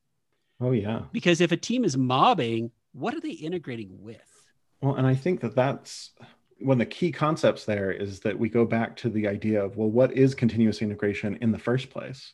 Oh 0.62 0.72
yeah. 0.72 1.04
Because 1.12 1.42
if 1.42 1.52
a 1.52 1.58
team 1.58 1.84
is 1.84 1.98
mobbing 1.98 2.72
what 2.94 3.14
are 3.14 3.20
they 3.20 3.32
integrating 3.32 4.02
with? 4.02 4.48
Well 4.82 4.96
and 4.96 5.08
i 5.08 5.16
think 5.16 5.42
that 5.42 5.56
that's 5.56 6.12
one 6.60 6.76
of 6.76 6.80
the 6.80 6.86
key 6.86 7.12
concepts 7.12 7.66
there 7.66 7.92
is 7.92 8.22
that 8.22 8.40
we 8.40 8.48
go 8.48 8.66
back 8.66 8.96
to 8.96 9.10
the 9.10 9.28
idea 9.28 9.64
of 9.64 9.76
well 9.78 9.90
what 9.90 10.14
is 10.14 10.36
continuous 10.36 10.82
integration 10.82 11.38
in 11.42 11.52
the 11.52 11.60
first 11.60 11.90
place? 11.90 12.34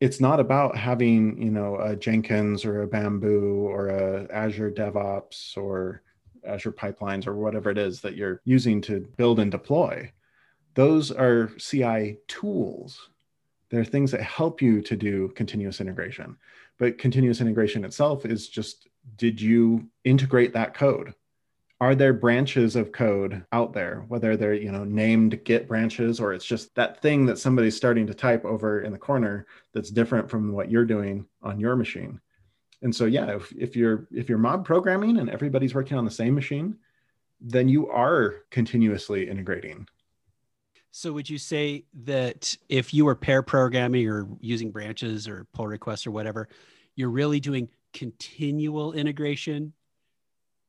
It's 0.00 0.20
not 0.20 0.40
about 0.40 0.76
having 0.76 1.40
you 1.40 1.50
know 1.50 1.76
a 1.76 1.96
jenkins 1.96 2.64
or 2.64 2.82
a 2.82 2.88
bamboo 2.88 3.66
or 3.68 3.88
a 3.88 4.26
azure 4.32 4.70
devops 4.70 5.56
or 5.56 6.02
azure 6.44 6.72
pipelines 6.72 7.26
or 7.26 7.34
whatever 7.34 7.70
it 7.70 7.78
is 7.78 8.00
that 8.00 8.16
you're 8.16 8.40
using 8.44 8.80
to 8.82 9.00
build 9.16 9.40
and 9.40 9.50
deploy 9.50 10.10
those 10.74 11.10
are 11.10 11.50
ci 11.58 12.18
tools. 12.26 13.10
They're 13.70 13.84
things 13.84 14.10
that 14.12 14.22
help 14.22 14.60
you 14.60 14.82
to 14.82 14.96
do 14.96 15.28
continuous 15.34 15.80
integration. 15.80 16.36
But 16.78 16.98
continuous 16.98 17.40
integration 17.40 17.84
itself 17.84 18.26
is 18.26 18.48
just 18.48 18.88
did 19.16 19.40
you 19.40 19.88
integrate 20.04 20.52
that 20.54 20.74
code? 20.74 21.14
Are 21.80 21.94
there 21.94 22.12
branches 22.12 22.76
of 22.76 22.92
code 22.92 23.44
out 23.52 23.72
there 23.72 24.04
whether 24.08 24.36
they're 24.36 24.54
you 24.54 24.72
know 24.72 24.84
named 24.84 25.44
git 25.44 25.68
branches 25.68 26.20
or 26.20 26.32
it's 26.32 26.44
just 26.44 26.74
that 26.74 27.00
thing 27.02 27.26
that 27.26 27.38
somebody's 27.38 27.76
starting 27.76 28.06
to 28.06 28.14
type 28.14 28.44
over 28.44 28.82
in 28.82 28.92
the 28.92 28.98
corner 28.98 29.46
that's 29.72 29.90
different 29.90 30.30
from 30.30 30.52
what 30.52 30.70
you're 30.70 30.84
doing 30.84 31.26
on 31.42 31.60
your 31.60 31.76
machine? 31.76 32.20
And 32.82 32.94
so 32.94 33.06
yeah 33.06 33.36
if, 33.36 33.52
if 33.52 33.76
you're 33.76 34.06
if 34.12 34.28
you're 34.28 34.38
mob 34.38 34.64
programming 34.64 35.18
and 35.18 35.30
everybody's 35.30 35.74
working 35.74 35.96
on 35.96 36.04
the 36.04 36.10
same 36.10 36.34
machine 36.34 36.76
then 37.40 37.68
you 37.68 37.90
are 37.90 38.36
continuously 38.50 39.28
integrating 39.28 39.86
so 40.96 41.12
would 41.12 41.28
you 41.28 41.38
say 41.38 41.84
that 42.04 42.56
if 42.68 42.94
you 42.94 43.04
were 43.04 43.16
pair 43.16 43.42
programming 43.42 44.08
or 44.08 44.28
using 44.40 44.70
branches 44.70 45.26
or 45.26 45.44
pull 45.52 45.66
requests 45.66 46.06
or 46.06 46.12
whatever 46.12 46.48
you're 46.94 47.10
really 47.10 47.40
doing 47.40 47.68
continual 47.92 48.92
integration 48.92 49.72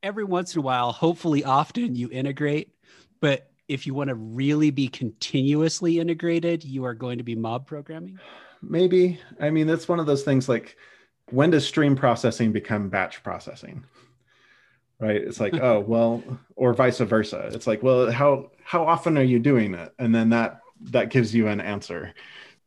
every 0.02 0.24
once 0.24 0.56
in 0.56 0.60
a 0.60 0.62
while, 0.62 0.92
hopefully 0.92 1.44
often, 1.44 1.96
you 1.96 2.10
integrate. 2.12 2.72
But 3.20 3.52
if 3.68 3.88
you 3.88 3.94
want 3.94 4.10
to 4.10 4.16
really 4.16 4.70
be 4.70 4.88
continuously 4.88 6.00
integrated, 6.00 6.64
you 6.64 6.86
are 6.86 6.94
going 6.94 7.18
to 7.18 7.24
be 7.24 7.36
mob 7.36 7.66
programming? 7.66 8.20
Maybe. 8.62 9.20
I 9.40 9.50
mean, 9.50 9.68
that's 9.68 9.88
one 9.88 10.00
of 10.00 10.06
those 10.06 10.24
things 10.24 10.48
like 10.48 10.78
when 11.32 11.50
does 11.50 11.68
stream 11.68 11.96
processing 11.96 12.52
become 12.52 12.90
batch 12.90 13.24
processing? 13.24 13.84
Right? 15.00 15.18
It's 15.18 15.40
like, 15.40 15.54
oh, 15.62 15.80
well, 15.80 16.24
or 16.56 16.74
vice 16.74 17.00
versa. 17.00 17.50
It's 17.54 17.68
like, 17.68 17.84
well, 17.84 18.12
how 18.12 18.52
how 18.64 18.86
often 18.86 19.18
are 19.18 19.24
you 19.24 19.40
doing 19.40 19.74
it? 19.74 19.94
And 20.00 20.14
then 20.14 20.30
that 20.30 20.62
that 20.92 21.10
gives 21.10 21.34
you 21.34 21.48
an 21.48 21.62
answer. 21.62 22.14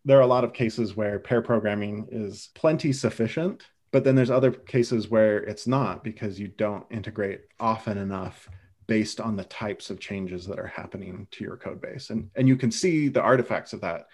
There 0.05 0.19
are 0.19 0.23
a 0.23 0.27
lot 0.27 0.45
of 0.45 0.53
cases 0.53 0.97
where 0.97 1.19
pair 1.19 1.43
programming 1.43 2.09
is 2.11 2.49
plenty 2.55 2.93
sufficient 2.93 3.65
but 3.91 4.05
then 4.05 4.15
there's 4.15 4.31
other 4.31 4.53
cases 4.53 5.09
where 5.09 5.39
it's 5.39 5.67
not 5.67 6.05
because 6.05 6.39
you 6.39 6.49
don't 6.49 6.87
integrate 6.91 7.43
often 7.59 7.97
enough 7.97 8.49
based 8.87 9.21
on 9.21 9.37
the 9.37 9.45
types 9.45 9.91
of 9.91 10.01
changes 10.01 10.47
that 10.47 10.59
are 10.59 10.67
happening 10.67 11.27
to 11.31 11.45
your 11.45 11.57
code 11.57 11.81
base. 11.81 12.11
And, 12.11 12.31
and 12.37 12.49
you 12.49 12.57
can 12.57 12.71
see 12.71 13.09
the 13.09 13.23
artifacts 13.23 13.73
of 13.73 13.81
that 13.83 14.07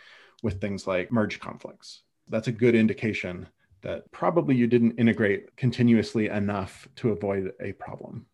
with 0.43 0.61
things 0.61 0.87
like 0.87 1.13
merge 1.13 1.41
conflicts. 1.41 2.03
That's 2.29 2.49
a 2.49 2.53
good 2.53 2.75
indication 2.75 3.49
that 3.85 4.11
probably 4.11 4.57
you 4.57 4.67
didn't 4.67 4.99
integrate 4.99 5.57
continuously 5.57 6.29
enough 6.29 6.89
to 6.97 7.11
avoid 7.11 7.53
a 7.61 7.73
problem. 7.73 8.27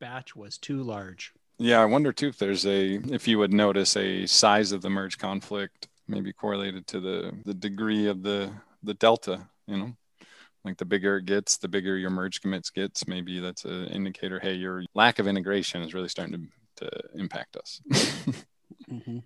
Batch 0.00 0.36
was 0.36 0.58
too 0.58 0.82
large. 0.82 1.32
Yeah, 1.58 1.80
I 1.80 1.86
wonder 1.86 2.12
too 2.12 2.28
if 2.28 2.38
there's 2.38 2.66
a 2.66 2.94
if 3.10 3.26
you 3.26 3.38
would 3.38 3.52
notice 3.52 3.96
a 3.96 4.26
size 4.26 4.72
of 4.72 4.82
the 4.82 4.90
merge 4.90 5.18
conflict 5.18 5.88
maybe 6.06 6.32
correlated 6.32 6.86
to 6.88 7.00
the 7.00 7.32
the 7.44 7.54
degree 7.54 8.06
of 8.06 8.22
the 8.22 8.52
the 8.82 8.94
delta, 8.94 9.48
you 9.66 9.76
know 9.76 9.96
like 10.64 10.76
the 10.76 10.84
bigger 10.84 11.18
it 11.18 11.26
gets 11.26 11.56
the 11.56 11.68
bigger 11.68 11.96
your 11.96 12.10
merge 12.10 12.40
commits 12.40 12.70
gets 12.70 13.06
maybe 13.06 13.40
that's 13.40 13.64
an 13.64 13.86
indicator 13.88 14.38
hey 14.38 14.54
your 14.54 14.84
lack 14.94 15.18
of 15.18 15.26
integration 15.26 15.82
is 15.82 15.94
really 15.94 16.08
starting 16.08 16.48
to, 16.76 16.84
to 16.84 17.00
impact 17.14 17.56
us 17.56 17.80
mm-hmm. 18.90 19.18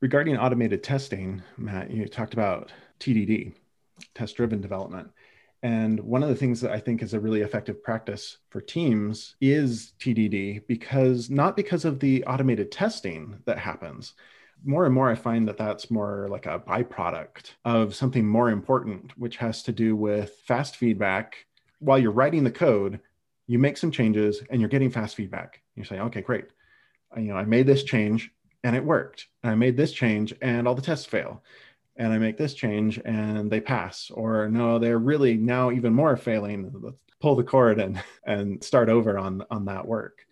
regarding 0.00 0.36
automated 0.36 0.82
testing 0.82 1.42
matt 1.56 1.90
you 1.90 2.06
talked 2.08 2.34
about 2.34 2.72
tdd 3.00 3.52
test 4.14 4.36
driven 4.36 4.60
development 4.60 5.10
and 5.62 5.98
one 6.00 6.22
of 6.22 6.28
the 6.28 6.34
things 6.34 6.60
that 6.60 6.72
I 6.72 6.78
think 6.78 7.02
is 7.02 7.14
a 7.14 7.20
really 7.20 7.40
effective 7.40 7.82
practice 7.82 8.36
for 8.50 8.60
teams 8.60 9.34
is 9.40 9.94
TDD 9.98 10.66
because 10.66 11.30
not 11.30 11.56
because 11.56 11.86
of 11.86 12.00
the 12.00 12.22
automated 12.24 12.70
testing 12.70 13.38
that 13.46 13.58
happens, 13.58 14.12
more 14.62 14.84
and 14.86 14.94
more 14.94 15.10
i 15.10 15.14
find 15.14 15.46
that 15.48 15.58
that's 15.58 15.90
more 15.90 16.28
like 16.30 16.46
a 16.46 16.58
byproduct 16.58 17.50
of 17.64 17.94
something 17.94 18.26
more 18.26 18.50
important 18.50 19.12
which 19.18 19.36
has 19.36 19.62
to 19.62 19.72
do 19.72 19.94
with 19.96 20.30
fast 20.46 20.76
feedback 20.76 21.44
while 21.80 21.98
you're 21.98 22.12
writing 22.12 22.44
the 22.44 22.50
code 22.50 23.00
you 23.46 23.58
make 23.58 23.76
some 23.76 23.90
changes 23.90 24.42
and 24.50 24.60
you're 24.60 24.70
getting 24.70 24.90
fast 24.90 25.16
feedback. 25.16 25.60
You 25.76 25.84
say, 25.84 26.00
okay, 26.00 26.22
great. 26.22 26.46
You 27.16 27.24
know, 27.24 27.36
I 27.36 27.44
made 27.44 27.66
this 27.66 27.84
change 27.84 28.30
and 28.62 28.74
it 28.74 28.84
worked. 28.84 29.26
And 29.42 29.52
I 29.52 29.54
made 29.54 29.76
this 29.76 29.92
change 29.92 30.34
and 30.40 30.66
all 30.66 30.74
the 30.74 30.82
tests 30.82 31.06
fail. 31.06 31.42
And 31.96 32.12
I 32.12 32.18
make 32.18 32.36
this 32.36 32.54
change 32.54 33.00
and 33.04 33.50
they 33.50 33.60
pass. 33.60 34.10
Or 34.10 34.48
no, 34.48 34.78
they're 34.78 34.98
really 34.98 35.36
now 35.36 35.70
even 35.70 35.94
more 35.94 36.16
failing. 36.16 36.70
Let's 36.74 36.96
pull 37.20 37.36
the 37.36 37.44
cord 37.44 37.80
and 37.80 38.02
and 38.26 38.62
start 38.62 38.88
over 38.88 39.18
on 39.18 39.44
on 39.50 39.64
that 39.66 39.86
work. 39.86 40.26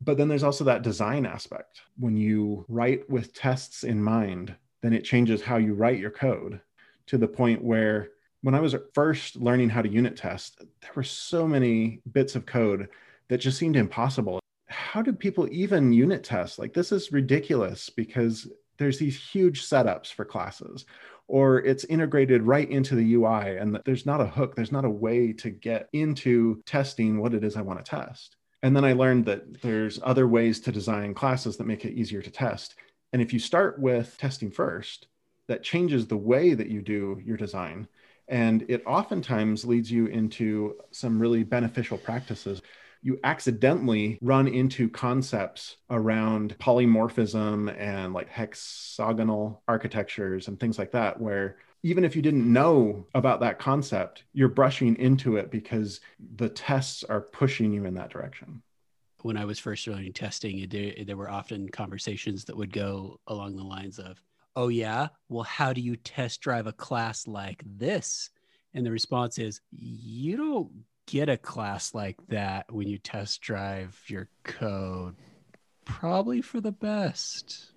But 0.00 0.16
then 0.16 0.28
there's 0.28 0.44
also 0.44 0.64
that 0.64 0.82
design 0.82 1.26
aspect. 1.26 1.82
When 1.98 2.16
you 2.16 2.64
write 2.68 3.08
with 3.10 3.34
tests 3.34 3.82
in 3.82 4.02
mind, 4.02 4.54
then 4.80 4.92
it 4.92 5.04
changes 5.04 5.42
how 5.42 5.56
you 5.56 5.74
write 5.74 5.98
your 5.98 6.12
code 6.12 6.60
to 7.06 7.18
the 7.18 7.26
point 7.26 7.64
where 7.64 8.10
when 8.42 8.54
I 8.54 8.60
was 8.60 8.76
first 8.94 9.36
learning 9.36 9.70
how 9.70 9.82
to 9.82 9.88
unit 9.88 10.16
test, 10.16 10.58
there 10.80 10.92
were 10.94 11.02
so 11.02 11.48
many 11.48 12.00
bits 12.12 12.36
of 12.36 12.46
code 12.46 12.88
that 13.28 13.38
just 13.38 13.58
seemed 13.58 13.76
impossible. 13.76 14.38
How 14.66 15.02
do 15.02 15.12
people 15.12 15.48
even 15.50 15.92
unit 15.92 16.22
test? 16.22 16.58
Like, 16.58 16.72
this 16.72 16.92
is 16.92 17.12
ridiculous 17.12 17.90
because 17.90 18.48
there's 18.78 18.98
these 18.98 19.20
huge 19.20 19.64
setups 19.64 20.12
for 20.12 20.24
classes, 20.24 20.84
or 21.26 21.58
it's 21.58 21.84
integrated 21.84 22.42
right 22.42 22.70
into 22.70 22.94
the 22.94 23.14
UI, 23.14 23.56
and 23.58 23.78
there's 23.84 24.06
not 24.06 24.20
a 24.20 24.26
hook, 24.26 24.54
there's 24.54 24.72
not 24.72 24.84
a 24.84 24.90
way 24.90 25.32
to 25.34 25.50
get 25.50 25.88
into 25.92 26.62
testing 26.64 27.20
what 27.20 27.34
it 27.34 27.44
is 27.44 27.56
I 27.56 27.62
want 27.62 27.84
to 27.84 27.90
test. 27.90 28.36
And 28.62 28.74
then 28.74 28.84
I 28.84 28.92
learned 28.92 29.26
that 29.26 29.60
there's 29.62 30.00
other 30.02 30.26
ways 30.26 30.60
to 30.60 30.72
design 30.72 31.14
classes 31.14 31.56
that 31.56 31.66
make 31.66 31.84
it 31.84 31.94
easier 31.94 32.22
to 32.22 32.30
test. 32.30 32.74
And 33.12 33.22
if 33.22 33.32
you 33.32 33.38
start 33.38 33.78
with 33.78 34.16
testing 34.18 34.50
first, 34.50 35.06
that 35.46 35.62
changes 35.62 36.06
the 36.06 36.16
way 36.16 36.54
that 36.54 36.68
you 36.68 36.82
do 36.82 37.20
your 37.24 37.36
design. 37.36 37.88
And 38.26 38.64
it 38.68 38.82
oftentimes 38.86 39.64
leads 39.64 39.90
you 39.90 40.06
into 40.06 40.76
some 40.90 41.20
really 41.20 41.44
beneficial 41.44 41.98
practices. 41.98 42.60
You 43.02 43.18
accidentally 43.24 44.18
run 44.20 44.48
into 44.48 44.88
concepts 44.88 45.76
around 45.90 46.56
polymorphism 46.58 47.74
and 47.78 48.12
like 48.12 48.28
hexagonal 48.28 49.62
architectures 49.68 50.48
and 50.48 50.58
things 50.58 50.78
like 50.78 50.92
that, 50.92 51.20
where 51.20 51.56
even 51.82 52.04
if 52.04 52.16
you 52.16 52.22
didn't 52.22 52.52
know 52.52 53.06
about 53.14 53.40
that 53.40 53.58
concept, 53.58 54.24
you're 54.32 54.48
brushing 54.48 54.96
into 54.96 55.36
it 55.36 55.50
because 55.50 56.00
the 56.36 56.48
tests 56.48 57.04
are 57.04 57.20
pushing 57.20 57.72
you 57.72 57.84
in 57.84 57.94
that 57.94 58.10
direction. 58.10 58.62
When 59.22 59.36
I 59.36 59.44
was 59.44 59.58
first 59.58 59.86
learning 59.86 60.12
testing, 60.12 60.66
there, 60.68 60.92
there 61.04 61.16
were 61.16 61.30
often 61.30 61.68
conversations 61.68 62.44
that 62.44 62.56
would 62.56 62.72
go 62.72 63.20
along 63.26 63.56
the 63.56 63.64
lines 63.64 63.98
of, 63.98 64.20
Oh, 64.56 64.68
yeah? 64.68 65.08
Well, 65.28 65.44
how 65.44 65.72
do 65.72 65.80
you 65.80 65.94
test 65.94 66.40
drive 66.40 66.66
a 66.66 66.72
class 66.72 67.28
like 67.28 67.62
this? 67.64 68.30
And 68.74 68.84
the 68.84 68.90
response 68.90 69.38
is, 69.38 69.60
You 69.70 70.36
don't 70.36 70.70
get 71.08 71.30
a 71.30 71.38
class 71.38 71.94
like 71.94 72.18
that 72.28 72.70
when 72.70 72.86
you 72.86 72.98
test 72.98 73.40
drive 73.40 73.98
your 74.08 74.28
code. 74.44 75.16
Probably 75.86 76.42
for 76.42 76.60
the 76.60 76.70
best. 76.70 77.72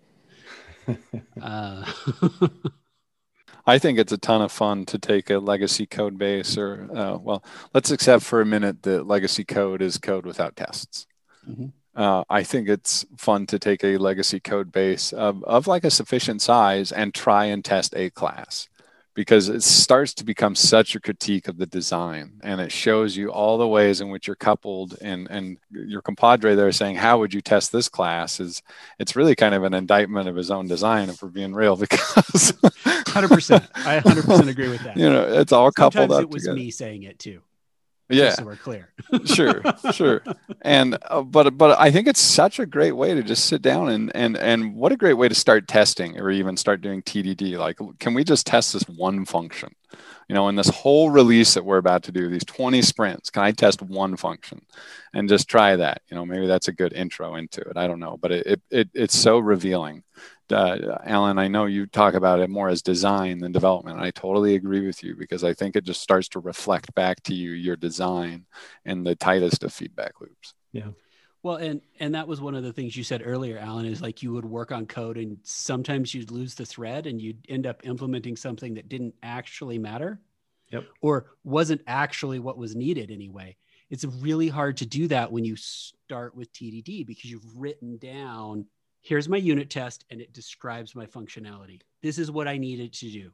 uh, 1.42 1.92
I 3.66 3.80
think 3.80 4.00
it's 4.00 4.12
a 4.12 4.18
ton 4.18 4.42
of 4.42 4.52
fun 4.52 4.86
to 4.88 5.00
take 5.00 5.30
a 5.30 5.40
legacy 5.40 5.86
code 5.86 6.18
base, 6.18 6.58
or 6.58 6.90
uh, 6.94 7.18
well, 7.18 7.44
let's 7.74 7.92
accept 7.92 8.24
for 8.24 8.42
a 8.42 8.46
minute 8.46 8.84
that 8.84 9.08
legacy 9.08 9.46
code 9.46 9.82
is 9.82 9.98
code 9.98 10.26
without 10.26 10.58
tests. 10.58 11.08
Mm-hmm. 11.50 11.68
Uh, 11.96 12.24
I 12.30 12.44
think 12.44 12.68
it's 12.68 13.06
fun 13.18 13.46
to 13.48 13.60
take 13.60 13.84
a 13.84 13.98
legacy 13.98 14.40
code 14.42 14.72
base 14.72 15.14
of, 15.14 15.44
of 15.44 15.68
like 15.68 15.84
a 15.84 15.92
sufficient 15.92 16.42
size 16.42 16.92
and 16.92 17.14
try 17.14 17.46
and 17.46 17.64
test 17.64 17.94
a 17.96 18.10
class 18.10 18.68
because 19.14 19.50
it 19.50 19.62
starts 19.62 20.14
to 20.14 20.24
become 20.24 20.56
such 20.56 20.96
a 20.96 21.00
critique 21.00 21.48
of 21.48 21.58
the 21.58 21.66
design 21.66 22.40
and 22.44 22.62
it 22.62 22.72
shows 22.72 23.18
you 23.18 23.30
all 23.30 23.58
the 23.58 23.68
ways 23.68 24.00
in 24.02 24.10
which 24.10 24.28
you're 24.28 24.36
coupled 24.36 24.98
and 25.02 25.28
and 25.30 25.58
your 25.70 26.02
compadre 26.02 26.56
there 26.56 26.72
saying 26.72 26.96
how 26.96 27.20
would 27.20 27.34
you 27.34 27.42
test 27.42 27.72
this 27.72 27.90
class? 27.90 28.40
is 28.40 28.62
it's 29.00 29.16
really 29.16 29.36
kind 29.36 29.54
of 29.56 29.64
an 29.64 29.74
indictment 29.74 30.28
of 30.30 30.36
his 30.36 30.50
own 30.52 30.68
design 30.68 31.10
if 31.10 31.22
we're 31.22 31.30
being 31.30 31.54
real 31.54 31.76
because 31.86 32.54
100% 32.54 33.68
i 33.86 34.00
100% 34.00 34.48
agree 34.48 34.70
with 34.70 34.84
that. 34.84 34.96
You 35.02 35.10
know 35.10 35.24
it's 35.42 35.52
all 35.52 35.72
Sometimes 35.78 36.08
coupled 36.08 36.12
up 36.12 36.24
it 36.24 36.30
was 36.30 36.44
together. 36.44 36.56
me 36.58 36.72
saying 36.72 37.04
it 37.04 37.20
too 37.20 37.42
yeah. 38.12 38.32
so 38.32 38.46
we're 38.46 38.56
clear. 38.56 38.90
Sure 39.26 39.62
sure. 39.92 40.24
And 40.62 40.98
uh, 41.10 41.22
but 41.22 41.58
but 41.58 41.80
i 41.80 41.92
think 41.92 42.08
it's 42.08 42.20
such 42.20 42.60
a 42.60 42.66
great 42.66 42.94
way 42.94 43.14
to 43.14 43.24
just 43.24 43.46
sit 43.46 43.62
down 43.62 43.90
and 43.90 44.12
and 44.16 44.38
and 44.38 44.76
what 44.76 44.92
a 44.92 44.98
great 44.98 45.14
way 45.14 45.28
to 45.28 45.36
start 45.36 45.68
testing 45.68 46.18
or 46.20 46.32
even 46.32 46.56
start 46.58 46.82
doing 46.82 47.02
tdd 47.02 47.58
like 47.58 47.78
can 48.00 48.14
we 48.14 48.24
just 48.24 48.46
test 48.46 48.74
this 48.74 48.84
one 48.84 49.26
function? 49.26 49.76
You 50.28 50.36
know 50.36 50.48
in 50.48 50.56
this 50.56 50.70
whole 50.70 51.10
release 51.10 51.54
that 51.54 51.66
we're 51.66 51.78
about 51.78 52.04
to 52.04 52.12
do 52.12 52.30
these 52.30 52.46
20 52.46 52.82
sprints 52.82 53.30
can 53.30 53.44
i 53.44 53.52
test 53.52 53.82
one 53.82 54.16
function 54.16 54.62
and 55.14 55.28
just 55.28 55.50
try 55.50 55.76
that? 55.76 56.02
You 56.10 56.16
know 56.16 56.26
maybe 56.26 56.48
that's 56.48 56.68
a 56.68 56.74
good 56.74 56.94
intro 56.94 57.36
into 57.36 57.62
it. 57.62 57.78
I 57.78 57.88
don't 57.88 58.00
know 58.00 58.18
but 58.18 58.32
it, 58.32 58.48
it, 58.48 58.62
it 58.72 58.90
it's 58.94 59.18
so 59.18 59.40
revealing 59.40 60.04
uh, 60.52 60.98
Alan, 61.04 61.38
I 61.38 61.48
know 61.48 61.66
you 61.66 61.86
talk 61.86 62.14
about 62.14 62.40
it 62.40 62.50
more 62.50 62.70
as 62.70 62.82
design 62.82 63.40
than 63.40 63.52
development. 63.52 64.00
I 64.00 64.12
totally 64.12 64.56
agree 64.56 64.86
with 64.86 65.04
you 65.04 65.16
because 65.16 65.44
I 65.44 65.54
think 65.54 65.76
it 65.76 65.84
just 65.84 66.02
starts 66.02 66.28
to 66.30 66.40
reflect 66.40 66.94
back 66.96 67.22
to 67.24 67.34
you 67.34 67.52
your 67.52 67.76
design 67.76 68.46
in 68.86 69.04
the 69.04 69.16
tightest 69.16 69.64
of 69.64 69.74
feedback 69.74 70.22
loops. 70.22 70.54
Yeah. 70.72 70.90
Well, 71.44 71.56
and 71.56 71.82
and 72.00 72.14
that 72.14 72.28
was 72.28 72.40
one 72.40 72.56
of 72.56 72.64
the 72.64 72.74
things 72.74 72.96
you 72.96 73.04
said 73.04 73.24
earlier, 73.26 73.58
Alan, 73.58 73.86
is 73.86 74.02
like 74.02 74.22
you 74.22 74.32
would 74.34 74.46
work 74.46 74.72
on 74.72 74.86
code 74.86 75.18
and 75.18 75.38
sometimes 75.44 76.14
you'd 76.14 76.32
lose 76.32 76.54
the 76.54 76.66
thread 76.66 77.08
and 77.08 77.20
you'd 77.20 77.46
end 77.50 77.66
up 77.66 77.86
implementing 77.86 78.36
something 78.36 78.76
that 78.76 78.90
didn't 78.90 79.16
actually 79.24 79.80
matter. 79.80 80.20
Yep. 80.70 80.86
Or 81.02 81.32
wasn't 81.44 81.82
actually 81.88 82.40
what 82.40 82.58
was 82.58 82.76
needed 82.76 83.12
anyway. 83.12 83.58
It's 83.90 84.06
really 84.06 84.48
hard 84.48 84.78
to 84.78 84.86
do 84.86 85.08
that 85.10 85.32
when 85.32 85.44
you 85.44 85.56
start 85.58 86.36
with 86.36 86.54
TDD 86.54 87.06
because 87.06 87.30
you've 87.30 87.58
written 87.58 87.98
down 87.98 88.66
here's 89.02 89.28
my 89.28 89.38
unit 89.38 89.70
test 89.70 90.06
and 90.10 90.22
it 90.22 90.34
describes 90.34 90.96
my 90.96 91.06
functionality. 91.06 91.82
This 92.02 92.18
is 92.18 92.32
what 92.32 92.48
I 92.48 92.58
needed 92.58 92.94
to 92.94 93.12
do. 93.12 93.32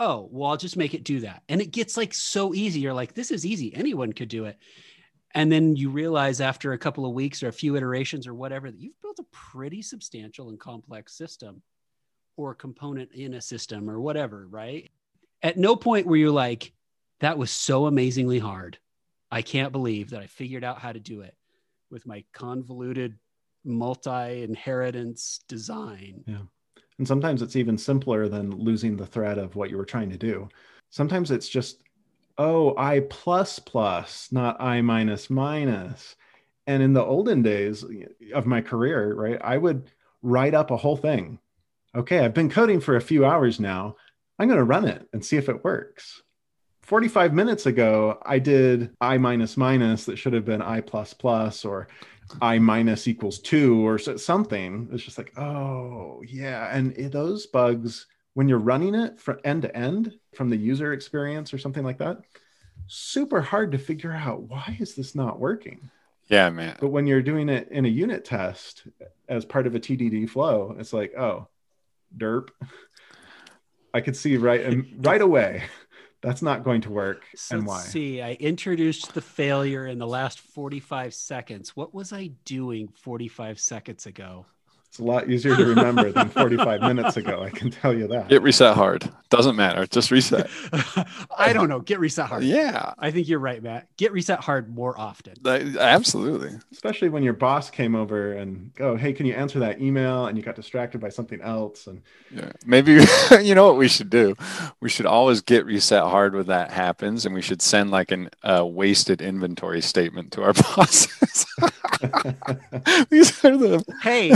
Oh, 0.00 0.28
well, 0.30 0.50
I'll 0.50 0.56
just 0.56 0.76
make 0.76 0.94
it 0.94 1.04
do 1.04 1.20
that. 1.20 1.42
And 1.48 1.60
it 1.60 1.72
gets 1.72 1.96
like 1.96 2.14
so 2.14 2.54
easy. 2.54 2.80
You're 2.80 2.94
like, 2.94 3.14
this 3.14 3.32
is 3.32 3.44
easy. 3.44 3.74
Anyone 3.74 4.12
could 4.12 4.28
do 4.28 4.44
it. 4.44 4.56
And 5.34 5.50
then 5.50 5.76
you 5.76 5.90
realize 5.90 6.40
after 6.40 6.72
a 6.72 6.78
couple 6.78 7.04
of 7.04 7.12
weeks 7.12 7.42
or 7.42 7.48
a 7.48 7.52
few 7.52 7.76
iterations 7.76 8.26
or 8.26 8.34
whatever 8.34 8.70
that 8.70 8.80
you've 8.80 9.00
built 9.02 9.18
a 9.18 9.24
pretty 9.32 9.82
substantial 9.82 10.48
and 10.48 10.58
complex 10.58 11.16
system 11.16 11.62
or 12.36 12.54
component 12.54 13.12
in 13.12 13.34
a 13.34 13.40
system 13.40 13.90
or 13.90 14.00
whatever, 14.00 14.46
right? 14.48 14.90
At 15.42 15.58
no 15.58 15.76
point 15.76 16.06
were 16.06 16.16
you 16.16 16.30
like, 16.30 16.72
that 17.20 17.36
was 17.36 17.50
so 17.50 17.86
amazingly 17.86 18.38
hard. 18.38 18.78
I 19.30 19.42
can't 19.42 19.72
believe 19.72 20.10
that 20.10 20.20
I 20.20 20.26
figured 20.28 20.64
out 20.64 20.80
how 20.80 20.92
to 20.92 21.00
do 21.00 21.20
it 21.22 21.34
with 21.90 22.06
my 22.06 22.24
convoluted 22.32 23.18
multi 23.68 24.42
inheritance 24.42 25.40
design. 25.46 26.24
Yeah. 26.26 26.42
And 26.98 27.06
sometimes 27.06 27.42
it's 27.42 27.56
even 27.56 27.78
simpler 27.78 28.28
than 28.28 28.50
losing 28.50 28.96
the 28.96 29.06
thread 29.06 29.38
of 29.38 29.54
what 29.54 29.70
you 29.70 29.76
were 29.76 29.84
trying 29.84 30.10
to 30.10 30.18
do. 30.18 30.48
Sometimes 30.90 31.30
it's 31.30 31.48
just, 31.48 31.82
oh, 32.38 32.76
I 32.76 33.00
plus 33.08 33.58
plus, 33.58 34.32
not 34.32 34.60
I 34.60 34.80
minus 34.80 35.30
minus. 35.30 36.16
And 36.66 36.82
in 36.82 36.92
the 36.92 37.04
olden 37.04 37.42
days 37.42 37.84
of 38.34 38.46
my 38.46 38.60
career, 38.60 39.14
right, 39.14 39.38
I 39.42 39.56
would 39.58 39.90
write 40.22 40.54
up 40.54 40.70
a 40.70 40.76
whole 40.76 40.96
thing. 40.96 41.38
Okay, 41.94 42.18
I've 42.18 42.34
been 42.34 42.50
coding 42.50 42.80
for 42.80 42.96
a 42.96 43.00
few 43.00 43.24
hours 43.24 43.60
now. 43.60 43.96
I'm 44.38 44.48
going 44.48 44.58
to 44.58 44.64
run 44.64 44.86
it 44.86 45.08
and 45.12 45.24
see 45.24 45.36
if 45.36 45.48
it 45.48 45.64
works. 45.64 46.22
45 46.82 47.34
minutes 47.34 47.66
ago, 47.66 48.18
I 48.24 48.38
did 48.38 48.90
I 49.00 49.18
minus 49.18 49.56
minus 49.56 50.06
that 50.06 50.16
should 50.16 50.32
have 50.32 50.44
been 50.44 50.62
I 50.62 50.80
plus 50.80 51.12
plus, 51.12 51.64
or 51.64 51.88
i 52.42 52.58
minus 52.58 53.08
equals 53.08 53.38
two 53.38 53.86
or 53.86 53.98
something. 53.98 54.88
It's 54.92 55.02
just 55.02 55.18
like 55.18 55.36
oh 55.38 56.22
yeah. 56.26 56.74
And 56.74 56.94
those 57.12 57.46
bugs 57.46 58.06
when 58.34 58.48
you're 58.48 58.58
running 58.58 58.94
it 58.94 59.18
from 59.18 59.38
end 59.44 59.62
to 59.62 59.76
end 59.76 60.14
from 60.34 60.48
the 60.50 60.56
user 60.56 60.92
experience 60.92 61.52
or 61.52 61.58
something 61.58 61.84
like 61.84 61.98
that 61.98 62.18
super 62.86 63.40
hard 63.40 63.72
to 63.72 63.78
figure 63.78 64.12
out 64.12 64.42
why 64.42 64.76
is 64.78 64.94
this 64.94 65.14
not 65.14 65.38
working. 65.38 65.90
Yeah 66.28 66.50
man. 66.50 66.76
But 66.80 66.88
when 66.88 67.06
you're 67.06 67.22
doing 67.22 67.48
it 67.48 67.68
in 67.70 67.84
a 67.84 67.88
unit 67.88 68.24
test 68.24 68.84
as 69.28 69.44
part 69.44 69.66
of 69.66 69.74
a 69.74 69.80
tdd 69.80 70.28
flow 70.28 70.76
it's 70.78 70.92
like 70.92 71.14
oh 71.16 71.48
derp. 72.16 72.48
I 73.94 74.00
could 74.00 74.16
see 74.16 74.36
right 74.36 74.60
and 74.60 74.86
right 75.04 75.20
away 75.20 75.64
that's 76.20 76.42
not 76.42 76.64
going 76.64 76.80
to 76.80 76.90
work 76.90 77.24
so 77.34 77.56
and 77.56 77.66
why? 77.66 77.80
see 77.80 78.20
i 78.20 78.32
introduced 78.34 79.14
the 79.14 79.20
failure 79.20 79.86
in 79.86 79.98
the 79.98 80.06
last 80.06 80.40
45 80.40 81.14
seconds. 81.14 81.76
What 81.76 81.94
was 81.94 82.12
i 82.12 82.28
doing 82.44 82.88
45 82.88 83.60
seconds 83.60 84.06
ago 84.06 84.46
It's 84.88 84.98
a 84.98 85.04
lot 85.04 85.28
easier 85.28 85.54
to 85.54 85.66
remember 85.66 86.10
than 86.10 86.30
45 86.30 86.80
minutes 86.80 87.18
ago. 87.18 87.42
I 87.42 87.50
can 87.50 87.70
tell 87.70 87.92
you 87.96 88.08
that. 88.08 88.28
Git 88.28 88.40
reset 88.42 88.74
hard. 88.74 89.08
Doesn't 89.28 89.54
matter. 89.54 89.86
Just 89.86 90.10
reset. 90.10 90.48
I 91.38 91.52
don't 91.52 91.68
know. 91.68 91.80
Git 91.80 92.00
reset 92.00 92.26
hard. 92.26 92.42
Yeah. 92.42 92.94
I 92.98 93.10
think 93.10 93.28
you're 93.28 93.38
right, 93.38 93.62
Matt. 93.62 93.86
Git 93.98 94.12
reset 94.12 94.40
hard 94.40 94.74
more 94.74 94.98
often. 94.98 95.34
I- 95.44 95.76
Absolutely. 95.78 96.52
Especially 96.72 97.10
when 97.10 97.22
your 97.22 97.34
boss 97.34 97.68
came 97.68 97.94
over 97.94 98.32
and 98.32 98.72
go, 98.74 98.96
"Hey, 98.96 99.12
can 99.12 99.26
you 99.26 99.34
answer 99.34 99.58
that 99.58 99.80
email?" 99.82 100.26
and 100.26 100.38
you 100.38 100.42
got 100.42 100.56
distracted 100.56 101.02
by 101.02 101.10
something 101.10 101.42
else. 101.42 101.86
And 101.86 102.00
Yeah. 102.34 102.50
Maybe 102.64 102.92
you 103.42 103.54
know 103.54 103.66
what 103.66 103.76
we 103.76 103.88
should 103.88 104.08
do? 104.08 104.36
We 104.80 104.88
should 104.88 105.06
always 105.06 105.42
git 105.42 105.66
reset 105.66 106.04
hard 106.04 106.34
when 106.34 106.46
that 106.46 106.70
happens, 106.70 107.26
and 107.26 107.34
we 107.34 107.42
should 107.42 107.60
send 107.60 107.90
like 107.90 108.10
an 108.10 108.30
uh, 108.42 108.64
wasted 108.64 109.20
inventory 109.20 109.82
statement 109.82 110.32
to 110.32 110.42
our 110.44 110.52
bosses. 110.76 111.44
These 113.10 113.44
are 113.44 113.56
the 113.56 113.84
Hey, 114.02 114.32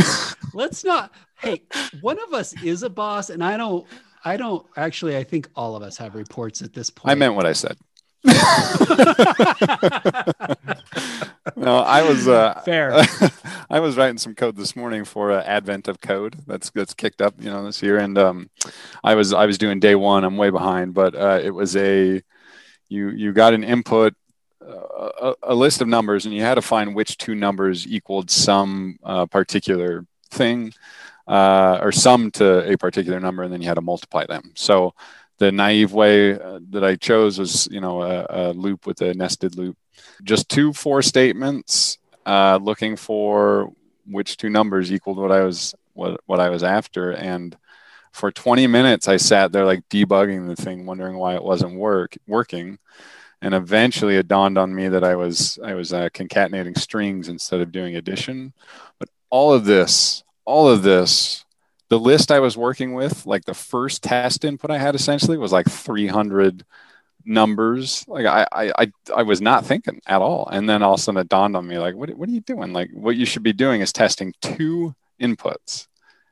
let's 0.54 0.84
not. 0.84 1.12
Hey, 1.40 1.62
one 2.00 2.18
of 2.22 2.32
us 2.32 2.54
is 2.62 2.82
a 2.82 2.90
boss, 2.90 3.30
and 3.30 3.42
I 3.42 3.56
don't. 3.56 3.86
I 4.24 4.36
don't 4.36 4.64
actually. 4.76 5.16
I 5.16 5.24
think 5.24 5.48
all 5.56 5.74
of 5.76 5.82
us 5.82 5.96
have 5.96 6.14
reports 6.14 6.62
at 6.62 6.72
this 6.72 6.90
point. 6.90 7.10
I 7.10 7.14
meant 7.14 7.34
what 7.34 7.46
I 7.46 7.52
said. 7.52 7.76
no, 11.56 11.78
I 11.78 12.02
was 12.08 12.28
uh, 12.28 12.60
Fair. 12.64 12.92
I 13.70 13.80
was 13.80 13.96
writing 13.96 14.18
some 14.18 14.36
code 14.36 14.56
this 14.56 14.76
morning 14.76 15.04
for 15.04 15.32
uh, 15.32 15.42
Advent 15.42 15.88
of 15.88 16.00
Code. 16.00 16.36
That's 16.46 16.70
that's 16.70 16.94
kicked 16.94 17.20
up, 17.20 17.34
you 17.40 17.50
know, 17.50 17.64
this 17.64 17.82
year, 17.82 17.98
and 17.98 18.16
um, 18.16 18.48
I 19.02 19.16
was 19.16 19.32
I 19.32 19.46
was 19.46 19.58
doing 19.58 19.80
day 19.80 19.96
one. 19.96 20.22
I'm 20.22 20.36
way 20.36 20.50
behind, 20.50 20.94
but 20.94 21.16
uh, 21.16 21.40
it 21.42 21.50
was 21.50 21.74
a 21.74 22.22
you 22.88 23.08
you 23.08 23.32
got 23.32 23.54
an 23.54 23.64
input. 23.64 24.14
Uh, 24.64 25.10
a, 25.20 25.34
a 25.52 25.54
list 25.56 25.80
of 25.80 25.88
numbers, 25.88 26.24
and 26.24 26.32
you 26.32 26.42
had 26.42 26.54
to 26.54 26.62
find 26.62 26.94
which 26.94 27.18
two 27.18 27.34
numbers 27.34 27.84
equaled 27.88 28.30
some 28.30 28.96
uh, 29.02 29.26
particular 29.26 30.06
thing, 30.32 30.72
uh, 31.26 31.78
or 31.80 31.92
sum 31.92 32.30
to 32.32 32.70
a 32.70 32.76
particular 32.76 33.20
number, 33.20 33.42
and 33.42 33.52
then 33.52 33.62
you 33.62 33.68
had 33.68 33.74
to 33.74 33.80
multiply 33.80 34.26
them. 34.26 34.52
So, 34.54 34.94
the 35.38 35.50
naive 35.50 35.92
way 35.92 36.38
uh, 36.38 36.60
that 36.70 36.84
I 36.84 36.94
chose 36.94 37.38
was, 37.38 37.66
you 37.70 37.80
know, 37.80 38.02
a, 38.02 38.26
a, 38.28 38.52
loop 38.52 38.86
with 38.86 39.00
a 39.00 39.12
nested 39.12 39.56
loop, 39.56 39.76
just 40.22 40.48
two 40.48 40.72
for 40.72 41.02
statements, 41.02 41.98
uh, 42.24 42.60
looking 42.62 42.94
for 42.96 43.72
which 44.06 44.36
two 44.36 44.50
numbers 44.50 44.92
equaled 44.92 45.18
what 45.18 45.32
I 45.32 45.42
was 45.42 45.74
what 45.94 46.20
what 46.26 46.40
I 46.40 46.48
was 46.48 46.62
after, 46.62 47.10
and 47.12 47.56
for 48.12 48.30
20 48.30 48.66
minutes 48.66 49.08
I 49.08 49.16
sat 49.16 49.52
there 49.52 49.64
like 49.64 49.88
debugging 49.88 50.46
the 50.46 50.60
thing, 50.60 50.86
wondering 50.86 51.16
why 51.16 51.34
it 51.34 51.42
wasn't 51.42 51.74
work 51.74 52.16
working, 52.26 52.78
and 53.40 53.54
eventually 53.54 54.16
it 54.16 54.28
dawned 54.28 54.58
on 54.58 54.74
me 54.74 54.88
that 54.88 55.04
I 55.04 55.16
was 55.16 55.58
I 55.64 55.74
was 55.74 55.92
uh, 55.92 56.08
concatenating 56.10 56.78
strings 56.78 57.28
instead 57.28 57.60
of 57.60 57.72
doing 57.72 57.96
addition, 57.96 58.52
but 58.98 59.08
all 59.32 59.52
of 59.52 59.64
this, 59.64 60.22
all 60.44 60.68
of 60.68 60.84
this 60.84 61.42
the 61.92 61.98
list 61.98 62.32
I 62.32 62.40
was 62.40 62.56
working 62.56 62.94
with, 62.94 63.26
like 63.26 63.44
the 63.44 63.52
first 63.52 64.02
test 64.02 64.46
input 64.46 64.70
I 64.70 64.78
had 64.78 64.94
essentially 64.94 65.36
was 65.36 65.52
like 65.52 65.68
300 65.68 66.64
numbers. 67.26 68.02
Like 68.08 68.24
I, 68.24 68.46
I, 68.50 68.92
I, 69.14 69.22
was 69.24 69.42
not 69.42 69.66
thinking 69.66 70.00
at 70.06 70.22
all. 70.22 70.48
And 70.50 70.66
then 70.66 70.82
all 70.82 70.94
of 70.94 71.00
a 71.00 71.02
sudden 71.02 71.20
it 71.20 71.28
dawned 71.28 71.54
on 71.54 71.66
me, 71.66 71.76
like, 71.76 71.94
what, 71.94 72.08
what 72.14 72.30
are 72.30 72.32
you 72.32 72.40
doing? 72.40 72.72
Like 72.72 72.88
what 72.94 73.16
you 73.16 73.26
should 73.26 73.42
be 73.42 73.52
doing 73.52 73.82
is 73.82 73.92
testing 73.92 74.32
two 74.40 74.94
inputs 75.20 75.86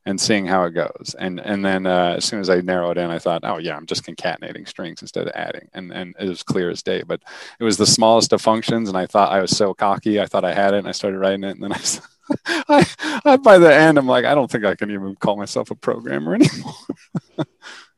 and 0.07 0.19
seeing 0.19 0.47
how 0.47 0.65
it 0.65 0.71
goes. 0.71 1.15
And, 1.19 1.39
and 1.41 1.63
then 1.63 1.85
uh, 1.85 2.15
as 2.17 2.25
soon 2.25 2.41
as 2.41 2.49
I 2.49 2.63
narrowed 2.63 2.97
in, 2.97 3.11
I 3.11 3.19
thought, 3.19 3.43
oh 3.45 3.59
yeah, 3.59 3.77
I'm 3.77 3.85
just 3.85 4.07
concatenating 4.07 4.67
strings 4.67 5.03
instead 5.03 5.27
of 5.27 5.35
adding. 5.35 5.69
And, 5.75 5.93
and 5.93 6.15
it 6.19 6.27
was 6.27 6.43
clear 6.43 6.71
as 6.71 6.83
day, 6.83 7.03
but 7.03 7.21
it 7.59 7.65
was 7.65 7.77
the 7.77 7.85
smallest 7.85 8.33
of 8.33 8.41
functions. 8.41 8.89
And 8.89 8.97
I 8.97 9.05
thought 9.05 9.31
I 9.31 9.43
was 9.43 9.55
so 9.55 9.75
cocky. 9.75 10.19
I 10.19 10.25
thought 10.25 10.47
I 10.47 10.55
had 10.55 10.73
it 10.73 10.79
and 10.79 10.89
I 10.89 10.93
started 10.93 11.19
writing 11.19 11.45
it. 11.45 11.51
And 11.51 11.63
then 11.63 11.75
I 11.75 11.77
I, 12.47 12.87
I, 13.25 13.37
by 13.37 13.59
the 13.59 13.75
end, 13.75 13.99
I'm 13.99 14.07
like, 14.07 14.25
I 14.25 14.35
don't 14.35 14.51
think 14.51 14.65
I 14.65 14.75
can 14.75 14.91
even 14.91 15.17
call 15.17 15.37
myself 15.37 15.71
a 15.71 15.75
programmer 15.75 16.35
anymore. 16.37 16.75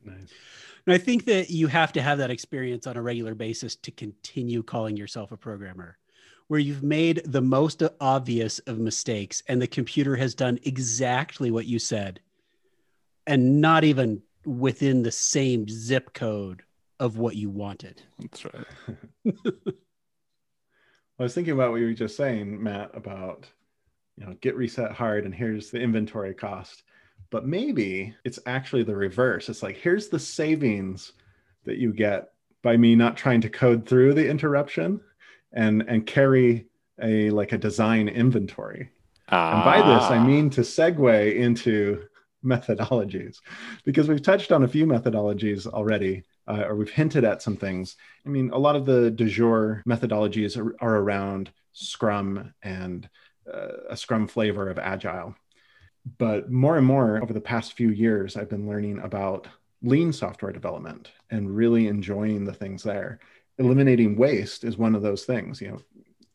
nice. 0.03 0.29
And 0.85 0.93
I 0.93 0.97
think 0.97 1.25
that 1.25 1.49
you 1.49 1.67
have 1.67 1.93
to 1.93 2.01
have 2.01 2.17
that 2.17 2.31
experience 2.31 2.87
on 2.87 2.97
a 2.97 3.01
regular 3.01 3.35
basis 3.35 3.75
to 3.77 3.91
continue 3.91 4.63
calling 4.63 4.97
yourself 4.97 5.31
a 5.31 5.37
programmer, 5.37 5.97
where 6.47 6.59
you've 6.59 6.83
made 6.83 7.21
the 7.25 7.41
most 7.41 7.81
obvious 8.01 8.59
of 8.59 8.79
mistakes 8.79 9.41
and 9.47 9.61
the 9.61 9.67
computer 9.67 10.15
has 10.15 10.35
done 10.35 10.59
exactly 10.63 11.51
what 11.51 11.65
you 11.65 11.79
said 11.79 12.19
and 13.27 13.61
not 13.61 13.83
even 13.83 14.21
within 14.45 15.03
the 15.03 15.11
same 15.11 15.67
zip 15.69 16.13
code 16.13 16.63
of 16.99 17.17
what 17.17 17.35
you 17.35 17.49
wanted. 17.49 18.01
That's 18.19 18.45
right. 18.45 18.65
I 21.19 21.23
was 21.23 21.33
thinking 21.33 21.53
about 21.53 21.71
what 21.71 21.79
you 21.79 21.87
were 21.87 21.93
just 21.93 22.17
saying, 22.17 22.61
Matt, 22.61 22.91
about 22.93 23.47
you 24.17 24.25
know 24.25 24.35
git 24.41 24.55
reset 24.55 24.91
hard 24.91 25.25
and 25.25 25.33
here's 25.33 25.71
the 25.71 25.79
inventory 25.79 26.33
cost. 26.33 26.83
But 27.29 27.47
maybe 27.47 28.13
it's 28.23 28.39
actually 28.45 28.83
the 28.83 28.95
reverse. 28.95 29.49
It's 29.49 29.63
like 29.63 29.77
here's 29.77 30.09
the 30.09 30.19
savings 30.19 31.13
that 31.65 31.77
you 31.77 31.93
get 31.93 32.31
by 32.61 32.77
me 32.77 32.95
not 32.95 33.17
trying 33.17 33.41
to 33.41 33.49
code 33.49 33.87
through 33.87 34.13
the 34.13 34.27
interruption 34.27 35.01
and 35.51 35.83
and 35.87 36.05
carry 36.05 36.67
a 37.01 37.29
like 37.31 37.51
a 37.51 37.57
design 37.57 38.07
inventory. 38.07 38.89
Ah. 39.29 39.55
and 39.55 39.63
by 39.63 39.77
this 39.77 40.03
i 40.11 40.21
mean 40.21 40.49
to 40.49 40.61
segue 40.61 41.35
into 41.37 42.03
methodologies 42.43 43.37
because 43.85 44.09
we've 44.09 44.21
touched 44.21 44.51
on 44.51 44.63
a 44.63 44.67
few 44.67 44.85
methodologies 44.85 45.65
already 45.65 46.23
uh, 46.47 46.63
or 46.67 46.75
we've 46.75 46.89
hinted 46.89 47.23
at 47.23 47.41
some 47.41 47.55
things. 47.55 47.95
I 48.25 48.29
mean 48.29 48.49
a 48.51 48.57
lot 48.57 48.75
of 48.75 48.85
the 48.85 49.11
de 49.11 49.25
jour 49.25 49.83
methodologies 49.87 50.57
are, 50.57 50.75
are 50.83 50.97
around 50.97 51.51
scrum 51.71 52.53
and 52.61 53.09
a 53.45 53.97
scrum 53.97 54.27
flavor 54.27 54.69
of 54.69 54.79
agile. 54.79 55.35
But 56.17 56.51
more 56.51 56.77
and 56.77 56.85
more 56.85 57.21
over 57.21 57.33
the 57.33 57.41
past 57.41 57.73
few 57.73 57.89
years 57.89 58.35
i've 58.35 58.49
been 58.49 58.67
learning 58.67 58.99
about 58.99 59.47
lean 59.81 60.13
software 60.13 60.51
development 60.51 61.11
and 61.29 61.55
really 61.55 61.87
enjoying 61.87 62.45
the 62.45 62.53
things 62.53 62.83
there. 62.83 63.19
Eliminating 63.57 64.15
waste 64.15 64.63
is 64.63 64.77
one 64.77 64.95
of 64.95 65.01
those 65.01 65.25
things 65.25 65.61
you 65.61 65.69
know 65.69 65.81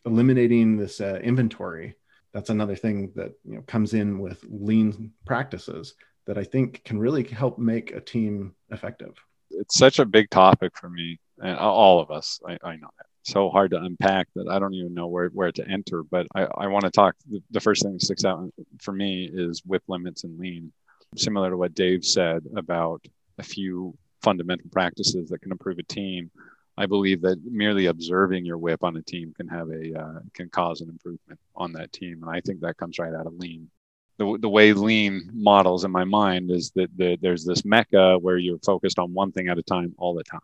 eliminating 0.07 0.77
this 0.77 1.01
uh, 1.01 1.21
inventory. 1.23 1.95
That's 2.33 2.51
another 2.51 2.77
thing 2.77 3.13
that 3.17 3.33
you 3.45 3.57
know 3.57 3.63
comes 3.63 3.95
in 3.95 4.19
with 4.19 4.45
lean 4.49 5.13
practices 5.27 5.95
that 6.27 6.37
i 6.39 6.45
think 6.45 6.85
can 6.85 6.99
really 6.99 7.25
help 7.25 7.59
make 7.59 7.93
a 7.93 8.01
team 8.01 8.55
effective. 8.71 9.17
It's 9.51 9.79
such 9.79 9.99
a 9.99 10.05
big 10.05 10.29
topic 10.29 10.77
for 10.77 10.91
me 10.91 11.19
and 11.41 11.57
all 11.59 12.01
of 12.01 12.11
us 12.11 12.41
i, 12.47 12.59
I 12.63 12.77
know 12.77 12.91
that 12.99 13.07
so 13.29 13.51
hard 13.51 13.71
to 13.73 13.83
unpack 13.83 14.29
that 14.35 14.49
I 14.49 14.59
don't 14.59 14.75
even 14.75 14.95
know 14.95 15.07
where, 15.07 15.29
where 15.29 15.53
to 15.53 15.69
enter. 15.69 16.03
But 16.03 16.27
I, 16.35 16.47
I 16.57 16.67
want 16.69 16.85
to 16.85 16.91
talk. 16.91 17.15
The 17.51 17.61
first 17.61 17.83
thing 17.83 17.93
that 17.93 18.03
sticks 18.03 18.25
out 18.25 18.51
for 18.81 18.93
me 18.93 19.31
is 19.33 19.63
WIP 19.67 19.83
limits 19.89 20.25
and 20.25 20.39
lean, 20.39 20.73
similar 21.17 21.51
to 21.51 21.57
what 21.57 21.75
Dave 21.75 22.05
said 22.05 22.45
about 22.57 23.05
a 23.39 23.43
few 23.43 23.97
fundamental 24.23 24.69
practices 24.71 25.29
that 25.29 25.41
can 25.41 25.53
improve 25.53 25.79
a 25.79 25.83
team. 25.85 26.31
I 26.77 26.87
believe 26.87 27.23
that 27.23 27.41
merely 27.45 27.87
observing 27.87 28.45
your 28.45 28.59
WIP 28.59 28.85
on 28.85 28.97
a 28.97 29.03
team 29.03 29.35
can 29.37 29.49
have 29.49 29.69
a 29.69 30.01
uh, 30.01 30.21
can 30.33 30.49
cause 30.49 30.81
an 30.81 30.89
improvement 30.89 31.41
on 31.55 31.73
that 31.73 31.93
team, 31.93 32.23
and 32.23 32.31
I 32.31 32.41
think 32.41 32.61
that 32.61 32.77
comes 32.77 32.99
right 32.99 33.15
out 33.15 33.27
of 33.27 33.35
lean. 33.35 33.69
The, 34.17 34.39
the 34.41 34.49
way 34.49 34.73
lean 34.73 35.31
models 35.33 35.85
in 35.85 35.93
my 35.93 36.05
mind 36.05 36.51
is 36.51 36.73
that 36.73 36.89
the, 36.97 37.17
there's 37.21 37.45
this 37.45 37.65
mecca 37.65 38.19
where 38.19 38.37
you're 38.37 38.59
focused 38.59 38.99
on 38.99 39.15
one 39.15 39.31
thing 39.31 39.49
at 39.49 39.59
a 39.59 39.63
time 39.63 39.95
all 39.97 40.15
the 40.15 40.25
time 40.25 40.41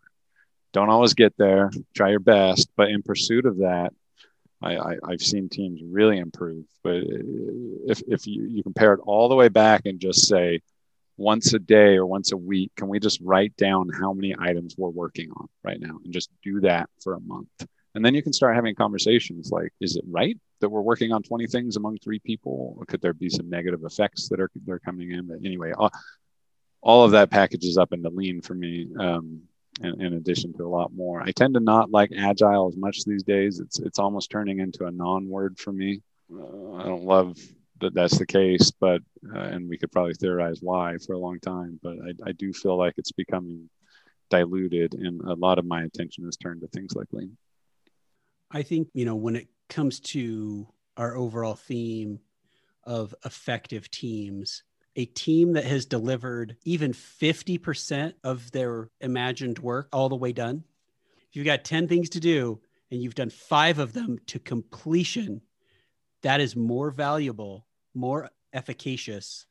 don't 0.75 0.89
always 0.89 1.13
get 1.13 1.33
there. 1.37 1.71
Try 1.95 2.09
your 2.09 2.19
best, 2.19 2.69
but 2.75 2.89
in 2.89 3.01
pursuit 3.01 3.45
of 3.45 3.59
that, 3.59 3.93
I, 4.61 4.97
have 5.09 5.21
seen 5.21 5.47
teams 5.47 5.81
really 5.85 6.17
improve. 6.17 6.65
But 6.83 7.03
if 7.87 8.01
if 8.07 8.27
you, 8.27 8.43
you 8.43 8.61
compare 8.61 8.93
it 8.93 8.99
all 9.05 9.29
the 9.29 9.35
way 9.35 9.47
back 9.47 9.83
and 9.85 10.01
just 10.01 10.27
say 10.27 10.59
once 11.17 11.53
a 11.53 11.59
day 11.59 11.95
or 11.95 12.05
once 12.05 12.33
a 12.33 12.37
week, 12.37 12.71
can 12.75 12.89
we 12.89 12.99
just 12.99 13.21
write 13.21 13.55
down 13.55 13.87
how 13.89 14.11
many 14.11 14.35
items 14.37 14.75
we're 14.77 14.89
working 14.89 15.31
on 15.37 15.47
right 15.63 15.79
now 15.79 15.97
and 16.03 16.13
just 16.13 16.29
do 16.43 16.59
that 16.61 16.89
for 17.01 17.13
a 17.13 17.21
month? 17.21 17.47
And 17.93 18.03
then 18.03 18.13
you 18.13 18.21
can 18.21 18.33
start 18.33 18.55
having 18.55 18.75
conversations 18.75 19.51
like, 19.51 19.71
is 19.79 19.95
it 19.95 20.03
right 20.05 20.37
that 20.59 20.67
we're 20.67 20.81
working 20.81 21.13
on 21.13 21.23
20 21.23 21.47
things 21.47 21.77
among 21.77 21.99
three 21.99 22.19
people? 22.19 22.75
Or 22.77 22.85
could 22.85 22.99
there 23.01 23.13
be 23.13 23.29
some 23.29 23.49
negative 23.49 23.85
effects 23.85 24.27
that 24.27 24.41
are 24.41 24.51
they're 24.65 24.79
coming 24.79 25.11
in? 25.11 25.27
But 25.27 25.37
anyway, 25.45 25.71
all, 25.71 25.91
all 26.81 27.05
of 27.05 27.11
that 27.11 27.29
packages 27.29 27.77
up 27.77 27.93
into 27.93 28.09
lean 28.09 28.41
for 28.41 28.55
me. 28.55 28.89
Um, 28.99 29.43
in, 29.81 30.01
in, 30.01 30.13
addition 30.13 30.53
to 30.53 30.65
a 30.65 30.69
lot 30.69 30.93
more. 30.93 31.21
I 31.21 31.31
tend 31.31 31.53
to 31.55 31.59
not 31.59 31.91
like 31.91 32.11
agile 32.17 32.67
as 32.67 32.77
much 32.77 33.03
these 33.03 33.23
days. 33.23 33.59
It's 33.59 33.79
it's 33.79 33.99
almost 33.99 34.29
turning 34.29 34.59
into 34.59 34.85
a 34.85 34.91
non-word 34.91 35.57
for 35.59 35.71
me. 35.71 36.01
Uh, 36.33 36.73
I 36.75 36.83
don't 36.83 37.03
love 37.03 37.37
that 37.81 37.93
that's 37.93 38.17
the 38.17 38.25
case, 38.25 38.71
but 38.71 39.01
uh, 39.33 39.39
and 39.39 39.67
we 39.67 39.77
could 39.77 39.91
probably 39.91 40.13
theorize 40.13 40.59
why 40.61 40.97
for 41.05 41.13
a 41.13 41.19
long 41.19 41.39
time. 41.39 41.79
But 41.83 41.97
I, 41.99 42.29
I 42.29 42.31
do 42.31 42.53
feel 42.53 42.77
like 42.77 42.93
it's 42.97 43.11
becoming 43.11 43.69
diluted, 44.29 44.93
and 44.93 45.21
a 45.21 45.33
lot 45.33 45.59
of 45.59 45.65
my 45.65 45.83
attention 45.83 46.27
is 46.27 46.37
turned 46.37 46.61
to 46.61 46.67
things 46.67 46.95
like 46.95 47.07
lean. 47.11 47.37
I 48.51 48.61
think 48.61 48.89
you 48.93 49.05
know 49.05 49.15
when 49.15 49.35
it 49.35 49.47
comes 49.69 49.99
to 49.99 50.67
our 50.97 51.15
overall 51.15 51.55
theme 51.55 52.19
of 52.83 53.13
effective 53.25 53.89
teams 53.91 54.63
a 54.95 55.05
team 55.05 55.53
that 55.53 55.65
has 55.65 55.85
delivered 55.85 56.55
even 56.63 56.93
50% 56.93 58.13
of 58.23 58.51
their 58.51 58.89
imagined 59.01 59.59
work 59.59 59.89
all 59.91 60.09
the 60.09 60.15
way 60.15 60.31
done. 60.31 60.63
If 61.29 61.35
you've 61.35 61.45
got 61.45 61.65
10 61.65 61.87
things 61.87 62.09
to 62.11 62.19
do 62.19 62.61
and 62.91 63.01
you've 63.01 63.15
done 63.15 63.29
five 63.29 63.79
of 63.79 63.93
them 63.93 64.19
to 64.27 64.39
completion, 64.39 65.41
that 66.21 66.39
is 66.39 66.55
more 66.55 66.91
valuable, 66.91 67.67
more 67.93 68.29
efficacious 68.53 69.45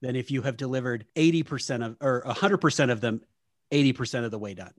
than 0.00 0.16
if 0.16 0.30
you 0.30 0.42
have 0.42 0.56
delivered 0.56 1.06
80% 1.14 1.84
of 1.84 1.96
or 2.00 2.22
100% 2.26 2.90
of 2.90 3.00
them 3.00 3.20
80% 3.70 4.24
of 4.24 4.30
the 4.30 4.38
way 4.38 4.54
done 4.54 4.72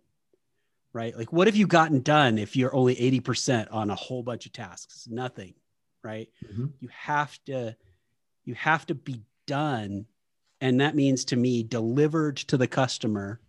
right 0.94 1.16
like 1.16 1.32
what 1.32 1.48
have 1.48 1.56
you 1.56 1.68
gotten 1.68 2.02
done 2.02 2.38
if 2.38 2.56
you're 2.56 2.74
only 2.74 2.96
80% 2.96 3.68
on 3.72 3.90
a 3.90 3.96
whole 3.96 4.24
bunch 4.24 4.46
of 4.46 4.54
tasks 4.54 5.08
nothing 5.10 5.54
right 6.04 6.30
mm-hmm. 6.44 6.68
you 6.80 6.90
have 6.92 7.38
to 7.46 7.76
you 8.46 8.56
have 8.56 8.86
to 8.88 8.96
be 8.96 9.22
done 9.50 10.06
and 10.62 10.80
that 10.80 10.96
means 10.96 11.26
to 11.26 11.36
me 11.36 11.64
delivered 11.64 12.38
to 12.38 12.58
the 12.58 12.68
customer 12.68 13.40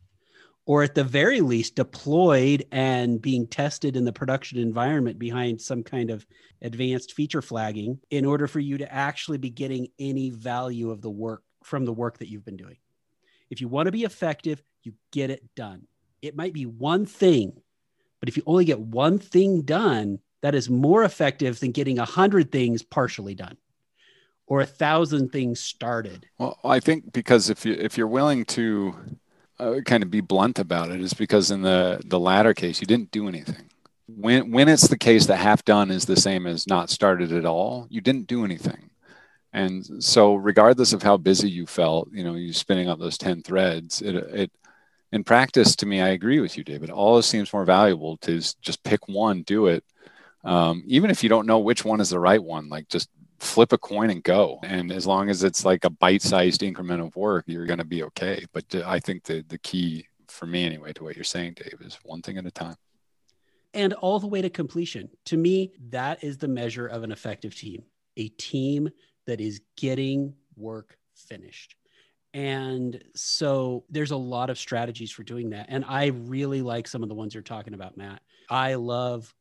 or 0.66 0.82
at 0.82 0.94
the 0.94 1.04
very 1.04 1.40
least 1.40 1.74
deployed 1.74 2.64
and 2.70 3.20
being 3.20 3.46
tested 3.46 3.96
in 3.96 4.04
the 4.04 4.12
production 4.12 4.58
environment 4.58 5.18
behind 5.18 5.60
some 5.60 5.82
kind 5.82 6.10
of 6.10 6.24
advanced 6.62 7.12
feature 7.12 7.42
flagging 7.42 7.98
in 8.10 8.24
order 8.24 8.46
for 8.46 8.60
you 8.60 8.78
to 8.78 8.92
actually 8.92 9.38
be 9.38 9.50
getting 9.50 9.88
any 9.98 10.30
value 10.30 10.90
of 10.90 11.02
the 11.02 11.10
work 11.10 11.42
from 11.64 11.84
the 11.84 11.92
work 11.92 12.18
that 12.18 12.28
you've 12.28 12.44
been 12.44 12.56
doing. 12.56 12.76
If 13.50 13.60
you 13.60 13.68
want 13.68 13.86
to 13.86 13.92
be 13.92 14.04
effective, 14.04 14.62
you 14.82 14.94
get 15.12 15.30
it 15.30 15.42
done. 15.56 15.86
It 16.22 16.36
might 16.36 16.52
be 16.52 16.66
one 16.66 17.04
thing, 17.04 17.60
but 18.20 18.28
if 18.28 18.36
you 18.36 18.42
only 18.46 18.64
get 18.64 18.80
one 18.80 19.18
thing 19.18 19.62
done, 19.62 20.20
that 20.42 20.54
is 20.54 20.70
more 20.70 21.04
effective 21.04 21.58
than 21.58 21.72
getting 21.72 21.98
a 21.98 22.04
hundred 22.04 22.52
things 22.52 22.82
partially 22.82 23.34
done 23.34 23.56
or 24.50 24.60
a 24.60 24.66
thousand 24.66 25.30
things 25.30 25.60
started. 25.60 26.26
Well, 26.36 26.58
I 26.64 26.80
think 26.80 27.12
because 27.12 27.48
if 27.48 27.64
you 27.64 27.72
if 27.72 27.96
you're 27.96 28.08
willing 28.08 28.44
to 28.46 28.94
uh, 29.58 29.76
kind 29.86 30.02
of 30.02 30.10
be 30.10 30.20
blunt 30.20 30.58
about 30.58 30.90
it, 30.90 31.00
is 31.00 31.14
because 31.14 31.50
in 31.50 31.62
the 31.62 32.02
the 32.04 32.18
latter 32.18 32.52
case 32.52 32.80
you 32.80 32.86
didn't 32.86 33.12
do 33.12 33.28
anything. 33.28 33.70
When 34.08 34.50
when 34.50 34.68
it's 34.68 34.88
the 34.88 34.98
case 34.98 35.26
that 35.26 35.36
half 35.36 35.64
done 35.64 35.90
is 35.90 36.04
the 36.04 36.16
same 36.16 36.46
as 36.46 36.66
not 36.66 36.90
started 36.90 37.32
at 37.32 37.46
all, 37.46 37.86
you 37.90 38.00
didn't 38.00 38.26
do 38.26 38.44
anything. 38.44 38.90
And 39.52 40.02
so, 40.02 40.34
regardless 40.34 40.92
of 40.92 41.02
how 41.02 41.16
busy 41.16 41.50
you 41.50 41.66
felt, 41.66 42.08
you 42.12 42.22
know, 42.22 42.34
you 42.34 42.52
spinning 42.52 42.88
up 42.88 43.00
those 43.00 43.18
10 43.18 43.42
threads, 43.42 44.00
it, 44.00 44.14
it, 44.14 44.52
in 45.10 45.24
practice, 45.24 45.74
to 45.76 45.86
me, 45.86 46.00
I 46.00 46.10
agree 46.10 46.38
with 46.38 46.56
you, 46.56 46.62
David. 46.62 46.88
Always 46.88 47.26
seems 47.26 47.52
more 47.52 47.64
valuable 47.64 48.16
to 48.18 48.38
just 48.62 48.84
pick 48.84 49.08
one, 49.08 49.42
do 49.42 49.66
it. 49.66 49.82
Um, 50.44 50.84
even 50.86 51.10
if 51.10 51.24
you 51.24 51.28
don't 51.28 51.48
know 51.48 51.58
which 51.58 51.84
one 51.84 52.00
is 52.00 52.10
the 52.10 52.20
right 52.20 52.40
one, 52.40 52.68
like 52.68 52.88
just 52.88 53.08
flip 53.40 53.72
a 53.72 53.78
coin 53.78 54.10
and 54.10 54.22
go. 54.22 54.60
And 54.62 54.92
as 54.92 55.06
long 55.06 55.30
as 55.30 55.42
it's 55.42 55.64
like 55.64 55.84
a 55.84 55.90
bite 55.90 56.22
sized 56.22 56.62
increment 56.62 57.00
of 57.00 57.16
work, 57.16 57.44
you're 57.46 57.66
going 57.66 57.78
to 57.78 57.84
be 57.84 58.02
okay. 58.04 58.44
But 58.52 58.74
I 58.86 59.00
think 59.00 59.24
the, 59.24 59.44
the 59.48 59.58
key 59.58 60.06
for 60.28 60.46
me, 60.46 60.64
anyway, 60.64 60.92
to 60.92 61.04
what 61.04 61.16
you're 61.16 61.24
saying, 61.24 61.54
Dave, 61.54 61.78
is 61.80 61.98
one 62.04 62.22
thing 62.22 62.38
at 62.38 62.46
a 62.46 62.50
time. 62.50 62.76
And 63.72 63.92
all 63.94 64.18
the 64.18 64.26
way 64.26 64.42
to 64.42 64.50
completion. 64.50 65.08
To 65.26 65.36
me, 65.36 65.72
that 65.90 66.22
is 66.22 66.38
the 66.38 66.48
measure 66.48 66.86
of 66.86 67.02
an 67.02 67.12
effective 67.12 67.54
team. 67.54 67.82
A 68.16 68.28
team 68.28 68.90
that 69.26 69.40
is 69.40 69.60
getting 69.76 70.34
work 70.56 70.98
finished. 71.14 71.76
And 72.32 73.02
so 73.14 73.84
there's 73.88 74.10
a 74.12 74.16
lot 74.16 74.50
of 74.50 74.58
strategies 74.58 75.10
for 75.10 75.24
doing 75.24 75.50
that. 75.50 75.66
And 75.68 75.84
I 75.86 76.06
really 76.06 76.62
like 76.62 76.86
some 76.86 77.02
of 77.02 77.08
the 77.08 77.14
ones 77.14 77.34
you're 77.34 77.42
talking 77.42 77.74
about, 77.74 77.96
Matt. 77.96 78.22
I 78.48 78.74
love 78.74 79.32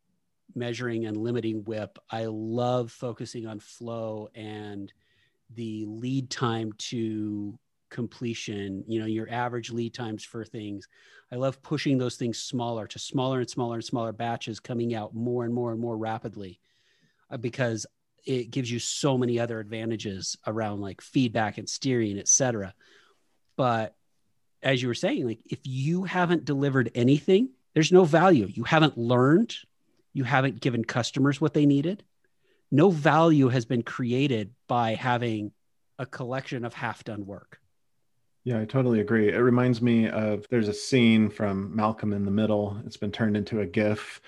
measuring 0.56 1.06
and 1.06 1.18
limiting 1.18 1.64
WIP. 1.64 2.00
I 2.10 2.26
love 2.26 2.92
focusing 2.92 3.48
on 3.48 3.60
flow 3.60 4.30
and 4.36 4.92
the 5.56 5.86
lead 5.86 6.30
time 6.30 6.74
to 6.78 7.58
completion, 7.90 8.84
you 8.88 9.00
know, 9.00 9.06
your 9.06 9.30
average 9.30 9.72
lead 9.72 9.94
times 9.94 10.24
for 10.24 10.46
things. 10.46 10.88
I 11.32 11.36
love 11.36 11.62
pushing 11.62 11.98
those 11.98 12.16
things 12.16 12.40
smaller 12.40 12.88
to 12.88 13.00
smaller 13.00 13.40
and 13.40 13.50
smaller 13.50 13.76
and 13.76 13.84
smaller 13.86 14.12
batches 14.12 14.60
coming 14.60 14.96
out 14.96 15.14
more 15.14 15.46
and 15.46 15.54
more 15.54 15.72
and 15.72 15.80
more 15.80 15.98
rapidly 15.98 16.60
uh, 17.30 17.38
because 17.38 17.86
it 18.26 18.52
gives 18.52 18.70
you 18.70 18.80
so 18.80 19.18
many 19.18 19.40
other 19.40 19.60
advantages 19.60 20.38
around 20.46 20.82
like 20.82 21.02
feedback 21.02 21.58
and 21.58 21.70
steering, 21.70 22.20
et 22.20 22.28
cetera. 22.28 22.74
But 23.56 23.96
as 24.62 24.82
you 24.82 24.88
were 24.88 24.94
saying, 24.96 25.26
like 25.26 25.40
if 25.46 25.60
you 25.64 26.04
haven't 26.04 26.46
delivered 26.46 26.92
anything, 26.96 27.50
there's 27.74 27.92
no 27.92 28.04
value. 28.04 28.48
You 28.48 28.64
haven't 28.64 28.98
learned, 28.98 29.56
you 30.14 30.24
haven't 30.24 30.60
given 30.60 30.84
customers 30.84 31.40
what 31.40 31.54
they 31.54 31.66
needed. 31.66 32.04
No 32.72 32.90
value 32.90 33.50
has 33.50 33.66
been 33.66 33.82
created 33.82 34.52
by 34.68 34.94
having 34.96 35.52
a 35.98 36.06
collection 36.06 36.66
of 36.66 36.74
half 36.74 37.04
done 37.04 37.26
work. 37.26 37.60
Yeah, 38.44 38.62
I 38.62 38.66
totally 38.66 39.02
agree. 39.02 39.30
It 39.30 39.38
reminds 39.38 39.82
me 39.82 40.08
of 40.08 40.46
there's 40.50 40.70
a 40.70 40.74
scene 40.74 41.30
from 41.30 41.76
Malcolm 41.76 42.14
in 42.14 42.26
the 42.26 42.32
Middle. 42.32 42.82
It's 42.86 42.98
been 42.98 43.12
turned 43.12 43.36
into 43.36 43.62
a 43.62 43.66
GIF 43.66 44.22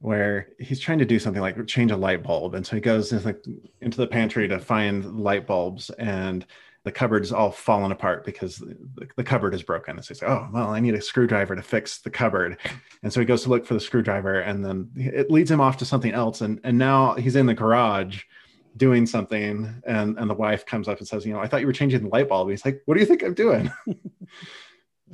where 0.00 0.48
he's 0.58 0.80
trying 0.80 0.98
to 0.98 1.04
do 1.04 1.18
something 1.18 1.42
like 1.42 1.66
change 1.66 1.90
a 1.90 1.96
light 1.96 2.22
bulb. 2.22 2.54
And 2.54 2.66
so 2.66 2.76
he 2.76 2.80
goes 2.80 3.12
into 3.12 3.32
the, 3.82 4.06
pantry 4.06 4.48
to 4.48 4.58
find 4.58 5.20
light 5.20 5.46
bulbs 5.46 5.90
and 5.90 6.46
the 6.88 6.92
cupboard's 6.92 7.32
all 7.32 7.50
fallen 7.50 7.92
apart 7.92 8.24
because 8.24 8.56
the, 8.56 9.06
the 9.14 9.22
cupboard 9.22 9.52
is 9.52 9.62
broken. 9.62 9.96
And 9.96 10.02
so 10.02 10.14
he's 10.14 10.22
like, 10.22 10.30
oh, 10.30 10.48
well, 10.50 10.68
I 10.68 10.80
need 10.80 10.94
a 10.94 11.02
screwdriver 11.02 11.54
to 11.54 11.60
fix 11.60 11.98
the 11.98 12.08
cupboard. 12.08 12.56
And 13.02 13.12
so 13.12 13.20
he 13.20 13.26
goes 13.26 13.42
to 13.42 13.50
look 13.50 13.66
for 13.66 13.74
the 13.74 13.80
screwdriver 13.80 14.40
and 14.40 14.64
then 14.64 14.90
it 14.96 15.30
leads 15.30 15.50
him 15.50 15.60
off 15.60 15.76
to 15.78 15.84
something 15.84 16.12
else. 16.12 16.40
And, 16.40 16.60
and 16.64 16.78
now 16.78 17.12
he's 17.12 17.36
in 17.36 17.44
the 17.44 17.52
garage 17.52 18.22
doing 18.78 19.04
something 19.04 19.82
and, 19.86 20.18
and 20.18 20.30
the 20.30 20.34
wife 20.34 20.64
comes 20.64 20.88
up 20.88 20.96
and 20.96 21.06
says, 21.06 21.26
you 21.26 21.34
know, 21.34 21.40
I 21.40 21.46
thought 21.46 21.60
you 21.60 21.66
were 21.66 21.74
changing 21.74 22.04
the 22.04 22.08
light 22.08 22.30
bulb. 22.30 22.48
He's 22.48 22.64
like, 22.64 22.80
what 22.86 22.94
do 22.94 23.00
you 23.00 23.06
think 23.06 23.22
I'm 23.22 23.34
doing? 23.34 23.70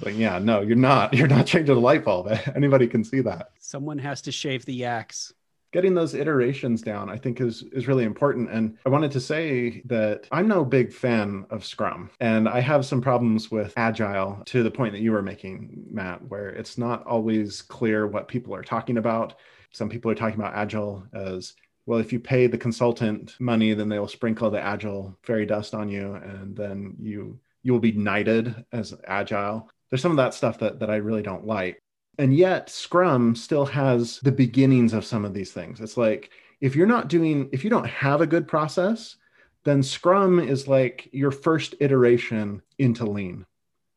like 0.02 0.16
yeah 0.16 0.40
no 0.40 0.60
you're 0.60 0.74
not 0.74 1.14
you're 1.14 1.28
not 1.28 1.46
changing 1.46 1.72
the 1.72 1.80
light 1.80 2.04
bulb 2.04 2.28
anybody 2.56 2.88
can 2.88 3.04
see 3.04 3.20
that 3.20 3.50
someone 3.60 3.96
has 3.96 4.20
to 4.20 4.32
shave 4.32 4.64
the 4.64 4.74
yaks 4.74 5.32
getting 5.74 5.92
those 5.92 6.14
iterations 6.14 6.80
down 6.80 7.10
i 7.10 7.18
think 7.18 7.40
is 7.40 7.64
is 7.72 7.88
really 7.88 8.04
important. 8.04 8.48
And 8.48 8.78
i 8.86 8.88
wanted 8.88 9.10
to 9.10 9.20
say 9.20 9.82
that 9.86 10.28
i'm 10.30 10.46
no 10.46 10.64
big 10.64 10.92
fan 10.92 11.44
of 11.50 11.64
scrum 11.64 12.10
and 12.20 12.48
i 12.48 12.60
have 12.60 12.86
some 12.86 13.02
problems 13.02 13.50
with 13.50 13.74
agile 13.76 14.40
to 14.46 14.62
the 14.62 14.70
point 14.70 14.92
that 14.92 15.02
you 15.02 15.10
were 15.10 15.20
making 15.20 15.84
matt 15.90 16.22
where 16.28 16.50
it's 16.50 16.78
not 16.78 17.04
always 17.06 17.60
clear 17.60 18.06
what 18.06 18.28
people 18.28 18.54
are 18.54 18.62
talking 18.62 18.98
about. 18.98 19.34
Some 19.72 19.88
people 19.88 20.08
are 20.12 20.14
talking 20.14 20.38
about 20.38 20.54
agile 20.54 21.04
as 21.12 21.54
well 21.86 21.98
if 21.98 22.12
you 22.12 22.20
pay 22.20 22.46
the 22.46 22.64
consultant 22.66 23.34
money 23.40 23.74
then 23.74 23.88
they'll 23.88 24.06
sprinkle 24.06 24.50
the 24.50 24.60
agile 24.60 25.18
fairy 25.24 25.44
dust 25.44 25.74
on 25.74 25.88
you 25.88 26.14
and 26.14 26.56
then 26.56 26.94
you 27.00 27.40
you 27.64 27.72
will 27.72 27.80
be 27.80 27.92
knighted 27.92 28.64
as 28.72 28.94
agile. 29.08 29.68
There's 29.90 30.02
some 30.02 30.12
of 30.12 30.18
that 30.18 30.34
stuff 30.34 30.58
that, 30.60 30.78
that 30.80 30.90
I 30.90 30.96
really 30.96 31.22
don't 31.22 31.46
like. 31.46 31.82
And 32.18 32.34
yet, 32.34 32.70
Scrum 32.70 33.34
still 33.34 33.66
has 33.66 34.20
the 34.20 34.32
beginnings 34.32 34.92
of 34.92 35.04
some 35.04 35.24
of 35.24 35.34
these 35.34 35.52
things. 35.52 35.80
It's 35.80 35.96
like 35.96 36.30
if 36.60 36.76
you're 36.76 36.86
not 36.86 37.08
doing, 37.08 37.48
if 37.52 37.64
you 37.64 37.70
don't 37.70 37.86
have 37.86 38.20
a 38.20 38.26
good 38.26 38.46
process, 38.46 39.16
then 39.64 39.82
Scrum 39.82 40.38
is 40.38 40.68
like 40.68 41.08
your 41.12 41.30
first 41.30 41.74
iteration 41.80 42.62
into 42.78 43.04
lean. 43.04 43.46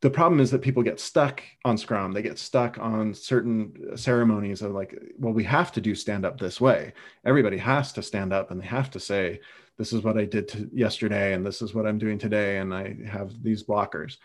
The 0.01 0.09
problem 0.09 0.39
is 0.39 0.51
that 0.51 0.61
people 0.61 0.83
get 0.83 0.99
stuck 0.99 1.41
on 1.65 1.77
Scrum. 1.77 2.13
They 2.13 2.21
get 2.21 2.37
stuck 2.37 2.77
on 2.77 3.13
certain 3.13 3.97
ceremonies 3.97 4.61
of 4.61 4.71
like, 4.71 4.95
well, 5.17 5.33
we 5.33 5.43
have 5.45 5.71
to 5.73 5.81
do 5.81 5.95
stand 5.95 6.25
up 6.25 6.39
this 6.39 6.61
way. 6.61 6.93
Everybody 7.25 7.57
has 7.57 7.93
to 7.93 8.03
stand 8.03 8.31
up 8.31 8.51
and 8.51 8.61
they 8.61 8.67
have 8.67 8.91
to 8.91 8.99
say, 8.99 9.39
this 9.77 9.93
is 9.93 10.03
what 10.03 10.17
I 10.17 10.25
did 10.25 10.69
yesterday 10.71 11.33
and 11.33 11.45
this 11.45 11.61
is 11.61 11.73
what 11.73 11.87
I'm 11.87 11.97
doing 11.97 12.19
today. 12.19 12.59
And 12.59 12.73
I 12.73 12.95
have 13.07 13.41
these 13.41 13.63
blockers 13.63 14.17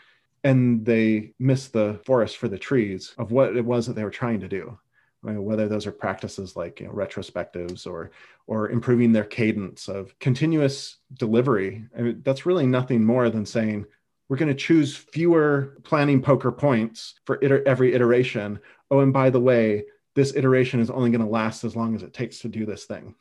and 0.44 0.84
they 0.84 1.34
miss 1.38 1.68
the 1.68 2.00
forest 2.04 2.36
for 2.36 2.48
the 2.48 2.58
trees 2.58 3.14
of 3.18 3.30
what 3.30 3.56
it 3.56 3.64
was 3.64 3.86
that 3.86 3.94
they 3.94 4.04
were 4.04 4.10
trying 4.10 4.40
to 4.40 4.48
do. 4.48 4.78
Whether 5.24 5.68
those 5.68 5.86
are 5.86 5.92
practices 5.92 6.56
like 6.56 6.80
you 6.80 6.88
know, 6.88 6.92
retrospectives 6.92 7.86
or 7.86 8.10
or 8.48 8.70
improving 8.70 9.12
their 9.12 9.24
cadence 9.24 9.88
of 9.88 10.18
continuous 10.18 10.96
delivery 11.14 11.86
I 11.96 12.02
mean, 12.02 12.22
that's 12.24 12.44
really 12.44 12.66
nothing 12.66 13.04
more 13.04 13.30
than 13.30 13.46
saying 13.46 13.86
we're 14.28 14.36
going 14.36 14.48
to 14.48 14.54
choose 14.54 14.96
fewer 14.96 15.78
planning 15.84 16.22
poker 16.22 16.50
points 16.50 17.14
for 17.24 17.38
iter- 17.44 17.62
every 17.68 17.94
iteration. 17.94 18.58
Oh 18.90 18.98
and 18.98 19.12
by 19.12 19.30
the 19.30 19.38
way 19.38 19.84
this 20.16 20.34
iteration 20.34 20.80
is 20.80 20.90
only 20.90 21.10
going 21.10 21.24
to 21.24 21.30
last 21.30 21.62
as 21.62 21.76
long 21.76 21.94
as 21.94 22.02
it 22.02 22.12
takes 22.12 22.40
to 22.40 22.48
do 22.48 22.66
this 22.66 22.86
thing. 22.86 23.14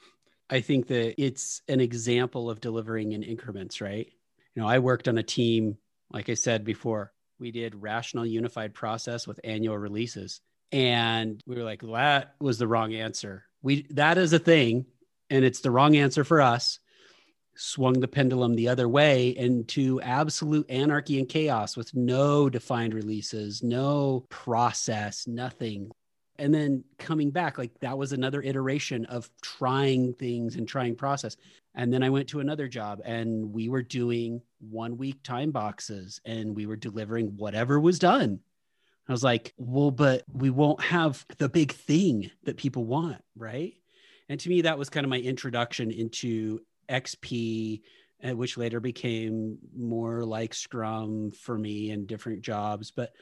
I 0.50 0.60
think 0.60 0.88
that 0.88 1.22
it's 1.22 1.62
an 1.68 1.82
example 1.82 2.50
of 2.50 2.62
delivering 2.62 3.12
in 3.12 3.22
increments 3.22 3.80
right? 3.80 4.12
You 4.56 4.64
know 4.64 4.68
i 4.68 4.80
worked 4.80 5.08
on 5.08 5.20
a 5.20 5.24
team 5.24 5.78
like 6.14 6.30
I 6.30 6.34
said 6.36 6.64
before, 6.64 7.14
we 7.40 7.52
did 7.52 7.82
rational 7.82 8.26
unified 8.26 8.74
process 8.74 9.28
with 9.28 9.40
annual 9.44 9.78
releases. 9.78 10.42
And 10.72 11.42
we 11.46 11.56
were 11.56 11.64
like, 11.64 11.82
that 11.82 12.36
was 12.40 12.58
the 12.58 12.68
wrong 12.68 12.94
answer. 12.94 13.46
We 13.62 13.88
that 13.92 14.18
is 14.18 14.34
a 14.34 14.40
thing, 14.40 14.86
and 15.30 15.44
it's 15.44 15.62
the 15.62 15.72
wrong 15.72 15.96
answer 15.96 16.24
for 16.24 16.42
us. 16.42 16.80
Swung 17.56 18.00
the 18.00 18.08
pendulum 18.08 18.56
the 18.56 18.70
other 18.70 18.88
way 18.88 19.30
into 19.30 20.00
absolute 20.02 20.70
anarchy 20.70 21.20
and 21.20 21.28
chaos 21.28 21.76
with 21.76 21.94
no 21.94 22.50
defined 22.50 22.94
releases, 22.94 23.62
no 23.62 24.26
process, 24.30 25.28
nothing 25.28 25.92
and 26.42 26.52
then 26.52 26.84
coming 26.98 27.30
back 27.30 27.60
like 27.60 27.72
that 27.82 28.00
was 28.00 28.14
another 28.14 28.42
iteration 28.42 29.06
of 29.06 29.30
trying 29.44 30.14
things 30.16 30.56
and 30.56 30.68
trying 30.68 30.96
process 30.96 31.38
and 31.76 31.94
then 31.94 32.04
i 32.04 32.10
went 32.10 32.28
to 32.28 32.40
another 32.40 32.68
job 32.68 33.02
and 33.04 33.54
we 33.54 33.70
were 33.70 33.82
doing 33.82 34.42
one 34.60 34.98
week 34.98 35.22
time 35.24 35.52
boxes 35.52 36.22
and 36.26 36.56
we 36.56 36.66
were 36.66 36.76
delivering 36.76 37.36
whatever 37.38 37.80
was 37.80 38.00
done 38.00 38.40
i 39.08 39.12
was 39.12 39.24
like 39.24 39.54
well 39.58 39.92
but 39.92 40.24
we 40.32 40.50
won't 40.50 40.82
have 40.82 41.26
the 41.38 41.50
big 41.50 41.72
thing 41.72 42.30
that 42.44 42.58
people 42.58 42.86
want 42.86 43.22
right 43.36 43.74
and 44.30 44.40
to 44.40 44.50
me 44.50 44.62
that 44.62 44.78
was 44.78 44.90
kind 44.90 45.06
of 45.06 45.10
my 45.10 45.20
introduction 45.20 45.92
into 45.92 46.60
xp 46.90 47.82
uh, 48.24 48.36
which 48.36 48.58
later 48.58 48.80
became 48.80 49.58
more 49.76 50.24
like 50.24 50.54
Scrum 50.54 51.32
for 51.32 51.58
me 51.58 51.90
in 51.90 52.06
different 52.06 52.42
jobs. 52.42 52.92
But 52.92 53.14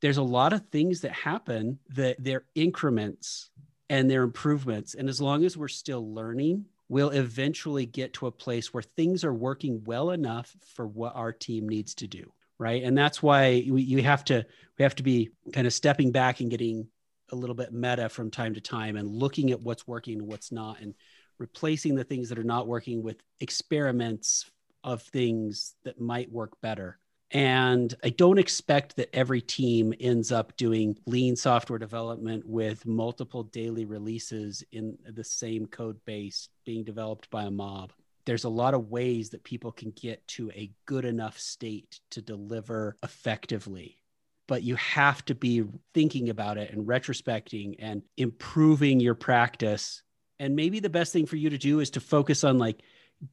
there's 0.00 0.18
a 0.18 0.22
lot 0.22 0.52
of 0.52 0.68
things 0.68 1.00
that 1.00 1.12
happen 1.12 1.78
that 1.90 2.16
they're 2.22 2.44
increments 2.54 3.50
and 3.88 4.10
they're 4.10 4.22
improvements. 4.22 4.94
And 4.94 5.08
as 5.08 5.20
long 5.20 5.44
as 5.44 5.56
we're 5.56 5.68
still 5.68 6.14
learning, 6.14 6.66
we'll 6.88 7.10
eventually 7.10 7.86
get 7.86 8.14
to 8.14 8.26
a 8.26 8.32
place 8.32 8.72
where 8.72 8.82
things 8.82 9.24
are 9.24 9.34
working 9.34 9.82
well 9.84 10.10
enough 10.10 10.54
for 10.74 10.86
what 10.86 11.16
our 11.16 11.32
team 11.32 11.68
needs 11.68 11.94
to 11.96 12.06
do. 12.06 12.32
Right. 12.58 12.82
And 12.82 12.96
that's 12.96 13.22
why 13.22 13.66
we, 13.68 13.82
you 13.82 14.02
have 14.02 14.24
to, 14.26 14.46
we 14.78 14.82
have 14.82 14.94
to 14.94 15.02
be 15.02 15.30
kind 15.52 15.66
of 15.66 15.74
stepping 15.74 16.10
back 16.10 16.40
and 16.40 16.50
getting 16.50 16.88
a 17.30 17.36
little 17.36 17.54
bit 17.54 17.72
meta 17.72 18.08
from 18.08 18.30
time 18.30 18.54
to 18.54 18.60
time 18.60 18.96
and 18.96 19.08
looking 19.08 19.50
at 19.50 19.60
what's 19.60 19.86
working 19.86 20.20
and 20.20 20.28
what's 20.28 20.52
not 20.52 20.80
and 20.80 20.94
replacing 21.38 21.94
the 21.94 22.04
things 22.04 22.30
that 22.30 22.38
are 22.38 22.44
not 22.44 22.66
working 22.66 23.02
with 23.02 23.16
experiments 23.40 24.50
of 24.82 25.02
things 25.02 25.74
that 25.84 26.00
might 26.00 26.30
work 26.30 26.56
better. 26.62 26.98
And 27.32 27.92
I 28.04 28.10
don't 28.10 28.38
expect 28.38 28.96
that 28.96 29.14
every 29.14 29.40
team 29.40 29.92
ends 29.98 30.30
up 30.30 30.56
doing 30.56 30.96
lean 31.06 31.34
software 31.34 31.78
development 31.78 32.46
with 32.46 32.86
multiple 32.86 33.42
daily 33.42 33.84
releases 33.84 34.62
in 34.70 34.96
the 35.08 35.24
same 35.24 35.66
code 35.66 35.98
base 36.04 36.48
being 36.64 36.84
developed 36.84 37.28
by 37.30 37.44
a 37.44 37.50
mob. 37.50 37.92
There's 38.26 38.44
a 38.44 38.48
lot 38.48 38.74
of 38.74 38.90
ways 38.90 39.30
that 39.30 39.44
people 39.44 39.72
can 39.72 39.90
get 39.90 40.26
to 40.28 40.50
a 40.52 40.70
good 40.86 41.04
enough 41.04 41.38
state 41.38 42.00
to 42.10 42.22
deliver 42.22 42.96
effectively 43.02 43.98
but 44.46 44.62
you 44.62 44.76
have 44.76 45.24
to 45.24 45.34
be 45.34 45.64
thinking 45.92 46.30
about 46.30 46.58
it 46.58 46.72
and 46.72 46.86
retrospecting 46.86 47.76
and 47.78 48.02
improving 48.16 49.00
your 49.00 49.14
practice. 49.14 50.02
And 50.38 50.54
maybe 50.54 50.80
the 50.80 50.90
best 50.90 51.12
thing 51.12 51.26
for 51.26 51.36
you 51.36 51.50
to 51.50 51.58
do 51.58 51.80
is 51.80 51.90
to 51.90 52.00
focus 52.00 52.44
on 52.44 52.58
like 52.58 52.82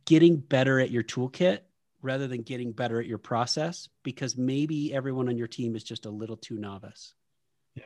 getting 0.05 0.37
better 0.37 0.79
at 0.79 0.91
your 0.91 1.03
toolkit 1.03 1.59
rather 2.03 2.27
than 2.27 2.43
getting 2.43 2.73
better 2.73 2.99
at 2.99 3.07
your 3.07 3.17
process 3.17 3.87
because 4.03 4.37
maybe 4.37 4.93
everyone 4.93 5.29
on 5.29 5.37
your 5.37 5.47
team 5.47 5.75
is 5.75 5.83
just 5.83 6.05
a 6.05 6.11
little 6.11 6.37
too 6.37 6.59
novice. 6.59 7.15
Yeah. 7.75 7.85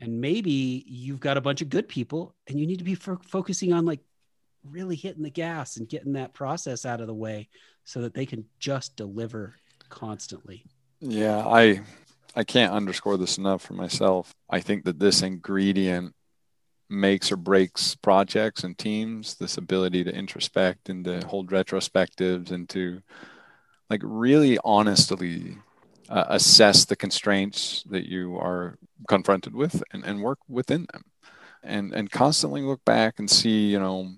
And 0.00 0.20
maybe 0.20 0.84
you've 0.86 1.20
got 1.20 1.36
a 1.36 1.42
bunch 1.42 1.60
of 1.60 1.68
good 1.68 1.88
people 1.88 2.34
and 2.46 2.58
you 2.58 2.66
need 2.66 2.78
to 2.78 2.84
be 2.84 2.94
fo- 2.94 3.20
focusing 3.26 3.72
on 3.72 3.84
like 3.84 4.00
really 4.64 4.94
hitting 4.96 5.24
the 5.24 5.30
gas 5.30 5.76
and 5.76 5.88
getting 5.88 6.12
that 6.12 6.34
process 6.34 6.86
out 6.86 7.00
of 7.00 7.08
the 7.08 7.14
way 7.14 7.48
so 7.84 8.02
that 8.02 8.14
they 8.14 8.24
can 8.24 8.44
just 8.60 8.96
deliver 8.96 9.56
constantly. 9.88 10.64
Yeah, 11.00 11.44
I 11.46 11.82
I 12.34 12.44
can't 12.44 12.72
underscore 12.72 13.16
this 13.16 13.38
enough 13.38 13.62
for 13.62 13.74
myself. 13.74 14.32
I 14.48 14.60
think 14.60 14.84
that 14.84 15.00
this 15.00 15.22
ingredient 15.22 16.14
makes 16.90 17.32
or 17.32 17.36
breaks 17.36 17.96
projects 17.96 18.64
and 18.64 18.78
teams 18.78 19.34
this 19.36 19.56
ability 19.56 20.04
to 20.04 20.14
introspect 20.14 20.88
and 20.88 21.04
to 21.04 21.26
hold 21.26 21.50
retrospectives 21.50 22.50
and 22.50 22.68
to 22.68 23.02
like 23.90 24.00
really 24.04 24.58
honestly 24.64 25.58
uh, 26.08 26.24
assess 26.28 26.84
the 26.84 26.96
constraints 26.96 27.84
that 27.90 28.06
you 28.06 28.36
are 28.36 28.78
confronted 29.08 29.54
with 29.54 29.82
and, 29.92 30.04
and 30.04 30.22
work 30.22 30.38
within 30.48 30.86
them 30.92 31.04
and 31.62 31.92
and 31.92 32.10
constantly 32.10 32.62
look 32.62 32.84
back 32.84 33.18
and 33.18 33.30
see 33.30 33.66
you 33.66 33.78
know 33.78 34.10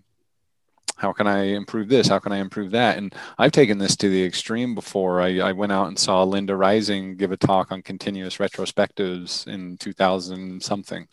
how 1.00 1.14
can 1.14 1.26
I 1.26 1.44
improve 1.44 1.88
this? 1.88 2.08
How 2.08 2.18
can 2.18 2.30
I 2.30 2.38
improve 2.38 2.72
that? 2.72 2.98
And 2.98 3.14
I've 3.38 3.52
taken 3.52 3.78
this 3.78 3.96
to 3.96 4.10
the 4.10 4.22
extreme 4.22 4.74
before. 4.74 5.22
I, 5.22 5.38
I, 5.38 5.52
went 5.52 5.72
out 5.72 5.88
and 5.88 5.98
saw 5.98 6.22
Linda 6.24 6.54
Rising 6.54 7.16
give 7.16 7.32
a 7.32 7.38
talk 7.38 7.72
on 7.72 7.80
continuous 7.80 8.36
retrospectives 8.36 9.46
in 9.46 9.78
2000 9.78 10.62
something. 10.62 11.08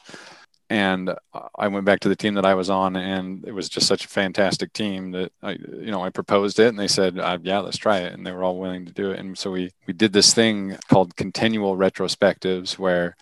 And 0.69 1.13
I 1.55 1.69
went 1.69 1.85
back 1.85 2.01
to 2.01 2.09
the 2.09 2.15
team 2.15 2.33
that 2.33 2.45
I 2.45 2.53
was 2.53 2.69
on, 2.69 2.97
and 2.97 3.45
it 3.45 3.53
was 3.53 3.69
just 3.69 3.87
such 3.87 4.03
a 4.03 4.09
fantastic 4.09 4.73
team 4.73 5.11
that 5.11 5.31
I, 5.41 5.51
you 5.51 5.91
know, 5.91 6.03
I 6.03 6.09
proposed 6.09 6.59
it, 6.59 6.67
and 6.67 6.77
they 6.77 6.89
said, 6.89 7.17
uh, 7.17 7.37
"Yeah, 7.41 7.59
let's 7.59 7.77
try 7.77 7.99
it," 7.99 8.13
and 8.13 8.25
they 8.25 8.33
were 8.33 8.43
all 8.43 8.59
willing 8.59 8.85
to 8.85 8.91
do 8.91 9.11
it. 9.11 9.19
And 9.19 9.37
so 9.37 9.51
we 9.51 9.71
we 9.85 9.93
did 9.93 10.11
this 10.11 10.33
thing 10.33 10.77
called 10.89 11.15
continual 11.15 11.77
retrospectives, 11.77 12.77
where 12.77 13.15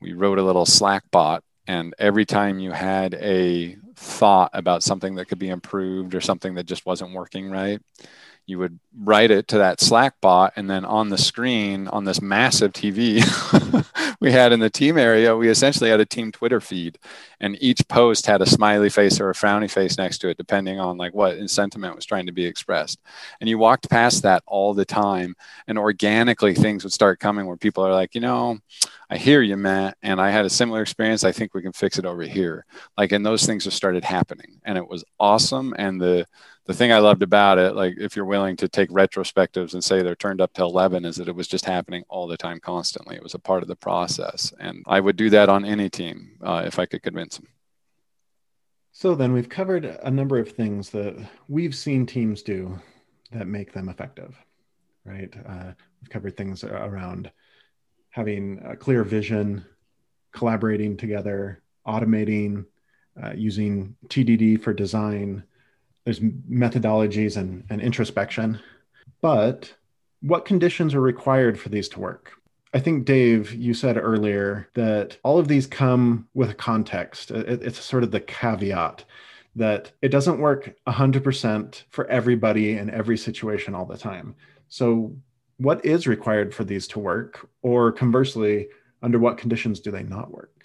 we 0.00 0.14
wrote 0.14 0.38
a 0.38 0.42
little 0.42 0.64
Slack 0.64 1.04
bot 1.10 1.44
and 1.70 1.94
every 2.00 2.24
time 2.24 2.58
you 2.58 2.72
had 2.72 3.14
a 3.14 3.76
thought 3.94 4.50
about 4.54 4.82
something 4.82 5.14
that 5.14 5.26
could 5.26 5.38
be 5.38 5.50
improved 5.50 6.16
or 6.16 6.20
something 6.20 6.54
that 6.56 6.66
just 6.66 6.84
wasn't 6.84 7.12
working 7.12 7.48
right, 7.48 7.80
you 8.44 8.58
would 8.58 8.80
write 8.98 9.30
it 9.30 9.46
to 9.46 9.58
that 9.58 9.80
Slack 9.80 10.20
bot. 10.20 10.52
And 10.56 10.68
then 10.68 10.84
on 10.84 11.10
the 11.10 11.16
screen, 11.16 11.86
on 11.86 12.06
this 12.06 12.20
massive 12.20 12.72
TV 12.72 13.22
we 14.20 14.30
had 14.30 14.52
in 14.52 14.60
the 14.60 14.70
team 14.70 14.98
area, 14.98 15.34
we 15.34 15.48
essentially 15.48 15.90
had 15.90 16.00
a 16.00 16.06
team 16.06 16.30
Twitter 16.30 16.60
feed. 16.60 16.98
And 17.40 17.56
each 17.62 17.86
post 17.88 18.26
had 18.26 18.42
a 18.42 18.46
smiley 18.46 18.90
face 18.90 19.18
or 19.18 19.30
a 19.30 19.34
frowny 19.34 19.70
face 19.70 19.96
next 19.96 20.18
to 20.18 20.28
it, 20.28 20.36
depending 20.36 20.78
on 20.78 20.98
like 20.98 21.14
what 21.14 21.48
sentiment 21.48 21.96
was 21.96 22.04
trying 22.04 22.26
to 22.26 22.32
be 22.32 22.44
expressed. 22.44 23.00
And 23.40 23.48
you 23.48 23.56
walked 23.56 23.88
past 23.88 24.22
that 24.22 24.42
all 24.46 24.74
the 24.74 24.84
time. 24.84 25.34
And 25.66 25.78
organically, 25.78 26.54
things 26.54 26.84
would 26.84 26.92
start 26.92 27.18
coming 27.18 27.46
where 27.46 27.56
people 27.56 27.84
are 27.84 27.94
like, 27.94 28.14
you 28.14 28.20
know, 28.20 28.58
I 29.12 29.16
hear 29.16 29.42
you, 29.42 29.56
Matt, 29.56 29.98
and 30.02 30.20
I 30.20 30.30
had 30.30 30.44
a 30.44 30.50
similar 30.50 30.82
experience. 30.82 31.24
I 31.24 31.32
think 31.32 31.52
we 31.52 31.62
can 31.62 31.72
fix 31.72 31.98
it 31.98 32.06
over 32.06 32.22
here. 32.22 32.64
Like, 32.96 33.10
and 33.10 33.26
those 33.26 33.44
things 33.44 33.64
just 33.64 33.76
started 33.76 34.04
happening, 34.04 34.60
and 34.64 34.78
it 34.78 34.88
was 34.88 35.04
awesome. 35.18 35.74
And 35.76 36.00
the 36.00 36.26
the 36.66 36.74
thing 36.74 36.92
I 36.92 37.00
loved 37.00 37.24
about 37.24 37.58
it, 37.58 37.74
like 37.74 37.94
if 37.98 38.14
you're 38.14 38.24
willing 38.24 38.54
to 38.58 38.68
take 38.68 38.88
retrospectives 38.90 39.72
and 39.72 39.82
say 39.82 40.02
they're 40.02 40.14
turned 40.14 40.40
up 40.40 40.52
to 40.54 40.62
11, 40.62 41.04
is 41.04 41.16
that 41.16 41.26
it 41.26 41.34
was 41.34 41.48
just 41.48 41.64
happening 41.64 42.04
all 42.08 42.28
the 42.28 42.36
time, 42.36 42.60
constantly. 42.60 43.16
It 43.16 43.22
was 43.22 43.34
a 43.34 43.40
part 43.40 43.62
of 43.62 43.68
the 43.68 43.74
process, 43.74 44.52
and 44.60 44.84
I 44.86 45.00
would 45.00 45.16
do 45.16 45.28
that 45.30 45.48
on 45.48 45.64
any 45.64 45.90
team 45.90 46.38
uh, 46.40 46.62
if 46.64 46.78
I 46.78 46.86
could 46.86 47.02
convince 47.02 47.36
them. 47.36 47.48
So 48.92 49.16
then 49.16 49.32
we've 49.32 49.48
covered 49.48 49.86
a 49.86 50.10
number 50.10 50.38
of 50.38 50.52
things 50.52 50.90
that 50.90 51.16
we've 51.48 51.74
seen 51.74 52.06
teams 52.06 52.42
do 52.42 52.78
that 53.32 53.48
make 53.48 53.72
them 53.72 53.88
effective, 53.88 54.36
right? 55.04 55.34
Uh, 55.44 55.72
we've 56.00 56.10
covered 56.10 56.36
things 56.36 56.62
around 56.62 57.32
having 58.10 58.60
a 58.64 58.76
clear 58.76 59.04
vision, 59.04 59.64
collaborating 60.32 60.96
together, 60.96 61.62
automating, 61.86 62.66
uh, 63.22 63.32
using 63.34 63.96
TDD 64.08 64.60
for 64.60 64.72
design. 64.72 65.42
There's 66.04 66.20
methodologies 66.20 67.36
and, 67.36 67.64
and 67.70 67.80
introspection. 67.80 68.60
But 69.20 69.74
what 70.20 70.44
conditions 70.44 70.94
are 70.94 71.00
required 71.00 71.58
for 71.58 71.68
these 71.68 71.88
to 71.90 72.00
work? 72.00 72.32
I 72.72 72.78
think, 72.78 73.04
Dave, 73.04 73.52
you 73.52 73.74
said 73.74 73.96
earlier 73.96 74.68
that 74.74 75.16
all 75.24 75.38
of 75.38 75.48
these 75.48 75.66
come 75.66 76.28
with 76.34 76.50
a 76.50 76.54
context. 76.54 77.30
It, 77.30 77.62
it's 77.62 77.82
sort 77.82 78.04
of 78.04 78.12
the 78.12 78.20
caveat 78.20 79.04
that 79.56 79.90
it 80.00 80.10
doesn't 80.10 80.38
work 80.38 80.76
100% 80.86 81.82
for 81.90 82.06
everybody 82.06 82.76
in 82.76 82.88
every 82.90 83.18
situation 83.18 83.74
all 83.74 83.86
the 83.86 83.98
time. 83.98 84.36
So, 84.68 85.16
what 85.60 85.84
is 85.84 86.06
required 86.06 86.54
for 86.54 86.64
these 86.64 86.88
to 86.88 86.98
work? 86.98 87.48
Or 87.62 87.92
conversely 87.92 88.68
under 89.02 89.18
what 89.18 89.36
conditions 89.36 89.78
do 89.80 89.90
they 89.90 90.02
not 90.02 90.30
work? 90.30 90.64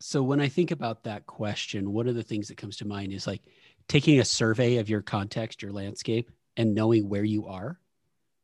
So 0.00 0.22
when 0.22 0.40
i 0.40 0.48
think 0.48 0.70
about 0.70 1.04
that 1.04 1.26
question 1.26 1.92
one 1.92 2.08
of 2.08 2.14
the 2.14 2.22
things 2.22 2.48
that 2.48 2.56
comes 2.56 2.78
to 2.78 2.86
mind 2.86 3.12
is 3.12 3.26
like 3.26 3.42
taking 3.86 4.18
a 4.18 4.24
survey 4.24 4.78
of 4.78 4.88
your 4.88 5.02
context 5.02 5.62
your 5.62 5.72
landscape 5.72 6.30
and 6.56 6.74
knowing 6.74 7.08
where 7.08 7.24
you 7.24 7.46
are. 7.46 7.78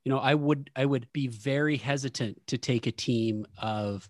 You 0.05 0.11
know 0.13 0.19
i 0.19 0.35
would 0.35 0.71
i 0.77 0.85
would 0.85 1.11
be 1.15 1.29
very 1.29 1.79
hesitant 1.79 2.47
to 2.49 2.59
take 2.59 2.87
a 2.87 2.93
team 2.93 3.47
of 3.59 4.09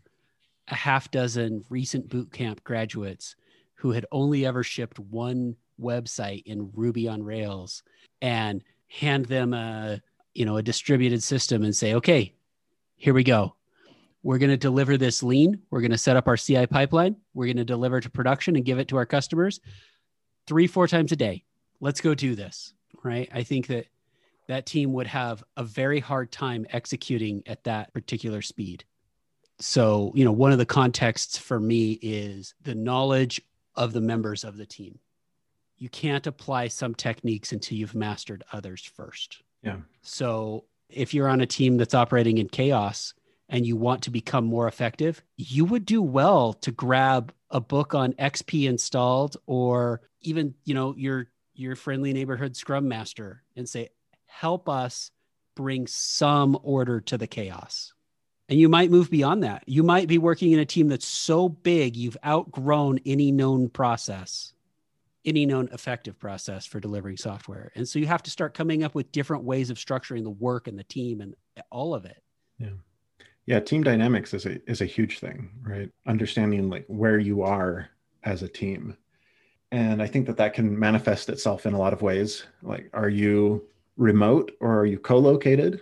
a 0.68 0.74
half 0.74 1.10
dozen 1.12 1.64
recent 1.70 2.08
boot 2.08 2.32
camp 2.32 2.64
graduates 2.64 3.36
who 3.76 3.92
had 3.92 4.06
only 4.10 4.44
ever 4.44 4.64
shipped 4.64 4.98
one 4.98 5.54
website 5.80 6.42
in 6.46 6.70
ruby 6.74 7.06
on 7.06 7.22
rails 7.22 7.82
and 8.20 8.62
hand 8.88 9.26
them 9.26 9.54
a 9.54 10.00
you 10.36 10.44
know 10.44 10.56
a 10.56 10.62
distributed 10.62 11.22
system 11.22 11.62
and 11.62 11.74
say 11.74 11.94
okay 11.94 12.32
here 12.98 13.12
we 13.12 13.24
go. 13.24 13.54
We're 14.22 14.38
going 14.38 14.50
to 14.50 14.56
deliver 14.56 14.96
this 14.96 15.22
lean. 15.22 15.60
We're 15.70 15.82
going 15.82 15.90
to 15.90 15.98
set 15.98 16.16
up 16.16 16.26
our 16.26 16.36
ci 16.36 16.66
pipeline. 16.66 17.16
We're 17.34 17.44
going 17.44 17.58
to 17.58 17.64
deliver 17.64 18.00
to 18.00 18.08
production 18.08 18.56
and 18.56 18.64
give 18.64 18.78
it 18.78 18.88
to 18.88 18.96
our 18.96 19.06
customers 19.06 19.60
three 20.46 20.66
four 20.66 20.88
times 20.88 21.12
a 21.12 21.16
day. 21.16 21.44
Let's 21.80 22.00
go 22.00 22.14
do 22.14 22.34
this 22.34 22.72
right? 23.02 23.28
I 23.32 23.42
think 23.42 23.68
that 23.68 23.86
that 24.48 24.66
team 24.66 24.92
would 24.92 25.06
have 25.06 25.42
a 25.56 25.64
very 25.64 26.00
hard 26.00 26.30
time 26.30 26.66
executing 26.70 27.42
at 27.46 27.64
that 27.64 27.92
particular 27.92 28.42
speed. 28.42 28.84
So 29.58 30.12
you 30.14 30.24
know 30.24 30.32
one 30.32 30.52
of 30.52 30.58
the 30.58 30.66
contexts 30.66 31.38
for 31.38 31.58
me 31.58 31.92
is 32.02 32.54
the 32.62 32.74
knowledge 32.74 33.40
of 33.74 33.92
the 33.92 34.00
members 34.00 34.44
of 34.44 34.56
the 34.56 34.66
team. 34.66 34.98
You 35.78 35.88
can't 35.88 36.26
apply 36.26 36.68
some 36.68 36.94
techniques 36.94 37.52
until 37.52 37.78
you've 37.78 37.94
mastered 37.94 38.44
others 38.52 38.84
first 38.84 39.42
yeah. 39.66 39.76
So 40.02 40.64
if 40.88 41.12
you're 41.12 41.28
on 41.28 41.40
a 41.40 41.46
team 41.46 41.76
that's 41.76 41.94
operating 41.94 42.38
in 42.38 42.48
chaos 42.48 43.14
and 43.48 43.66
you 43.66 43.76
want 43.76 44.02
to 44.02 44.10
become 44.10 44.44
more 44.44 44.68
effective, 44.68 45.22
you 45.36 45.64
would 45.64 45.84
do 45.84 46.00
well 46.00 46.52
to 46.54 46.70
grab 46.70 47.32
a 47.50 47.60
book 47.60 47.94
on 47.94 48.12
XP 48.14 48.72
Explained 48.72 49.36
or 49.46 50.00
even, 50.22 50.54
you 50.64 50.74
know, 50.74 50.94
your 50.96 51.28
your 51.54 51.74
friendly 51.74 52.12
neighborhood 52.12 52.54
scrum 52.54 52.86
master 52.86 53.42
and 53.56 53.68
say, 53.68 53.88
"Help 54.26 54.68
us 54.68 55.10
bring 55.54 55.86
some 55.86 56.58
order 56.62 57.00
to 57.00 57.16
the 57.16 57.26
chaos." 57.26 57.92
And 58.48 58.60
you 58.60 58.68
might 58.68 58.90
move 58.90 59.10
beyond 59.10 59.42
that. 59.42 59.64
You 59.66 59.82
might 59.82 60.06
be 60.06 60.18
working 60.18 60.52
in 60.52 60.60
a 60.60 60.64
team 60.64 60.88
that's 60.88 61.06
so 61.06 61.48
big 61.48 61.96
you've 61.96 62.16
outgrown 62.24 63.00
any 63.04 63.32
known 63.32 63.68
process 63.68 64.52
any 65.26 65.44
known 65.44 65.68
effective 65.72 66.18
process 66.18 66.64
for 66.64 66.80
delivering 66.80 67.16
software. 67.16 67.72
And 67.74 67.86
so 67.86 67.98
you 67.98 68.06
have 68.06 68.22
to 68.22 68.30
start 68.30 68.54
coming 68.54 68.84
up 68.84 68.94
with 68.94 69.12
different 69.12 69.44
ways 69.44 69.70
of 69.70 69.76
structuring 69.76 70.22
the 70.22 70.30
work 70.30 70.68
and 70.68 70.78
the 70.78 70.84
team 70.84 71.20
and 71.20 71.34
all 71.70 71.94
of 71.94 72.04
it. 72.04 72.22
Yeah. 72.58 72.70
Yeah, 73.44 73.60
team 73.60 73.84
dynamics 73.84 74.34
is 74.34 74.44
a 74.44 74.58
is 74.68 74.80
a 74.80 74.86
huge 74.86 75.20
thing, 75.20 75.50
right? 75.62 75.90
Understanding 76.06 76.68
like 76.68 76.84
where 76.88 77.18
you 77.18 77.42
are 77.42 77.88
as 78.24 78.42
a 78.42 78.48
team. 78.48 78.96
And 79.70 80.02
I 80.02 80.06
think 80.06 80.26
that 80.26 80.36
that 80.38 80.54
can 80.54 80.76
manifest 80.76 81.28
itself 81.28 81.66
in 81.66 81.74
a 81.74 81.78
lot 81.78 81.92
of 81.92 82.02
ways. 82.02 82.44
Like 82.62 82.90
are 82.92 83.08
you 83.08 83.68
remote 83.96 84.52
or 84.60 84.80
are 84.80 84.86
you 84.86 84.98
co-located? 84.98 85.80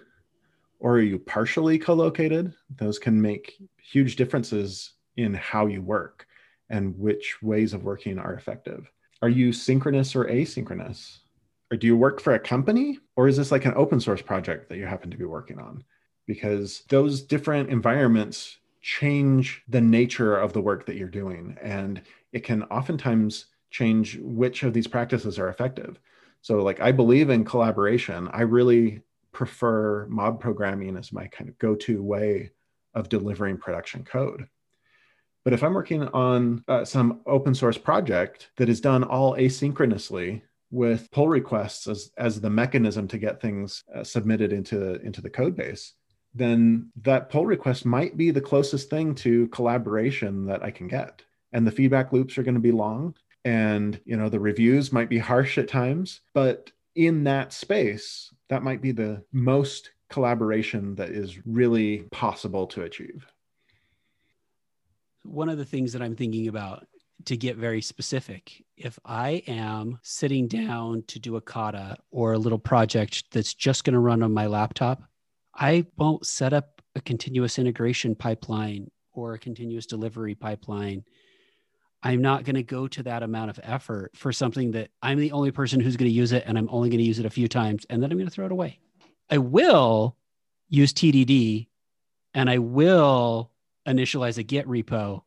Or 0.80 0.97
are 0.97 1.01
you 1.01 1.18
partially 1.18 1.78
co-located? 1.78 2.53
Those 2.76 2.99
can 2.99 3.20
make 3.20 3.55
huge 3.78 4.16
differences 4.16 4.92
in 5.16 5.32
how 5.32 5.66
you 5.66 5.80
work 5.80 6.26
and 6.68 6.99
which 6.99 7.38
ways 7.42 7.72
of 7.72 7.84
working 7.84 8.18
are 8.18 8.34
effective. 8.34 8.90
Are 9.24 9.30
you 9.30 9.54
synchronous 9.54 10.14
or 10.14 10.26
asynchronous? 10.26 11.20
Or 11.70 11.78
do 11.78 11.86
you 11.86 11.96
work 11.96 12.20
for 12.20 12.34
a 12.34 12.38
company 12.38 12.98
or 13.16 13.26
is 13.26 13.38
this 13.38 13.50
like 13.50 13.64
an 13.64 13.72
open 13.74 13.98
source 13.98 14.20
project 14.20 14.68
that 14.68 14.76
you 14.76 14.84
happen 14.84 15.10
to 15.10 15.16
be 15.16 15.24
working 15.24 15.58
on? 15.58 15.82
Because 16.26 16.82
those 16.90 17.22
different 17.22 17.70
environments 17.70 18.58
change 18.82 19.62
the 19.66 19.80
nature 19.80 20.36
of 20.36 20.52
the 20.52 20.60
work 20.60 20.84
that 20.84 20.96
you're 20.96 21.08
doing 21.08 21.56
and 21.62 22.02
it 22.32 22.44
can 22.44 22.64
oftentimes 22.64 23.46
change 23.70 24.18
which 24.20 24.62
of 24.62 24.74
these 24.74 24.86
practices 24.86 25.38
are 25.38 25.48
effective. 25.48 25.98
So 26.42 26.62
like 26.62 26.80
I 26.80 26.92
believe 26.92 27.30
in 27.30 27.46
collaboration. 27.46 28.28
I 28.30 28.42
really 28.42 29.00
prefer 29.32 30.06
mob 30.10 30.38
programming 30.38 30.98
as 30.98 31.14
my 31.14 31.28
kind 31.28 31.48
of 31.48 31.58
go-to 31.58 32.02
way 32.02 32.50
of 32.92 33.08
delivering 33.08 33.56
production 33.56 34.04
code. 34.04 34.46
But 35.45 35.53
if 35.53 35.62
I'm 35.62 35.74
working 35.74 36.09
on 36.09 36.64
uh, 36.68 36.84
some 36.84 37.20
open 37.26 37.55
source 37.55 37.76
project 37.76 38.51
that 38.57 38.68
is 38.70 38.80
done 38.80 39.05
all 39.05 39.36
asynchronously 39.36 40.40
with 40.70 41.11
pull 41.11 41.28
requests 41.28 41.86
as, 41.86 42.11
as 42.16 42.40
the 42.40 42.51
mechanism 42.51 43.07
to 43.09 43.18
get 43.18 43.40
things 43.40 43.84
uh, 43.95 44.03
submitted 44.03 44.53
into, 44.53 44.95
into 45.03 45.20
the 45.20 45.30
code 45.30 45.55
base, 45.55 45.92
then 46.34 46.90
that 47.03 47.28
pull 47.28 47.47
request 47.47 47.84
might 47.84 48.16
be 48.16 48.30
the 48.30 48.40
closest 48.40 48.88
thing 48.88 49.14
to 49.14 49.47
collaboration 49.49 50.47
that 50.47 50.62
I 50.62 50.70
can 50.70 50.88
get. 50.88 51.22
And 51.53 51.66
the 51.66 51.72
feedback 51.72 52.12
loops 52.12 52.38
are 52.38 52.42
going 52.42 52.57
to 52.57 52.61
be 52.61 52.72
long 52.72 53.14
and 53.45 54.01
you 54.07 54.16
know 54.16 54.28
the 54.28 54.40
reviews 54.40 54.92
might 54.92 55.11
be 55.11 55.18
harsh 55.18 55.59
at 55.59 55.68
times, 55.68 56.20
but 56.32 56.72
in 56.95 57.24
that 57.24 57.53
space, 57.53 58.32
that 58.49 58.62
might 58.62 58.80
be 58.80 58.92
the 58.92 59.22
most 59.32 59.90
collaboration 60.09 60.95
that 60.95 61.11
is 61.11 61.38
really 61.47 61.99
possible 62.11 62.66
to 62.68 62.82
achieve 62.82 63.26
one 65.24 65.48
of 65.48 65.58
the 65.58 65.64
things 65.64 65.92
that 65.92 66.02
I'm 66.02 66.14
thinking 66.14 66.48
about 66.48 66.86
to 67.26 67.36
get 67.36 67.56
very 67.56 67.80
specific, 67.80 68.62
if 68.76 68.98
I 69.04 69.42
am 69.46 69.98
sitting 70.02 70.46
down 70.46 71.04
to 71.08 71.18
do 71.18 71.36
a 71.36 71.40
kata 71.40 71.96
or 72.10 72.32
a 72.32 72.38
little 72.38 72.58
project 72.58 73.24
that's 73.32 73.54
just 73.54 73.84
going 73.84 73.94
to 73.94 74.00
run 74.00 74.22
on 74.22 74.32
my 74.32 74.46
laptop, 74.46 75.02
I 75.54 75.86
won't 75.96 76.26
set 76.26 76.52
up 76.52 76.82
a 76.94 77.00
continuous 77.00 77.58
integration 77.58 78.14
pipeline 78.14 78.90
or 79.12 79.34
a 79.34 79.38
continuous 79.38 79.86
delivery 79.86 80.34
pipeline. 80.34 81.04
I'm 82.02 82.20
not 82.20 82.44
going 82.44 82.56
to 82.56 82.62
go 82.62 82.86
to 82.88 83.02
that 83.04 83.22
amount 83.22 83.50
of 83.50 83.60
effort 83.62 84.10
for 84.14 84.32
something 84.32 84.72
that 84.72 84.90
I'm 85.02 85.18
the 85.18 85.32
only 85.32 85.50
person 85.50 85.80
who's 85.80 85.96
going 85.96 86.10
to 86.10 86.14
use 86.14 86.32
it 86.32 86.44
and 86.46 86.58
I'm 86.58 86.68
only 86.70 86.90
going 86.90 86.98
to 86.98 87.04
use 87.04 87.18
it 87.18 87.26
a 87.26 87.30
few 87.30 87.48
times 87.48 87.86
and 87.88 88.02
then 88.02 88.12
I'm 88.12 88.18
going 88.18 88.28
to 88.28 88.34
throw 88.34 88.46
it 88.46 88.52
away. 88.52 88.80
I 89.30 89.38
will 89.38 90.16
use 90.68 90.92
TDD 90.92 91.68
and 92.34 92.50
I 92.50 92.58
will 92.58 93.50
initialize 93.87 94.39
a 94.39 94.43
Git 94.43 94.66
repo 94.66 95.22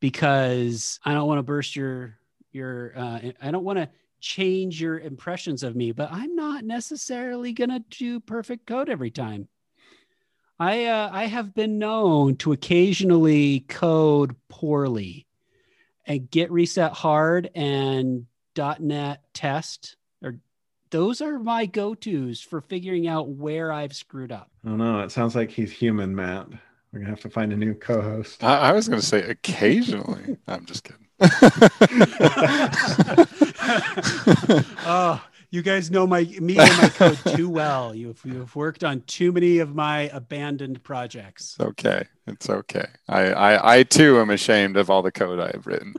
because 0.00 0.98
I 1.04 1.14
don't 1.14 1.28
want 1.28 1.38
to 1.38 1.42
burst 1.42 1.76
your 1.76 2.18
your 2.52 2.92
uh, 2.96 3.20
I 3.40 3.50
don't 3.50 3.64
want 3.64 3.78
to 3.78 3.88
change 4.20 4.80
your 4.80 4.98
impressions 4.98 5.62
of 5.62 5.74
me, 5.74 5.92
but 5.92 6.10
I'm 6.12 6.34
not 6.34 6.64
necessarily 6.64 7.52
going 7.52 7.70
to 7.70 7.84
do 7.90 8.20
perfect 8.20 8.66
code 8.66 8.88
every 8.88 9.10
time. 9.10 9.48
I 10.58 10.86
uh, 10.86 11.10
I 11.12 11.24
have 11.24 11.54
been 11.54 11.78
known 11.78 12.36
to 12.36 12.52
occasionally 12.52 13.60
code 13.60 14.36
poorly 14.48 15.26
and 16.06 16.30
git 16.30 16.50
reset 16.50 16.92
hard 16.92 17.50
and 17.54 18.26
.NET 18.56 19.22
test 19.32 19.96
or 20.22 20.34
those 20.90 21.20
are 21.22 21.38
my 21.38 21.66
go-tos 21.66 22.40
for 22.40 22.60
figuring 22.60 23.06
out 23.06 23.28
where 23.28 23.72
I've 23.72 23.94
screwed 23.94 24.32
up. 24.32 24.50
Oh 24.66 24.76
no, 24.76 25.00
it 25.00 25.12
sounds 25.12 25.34
like 25.34 25.50
he's 25.50 25.72
human, 25.72 26.14
Matt. 26.14 26.48
We're 26.92 27.00
gonna 27.00 27.10
have 27.10 27.20
to 27.20 27.30
find 27.30 27.52
a 27.52 27.56
new 27.56 27.74
co-host. 27.74 28.42
I, 28.42 28.70
I 28.70 28.72
was 28.72 28.88
gonna 28.88 29.02
say 29.02 29.22
occasionally. 29.22 30.36
I'm 30.48 30.66
just 30.66 30.84
kidding. 30.84 31.06
oh, 34.86 35.22
you 35.50 35.62
guys 35.62 35.90
know 35.90 36.06
my 36.06 36.24
me 36.40 36.58
and 36.58 36.78
my 36.78 36.88
code 36.88 37.18
too 37.36 37.48
well. 37.48 37.94
You've 37.94 38.20
you've 38.24 38.56
worked 38.56 38.82
on 38.82 39.02
too 39.02 39.30
many 39.30 39.58
of 39.58 39.74
my 39.74 40.10
abandoned 40.12 40.82
projects. 40.82 41.56
It's 41.58 41.68
okay. 41.68 42.04
It's 42.26 42.50
okay. 42.50 42.86
I 43.08 43.32
I, 43.32 43.76
I 43.76 43.82
too 43.84 44.18
am 44.18 44.30
ashamed 44.30 44.76
of 44.76 44.90
all 44.90 45.02
the 45.02 45.12
code 45.12 45.38
I 45.38 45.52
have 45.52 45.66
written. 45.66 45.94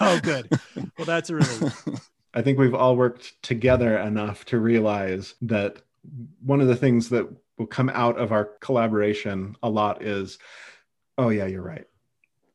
oh, 0.00 0.20
good. 0.22 0.50
Well, 0.98 1.06
that's 1.06 1.30
a 1.30 1.36
relief. 1.36 1.86
I 2.34 2.42
think 2.42 2.58
we've 2.58 2.74
all 2.74 2.96
worked 2.96 3.42
together 3.42 3.96
enough 3.98 4.44
to 4.46 4.58
realize 4.58 5.34
that 5.42 5.78
one 6.44 6.60
of 6.60 6.68
the 6.68 6.76
things 6.76 7.08
that 7.08 7.26
will 7.58 7.66
come 7.66 7.88
out 7.88 8.18
of 8.18 8.32
our 8.32 8.44
collaboration 8.60 9.56
a 9.62 9.68
lot 9.68 10.02
is, 10.02 10.38
oh 11.16 11.28
yeah, 11.28 11.46
you're 11.46 11.62
right. 11.62 11.86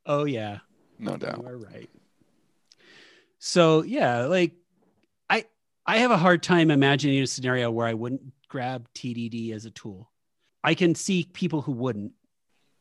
Oh 0.05 0.23
yeah, 0.25 0.59
no 0.99 1.17
doubt. 1.17 1.39
You 1.39 1.47
are 1.47 1.57
right. 1.57 1.89
So 3.39 3.83
yeah, 3.83 4.25
like 4.25 4.53
I 5.29 5.45
I 5.85 5.97
have 5.97 6.11
a 6.11 6.17
hard 6.17 6.41
time 6.41 6.71
imagining 6.71 7.21
a 7.21 7.27
scenario 7.27 7.69
where 7.69 7.87
I 7.87 7.93
wouldn't 7.93 8.21
grab 8.47 8.87
TDD 8.95 9.53
as 9.53 9.65
a 9.65 9.71
tool. 9.71 10.09
I 10.63 10.75
can 10.75 10.95
see 10.95 11.27
people 11.33 11.61
who 11.61 11.73
wouldn't. 11.73 12.13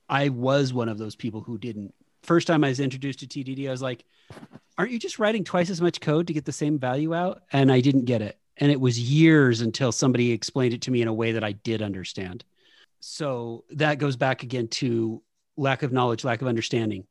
I 0.09 0.29
was 0.29 0.73
one 0.73 0.89
of 0.89 0.99
those 0.99 1.17
people 1.17 1.41
who 1.41 1.59
didn't. 1.59 1.95
First 2.23 2.47
time 2.47 2.63
I 2.63 2.69
was 2.69 2.79
introduced 2.79 3.21
to 3.21 3.27
TDD, 3.27 3.67
I 3.67 3.73
was 3.73 3.83
like, 3.83 4.05
aren't 4.79 4.93
you 4.93 4.99
just 4.99 5.19
writing 5.19 5.43
twice 5.43 5.71
as 5.71 5.81
much 5.81 6.01
code 6.01 6.29
to 6.29 6.33
get 6.33 6.45
the 6.45 6.53
same 6.53 6.79
value 6.79 7.13
out? 7.15 7.43
And 7.53 7.73
I 7.73 7.81
didn't 7.81 8.05
get 8.05 8.23
it. 8.23 8.39
And 8.59 8.71
it 8.71 8.81
was 8.81 8.99
years 8.99 9.61
until 9.61 9.93
somebody 9.93 10.33
explained 10.33 10.75
it 10.75 10.83
to 10.83 10.91
me 10.91 11.03
in 11.03 11.09
a 11.09 11.15
way 11.15 11.33
that 11.33 11.45
I 11.45 11.53
did 11.53 11.83
understand. 11.83 12.45
So 13.01 13.65
that 13.71 13.99
goes 13.99 14.17
back 14.17 14.43
again 14.43 14.69
to 14.69 15.23
lack 15.57 15.83
of 15.83 15.93
knowledge, 15.93 16.25
lack 16.25 16.43
of 16.43 16.49
understanding. 16.49 17.05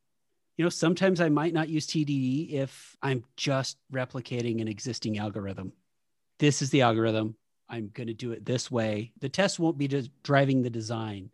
You 0.56 0.64
know, 0.64 0.70
sometimes 0.70 1.20
I 1.20 1.28
might 1.28 1.54
not 1.54 1.68
use 1.68 1.86
TDD 1.86 2.52
if 2.52 2.96
I'm 3.02 3.24
just 3.36 3.78
replicating 3.92 4.60
an 4.60 4.68
existing 4.68 5.18
algorithm. 5.18 5.72
This 6.38 6.62
is 6.62 6.70
the 6.70 6.82
algorithm. 6.82 7.36
I'm 7.68 7.90
going 7.92 8.06
to 8.06 8.14
do 8.14 8.32
it 8.32 8.44
this 8.44 8.70
way. 8.70 9.12
The 9.20 9.28
test 9.28 9.58
won't 9.58 9.78
be 9.78 9.88
just 9.88 10.10
driving 10.22 10.62
the 10.62 10.70
design. 10.70 11.30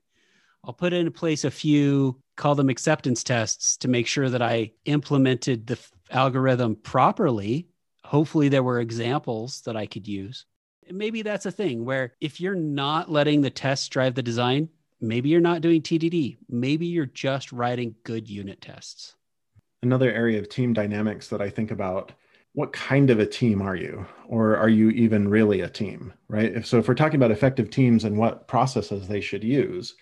I'll 0.65 0.73
put 0.73 0.93
in 0.93 1.11
place 1.13 1.45
a 1.45 1.51
few, 1.51 2.21
call 2.37 2.55
them 2.55 2.69
acceptance 2.69 3.25
tests 3.25 3.77
to 3.79 3.89
make 3.89 4.07
sure 4.07 4.29
that 4.29 4.43
I 4.43 4.73
implemented 4.85 5.67
the 5.67 5.79
algorithm 6.11 6.77
properly 6.77 7.69
hopefully 8.09 8.49
there 8.49 8.63
were 8.63 8.81
examples 8.81 9.61
that 9.67 9.77
I 9.77 9.85
could 9.85 10.09
use. 10.09 10.47
Maybe 10.91 11.21
that's 11.21 11.45
a 11.45 11.51
thing 11.51 11.85
where 11.85 12.15
if 12.23 12.41
you're 12.41 12.55
not 12.55 13.11
letting 13.11 13.43
the 13.43 13.51
test 13.51 13.91
drive 13.91 14.15
the 14.15 14.23
design, 14.23 14.71
maybe 14.99 15.29
you're 15.29 15.43
not 15.43 15.61
doing 15.61 15.83
TDD. 15.83 16.39
Maybe 16.49 16.87
you're 16.87 17.05
just 17.05 17.53
writing 17.53 17.95
good 18.05 18.27
unit 18.27 18.63
tests. 18.63 19.15
Another 19.83 20.11
area 20.11 20.39
of 20.39 20.49
team 20.49 20.73
dynamics 20.73 21.29
that 21.29 21.43
I 21.43 21.51
think 21.51 21.71
about 21.71 22.13
what 22.55 22.73
kind 22.73 23.11
of 23.11 23.21
a 23.21 23.27
team 23.27 23.61
are 23.61 23.77
you 23.77 24.07
or 24.27 24.57
are 24.57 24.71
you 24.71 24.89
even 24.91 25.29
really 25.29 25.61
a 25.61 25.69
team 25.69 26.13
right 26.29 26.57
if 26.57 26.67
so 26.67 26.79
if 26.79 26.89
we're 26.89 26.95
talking 26.95 27.15
about 27.15 27.31
effective 27.31 27.71
teams 27.71 28.05
and 28.05 28.17
what 28.17 28.49
processes 28.49 29.07
they 29.07 29.21
should 29.21 29.45
use 29.45 29.95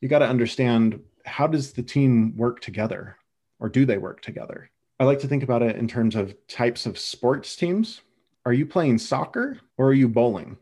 you 0.00 0.08
got 0.08 0.20
to 0.20 0.28
understand 0.28 1.00
how 1.24 1.46
does 1.48 1.72
the 1.72 1.82
team 1.82 2.36
work 2.36 2.60
together 2.60 3.16
or 3.58 3.68
do 3.68 3.86
they 3.86 3.96
work 3.96 4.20
together 4.20 4.70
I 4.98 5.04
like 5.04 5.18
to 5.20 5.28
think 5.28 5.42
about 5.42 5.62
it 5.62 5.76
in 5.76 5.88
terms 5.88 6.16
of 6.16 6.34
types 6.48 6.86
of 6.86 6.98
sports 6.98 7.54
teams. 7.54 8.00
Are 8.46 8.52
you 8.52 8.64
playing 8.64 8.98
soccer 8.98 9.58
or 9.76 9.88
are 9.88 9.94
you 9.94 10.08
bowling? 10.08 10.56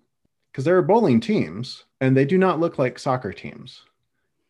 Because 0.51 0.64
there 0.64 0.76
are 0.76 0.82
bowling 0.82 1.20
teams 1.20 1.85
and 2.01 2.16
they 2.16 2.24
do 2.24 2.37
not 2.37 2.59
look 2.59 2.78
like 2.78 2.99
soccer 2.99 3.32
teams. 3.32 3.82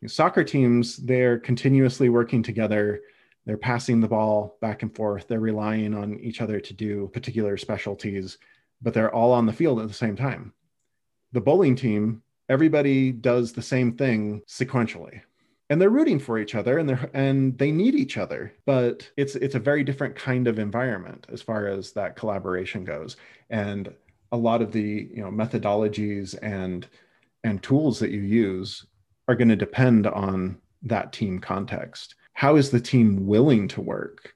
Soccer 0.07 0.45
teams, 0.45 0.99
they're 0.99 1.39
continuously 1.39 2.09
working 2.11 2.43
together. 2.43 3.01
They're 3.47 3.57
passing 3.57 4.01
the 4.01 4.09
ball 4.09 4.59
back 4.61 4.83
and 4.83 4.95
forth. 4.95 5.29
They're 5.29 5.41
relying 5.41 5.95
on 5.95 6.19
each 6.21 6.41
other 6.41 6.61
to 6.61 6.75
do 6.75 7.09
particular 7.13 7.57
specialties, 7.57 8.39
but 8.83 8.93
they're 8.93 9.15
all 9.15 9.33
on 9.33 9.47
the 9.47 9.53
field 9.53 9.81
at 9.81 9.89
the 9.89 9.95
same 9.95 10.17
time. 10.17 10.53
The 11.33 11.41
bowling 11.41 11.75
team, 11.75 12.23
everybody 12.49 13.13
does 13.13 13.53
the 13.53 13.63
same 13.63 13.97
thing 13.97 14.43
sequentially 14.47 15.23
and 15.71 15.81
they're 15.81 15.91
rooting 15.91 16.19
for 16.19 16.39
each 16.39 16.55
other 16.55 16.79
and 16.79 16.89
they're 16.89 17.11
and 17.15 17.59
they 17.59 17.71
need 17.71 17.95
each 17.95 18.17
other 18.17 18.53
but 18.67 19.09
it's 19.17 19.35
it's 19.37 19.55
a 19.55 19.61
very 19.61 19.83
different 19.83 20.15
kind 20.15 20.47
of 20.47 20.59
environment 20.59 21.27
as 21.33 21.43
far 21.43 21.67
as 21.67 21.93
that 21.93 22.17
collaboration 22.17 22.85
goes. 22.85 23.17
And 23.51 23.93
a 24.33 24.37
lot 24.37 24.63
of 24.63 24.73
the 24.73 25.09
you 25.15 25.23
know 25.23 25.31
methodologies 25.31 26.37
and 26.43 26.87
and 27.45 27.63
tools 27.63 27.99
that 28.01 28.11
you 28.11 28.21
use 28.21 28.85
are 29.29 29.35
going 29.35 29.49
to 29.49 29.57
depend 29.57 30.07
on 30.07 30.59
that 30.83 31.13
team 31.13 31.39
context. 31.39 32.15
How 32.33 32.57
is 32.57 32.71
the 32.71 32.81
team 32.81 33.27
willing 33.27 33.69
to 33.69 33.81
work? 33.81 34.35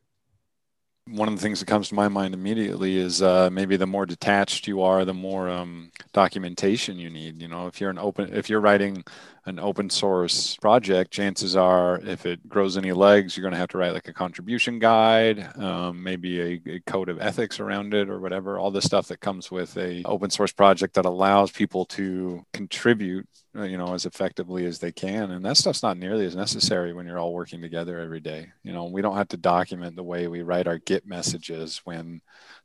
One 1.08 1.26
of 1.26 1.34
the 1.34 1.40
things 1.40 1.58
that 1.60 1.66
comes 1.66 1.88
to 1.88 1.94
my 1.94 2.08
mind 2.08 2.34
immediately 2.34 2.98
is 2.98 3.22
uh, 3.22 3.48
maybe 3.50 3.76
the 3.76 3.86
more 3.86 4.04
detached 4.04 4.68
you 4.68 4.82
are, 4.82 5.06
the 5.06 5.14
more 5.14 5.48
um, 5.48 5.90
documentation 6.12 6.98
you 6.98 7.08
need. 7.08 7.40
You 7.40 7.48
know, 7.48 7.66
if 7.66 7.80
you're 7.80 7.90
an 7.90 7.98
open, 7.98 8.32
if 8.34 8.50
you're 8.50 8.60
writing 8.60 9.04
an 9.48 9.58
open 9.58 9.88
source 9.88 10.56
project, 10.56 11.10
chances 11.10 11.56
are, 11.56 11.98
if 12.04 12.26
it 12.26 12.46
grows 12.48 12.76
any 12.76 12.92
legs, 12.92 13.36
you're 13.36 13.42
going 13.42 13.52
to 13.52 13.58
have 13.58 13.70
to 13.70 13.78
write 13.78 13.94
like 13.94 14.06
a 14.06 14.12
contribution 14.12 14.78
guide, 14.78 15.56
um, 15.56 16.02
maybe 16.02 16.40
a, 16.40 16.60
a, 16.66 16.80
code 16.80 17.08
of 17.08 17.20
ethics 17.20 17.58
around 17.58 17.94
it, 17.94 18.10
or 18.10 18.20
whatever. 18.20 18.58
All 18.58 18.70
the 18.70 18.82
stuff 18.82 19.08
that 19.08 19.20
comes 19.20 19.50
with 19.50 19.76
a 19.78 20.02
open 20.04 20.30
source 20.30 20.52
project 20.52 20.94
that 20.94 21.06
allows 21.06 21.50
people 21.50 21.86
to 21.86 22.44
contribute, 22.52 23.26
uh, 23.56 23.62
you 23.62 23.78
know, 23.78 23.94
as 23.94 24.04
effectively 24.04 24.66
as 24.66 24.78
they 24.78 24.92
can. 24.92 25.30
And 25.30 25.44
that 25.46 25.56
stuff's 25.56 25.82
not 25.82 25.96
nearly 25.96 26.26
as 26.26 26.36
necessary 26.36 26.92
when 26.92 27.06
you're 27.06 27.18
all 27.18 27.32
working 27.32 27.62
together 27.62 27.98
every 27.98 28.20
day. 28.20 28.52
You 28.62 28.74
know, 28.74 28.84
we 28.84 29.00
don't 29.00 29.16
have 29.16 29.28
to 29.28 29.38
document 29.38 29.96
the 29.96 30.04
way 30.04 30.28
we 30.28 30.42
write 30.42 30.68
our 30.68 30.78
Git 30.78 31.06
messages 31.06 31.80
when 31.84 32.20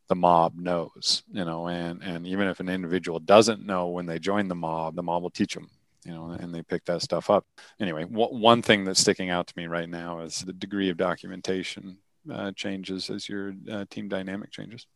the 0.10 0.16
mob 0.16 0.58
knows 0.58 1.24
you 1.32 1.46
know 1.46 1.68
and 1.68 2.04
and 2.04 2.28
even 2.28 2.48
if 2.48 2.60
an 2.60 2.68
individual 2.68 3.20
doesn't 3.20 3.66
know 3.66 3.88
when 3.88 4.06
they 4.06 4.20
join 4.20 4.50
the 4.50 4.54
mob 4.54 4.96
the 4.96 5.02
mob 5.02 5.24
will 5.24 5.30
teach 5.30 5.54
them 5.54 5.70
you 6.06 6.14
know, 6.14 6.32
and 6.32 6.54
they 6.54 6.62
pick 6.62 6.86
that 6.86 7.02
stuff 7.02 7.30
up. 7.30 7.46
Anyway, 7.80 8.04
one 8.04 8.62
thing 8.62 8.84
that's 8.84 9.00
sticking 9.00 9.30
out 9.30 9.48
to 9.48 9.54
me 9.58 9.68
right 9.68 9.90
now 9.90 10.20
is 10.20 10.42
the 10.42 10.54
degree 10.54 10.90
of 10.90 10.98
documentation 10.98 11.98
uh, 12.32 12.52
changes 12.56 13.10
as 13.10 13.28
your 13.28 13.54
uh, 13.72 13.86
team 13.90 14.08
dynamic 14.08 14.52
changes. 14.52 14.88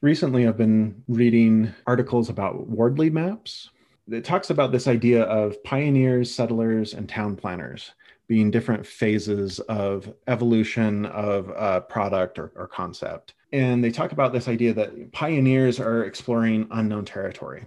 Recently, 0.00 0.48
I've 0.48 0.56
been 0.56 1.02
reading 1.06 1.72
articles 1.86 2.28
about 2.28 2.66
Wardley 2.66 3.10
maps. 3.10 3.70
It 4.10 4.24
talks 4.24 4.50
about 4.50 4.72
this 4.72 4.88
idea 4.88 5.22
of 5.24 5.62
pioneers, 5.62 6.34
settlers, 6.34 6.94
and 6.94 7.08
town 7.08 7.36
planners 7.36 7.92
being 8.26 8.50
different 8.50 8.86
phases 8.86 9.60
of 9.60 10.12
evolution 10.26 11.06
of 11.06 11.50
a 11.50 11.80
product 11.82 12.38
or, 12.38 12.52
or 12.56 12.66
concept. 12.66 13.34
And 13.52 13.84
they 13.84 13.90
talk 13.90 14.12
about 14.12 14.32
this 14.32 14.48
idea 14.48 14.72
that 14.72 15.12
pioneers 15.12 15.78
are 15.78 16.04
exploring 16.04 16.66
unknown 16.70 17.04
territory 17.04 17.64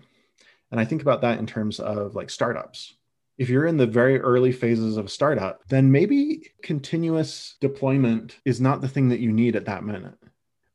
and 0.76 0.82
I 0.82 0.84
think 0.84 1.02
about 1.02 1.22
that 1.22 1.40
in 1.40 1.46
terms 1.46 1.80
of 1.80 2.16
like 2.16 2.30
startups. 2.30 2.96
If 3.38 3.48
you're 3.48 3.66
in 3.66 3.78
the 3.78 3.88
very 3.88 4.20
early 4.20 4.52
phases 4.52 4.98
of 4.98 5.06
a 5.06 5.10
startup, 5.10 5.62
then 5.70 5.90
maybe 5.90 6.52
continuous 6.64 7.56
deployment 7.62 8.40
is 8.44 8.60
not 8.60 8.82
the 8.82 8.90
thing 8.90 9.08
that 9.08 9.22
you 9.22 9.32
need 9.32 9.56
at 9.56 9.64
that 9.68 9.86
minute. 9.86 10.18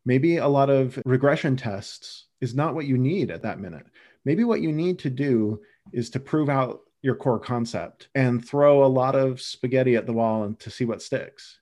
Maybe 0.06 0.38
a 0.38 0.48
lot 0.48 0.70
of 0.70 0.98
regression 1.04 1.54
tests 1.54 2.28
is 2.40 2.54
not 2.54 2.74
what 2.74 2.86
you 2.86 2.96
need 2.96 3.30
at 3.30 3.42
that 3.42 3.60
minute. 3.60 3.84
Maybe 4.24 4.42
what 4.42 4.62
you 4.62 4.72
need 4.72 4.98
to 5.00 5.10
do 5.10 5.60
is 5.92 6.08
to 6.10 6.18
prove 6.18 6.48
out 6.48 6.80
your 7.02 7.14
core 7.14 7.38
concept 7.38 8.08
and 8.14 8.42
throw 8.42 8.82
a 8.82 8.86
lot 8.86 9.14
of 9.14 9.38
spaghetti 9.38 9.96
at 9.96 10.06
the 10.06 10.14
wall 10.14 10.44
and 10.44 10.58
to 10.60 10.70
see 10.70 10.86
what 10.86 11.02
sticks. 11.02 11.58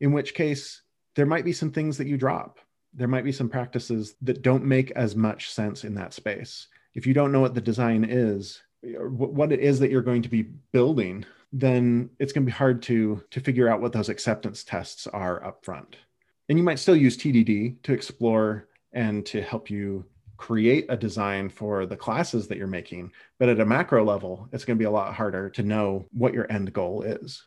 In 0.00 0.10
which 0.10 0.34
case, 0.34 0.82
there 1.14 1.26
might 1.26 1.44
be 1.44 1.52
some 1.52 1.70
things 1.70 1.96
that 1.98 2.08
you 2.08 2.16
drop. 2.16 2.58
There 2.92 3.06
might 3.06 3.24
be 3.24 3.30
some 3.30 3.48
practices 3.48 4.16
that 4.22 4.42
don't 4.42 4.64
make 4.64 4.90
as 4.96 5.14
much 5.14 5.52
sense 5.52 5.84
in 5.84 5.94
that 5.94 6.12
space 6.12 6.66
if 6.98 7.06
you 7.06 7.14
don't 7.14 7.30
know 7.30 7.40
what 7.40 7.54
the 7.54 7.60
design 7.60 8.04
is 8.04 8.60
what 8.82 9.52
it 9.52 9.60
is 9.60 9.78
that 9.78 9.90
you're 9.90 10.02
going 10.02 10.22
to 10.22 10.28
be 10.28 10.42
building 10.72 11.24
then 11.52 12.10
it's 12.18 12.32
going 12.32 12.44
to 12.44 12.50
be 12.50 12.52
hard 12.64 12.82
to 12.82 13.22
to 13.30 13.40
figure 13.40 13.68
out 13.68 13.80
what 13.80 13.92
those 13.92 14.08
acceptance 14.08 14.64
tests 14.64 15.06
are 15.06 15.44
up 15.44 15.64
front 15.64 15.96
and 16.48 16.58
you 16.58 16.64
might 16.64 16.78
still 16.78 16.96
use 16.96 17.16
tdd 17.16 17.80
to 17.84 17.92
explore 17.92 18.66
and 18.92 19.24
to 19.24 19.40
help 19.40 19.70
you 19.70 20.04
create 20.38 20.86
a 20.88 20.96
design 20.96 21.48
for 21.48 21.86
the 21.86 21.96
classes 21.96 22.48
that 22.48 22.58
you're 22.58 22.66
making 22.66 23.12
but 23.38 23.48
at 23.48 23.60
a 23.60 23.64
macro 23.64 24.04
level 24.04 24.48
it's 24.52 24.64
going 24.64 24.76
to 24.76 24.82
be 24.82 24.84
a 24.84 24.90
lot 24.90 25.14
harder 25.14 25.48
to 25.48 25.62
know 25.62 26.04
what 26.12 26.34
your 26.34 26.50
end 26.50 26.72
goal 26.72 27.02
is. 27.02 27.44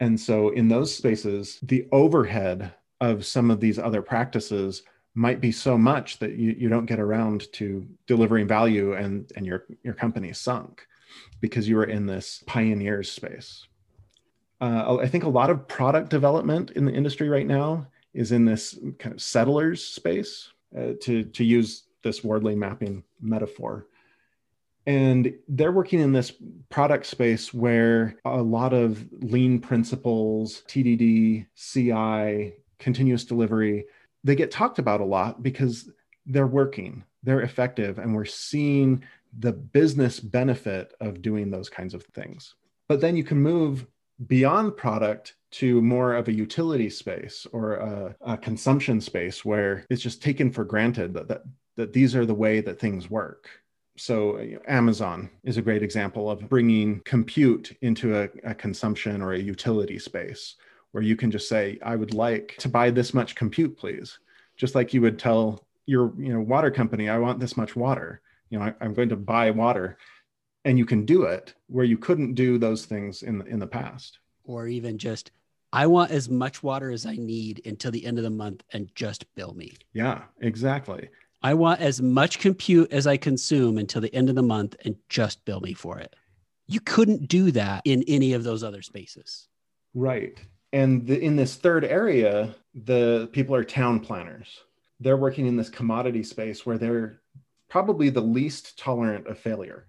And 0.00 0.18
so 0.18 0.50
in 0.50 0.68
those 0.68 0.94
spaces 0.94 1.58
the 1.62 1.86
overhead 1.92 2.72
of 3.00 3.26
some 3.26 3.50
of 3.50 3.60
these 3.60 3.78
other 3.78 4.02
practices 4.02 4.82
might 5.14 5.40
be 5.40 5.52
so 5.52 5.76
much 5.76 6.18
that 6.18 6.36
you, 6.36 6.54
you 6.58 6.68
don't 6.68 6.86
get 6.86 6.98
around 6.98 7.52
to 7.52 7.86
delivering 8.06 8.48
value 8.48 8.94
and, 8.94 9.30
and 9.36 9.44
your, 9.46 9.64
your 9.82 9.94
company 9.94 10.32
sunk 10.32 10.86
because 11.40 11.68
you 11.68 11.76
were 11.76 11.84
in 11.84 12.06
this 12.06 12.42
pioneers 12.46 13.10
space. 13.10 13.66
Uh, 14.60 14.98
I 14.98 15.08
think 15.08 15.24
a 15.24 15.28
lot 15.28 15.50
of 15.50 15.66
product 15.68 16.08
development 16.08 16.70
in 16.70 16.84
the 16.84 16.92
industry 16.92 17.28
right 17.28 17.46
now 17.46 17.86
is 18.14 18.32
in 18.32 18.44
this 18.44 18.78
kind 18.98 19.14
of 19.14 19.20
settlers 19.20 19.84
space, 19.84 20.52
uh, 20.76 20.92
to, 21.02 21.24
to 21.24 21.44
use 21.44 21.84
this 22.02 22.22
Wardley 22.22 22.54
mapping 22.54 23.02
metaphor. 23.20 23.86
And 24.86 25.34
they're 25.48 25.72
working 25.72 26.00
in 26.00 26.12
this 26.12 26.32
product 26.68 27.06
space 27.06 27.54
where 27.54 28.16
a 28.24 28.42
lot 28.42 28.72
of 28.72 29.04
lean 29.20 29.60
principles, 29.60 30.62
TDD, 30.66 31.46
CI, 31.54 32.54
continuous 32.78 33.24
delivery, 33.24 33.84
they 34.24 34.34
get 34.34 34.50
talked 34.50 34.78
about 34.78 35.00
a 35.00 35.04
lot 35.04 35.42
because 35.42 35.90
they're 36.26 36.46
working, 36.46 37.04
they're 37.22 37.40
effective, 37.40 37.98
and 37.98 38.14
we're 38.14 38.24
seeing 38.24 39.02
the 39.38 39.52
business 39.52 40.20
benefit 40.20 40.92
of 41.00 41.22
doing 41.22 41.50
those 41.50 41.68
kinds 41.68 41.94
of 41.94 42.04
things. 42.04 42.54
But 42.88 43.00
then 43.00 43.16
you 43.16 43.24
can 43.24 43.40
move 43.40 43.86
beyond 44.26 44.76
product 44.76 45.36
to 45.52 45.80
more 45.82 46.14
of 46.14 46.28
a 46.28 46.32
utility 46.32 46.90
space 46.90 47.46
or 47.52 47.74
a, 47.74 48.16
a, 48.20 48.36
consumption 48.36 49.00
space 49.00 49.44
where 49.44 49.84
it's 49.90 50.02
just 50.02 50.22
taken 50.22 50.50
for 50.50 50.64
granted 50.64 51.14
that, 51.14 51.28
that, 51.28 51.42
that 51.76 51.92
these 51.92 52.14
are 52.14 52.26
the 52.26 52.34
way 52.34 52.60
that 52.60 52.78
things 52.78 53.10
work. 53.10 53.48
So, 53.96 54.40
Amazon 54.66 55.28
is 55.44 55.58
a 55.58 55.62
great 55.62 55.82
example 55.82 56.30
of 56.30 56.48
bringing 56.48 57.00
compute 57.00 57.76
into 57.82 58.18
a, 58.18 58.28
a 58.44 58.54
consumption 58.54 59.20
or 59.20 59.32
a 59.32 59.38
utility 59.38 59.98
space 59.98 60.56
where 60.92 61.02
you 61.02 61.16
can 61.16 61.30
just 61.30 61.48
say, 61.48 61.78
I 61.82 61.96
would 61.96 62.14
like 62.14 62.56
to 62.58 62.68
buy 62.68 62.90
this 62.90 63.12
much 63.12 63.34
compute, 63.34 63.76
please. 63.76 64.18
Just 64.56 64.74
like 64.74 64.94
you 64.94 65.00
would 65.00 65.18
tell 65.18 65.66
your 65.86 66.12
you 66.18 66.32
know 66.32 66.40
water 66.40 66.70
company, 66.70 67.08
I 67.08 67.18
want 67.18 67.40
this 67.40 67.56
much 67.56 67.74
water. 67.74 68.20
You 68.50 68.58
know, 68.58 68.66
I, 68.66 68.74
I'm 68.80 68.94
going 68.94 69.08
to 69.08 69.16
buy 69.16 69.50
water. 69.50 69.98
And 70.64 70.78
you 70.78 70.84
can 70.84 71.04
do 71.04 71.24
it 71.24 71.54
where 71.66 71.84
you 71.84 71.98
couldn't 71.98 72.34
do 72.34 72.56
those 72.56 72.84
things 72.84 73.22
in 73.22 73.44
in 73.48 73.58
the 73.58 73.66
past. 73.66 74.18
Or 74.44 74.68
even 74.68 74.98
just, 74.98 75.32
I 75.72 75.86
want 75.86 76.10
as 76.10 76.28
much 76.28 76.62
water 76.62 76.90
as 76.90 77.06
I 77.06 77.16
need 77.16 77.62
until 77.64 77.90
the 77.90 78.04
end 78.04 78.18
of 78.18 78.24
the 78.24 78.30
month 78.30 78.62
and 78.72 78.90
just 78.94 79.32
bill 79.34 79.54
me. 79.54 79.74
Yeah, 79.92 80.22
exactly. 80.40 81.08
I 81.42 81.54
want 81.54 81.80
as 81.80 82.00
much 82.00 82.38
compute 82.38 82.92
as 82.92 83.06
I 83.06 83.16
consume 83.16 83.78
until 83.78 84.00
the 84.00 84.14
end 84.14 84.28
of 84.28 84.36
the 84.36 84.42
month 84.42 84.76
and 84.84 84.94
just 85.08 85.44
bill 85.44 85.60
me 85.60 85.74
for 85.74 85.98
it. 85.98 86.14
You 86.68 86.80
couldn't 86.80 87.26
do 87.26 87.50
that 87.52 87.82
in 87.84 88.04
any 88.06 88.34
of 88.34 88.44
those 88.44 88.62
other 88.62 88.82
spaces. 88.82 89.48
Right 89.94 90.38
and 90.72 91.06
the, 91.06 91.20
in 91.20 91.36
this 91.36 91.56
third 91.56 91.84
area 91.84 92.54
the 92.74 93.28
people 93.32 93.54
are 93.54 93.64
town 93.64 94.00
planners. 94.00 94.60
They're 94.98 95.16
working 95.16 95.46
in 95.46 95.56
this 95.56 95.68
commodity 95.68 96.22
space 96.22 96.64
where 96.64 96.78
they're 96.78 97.20
probably 97.68 98.08
the 98.08 98.20
least 98.20 98.78
tolerant 98.78 99.26
of 99.26 99.38
failure 99.38 99.88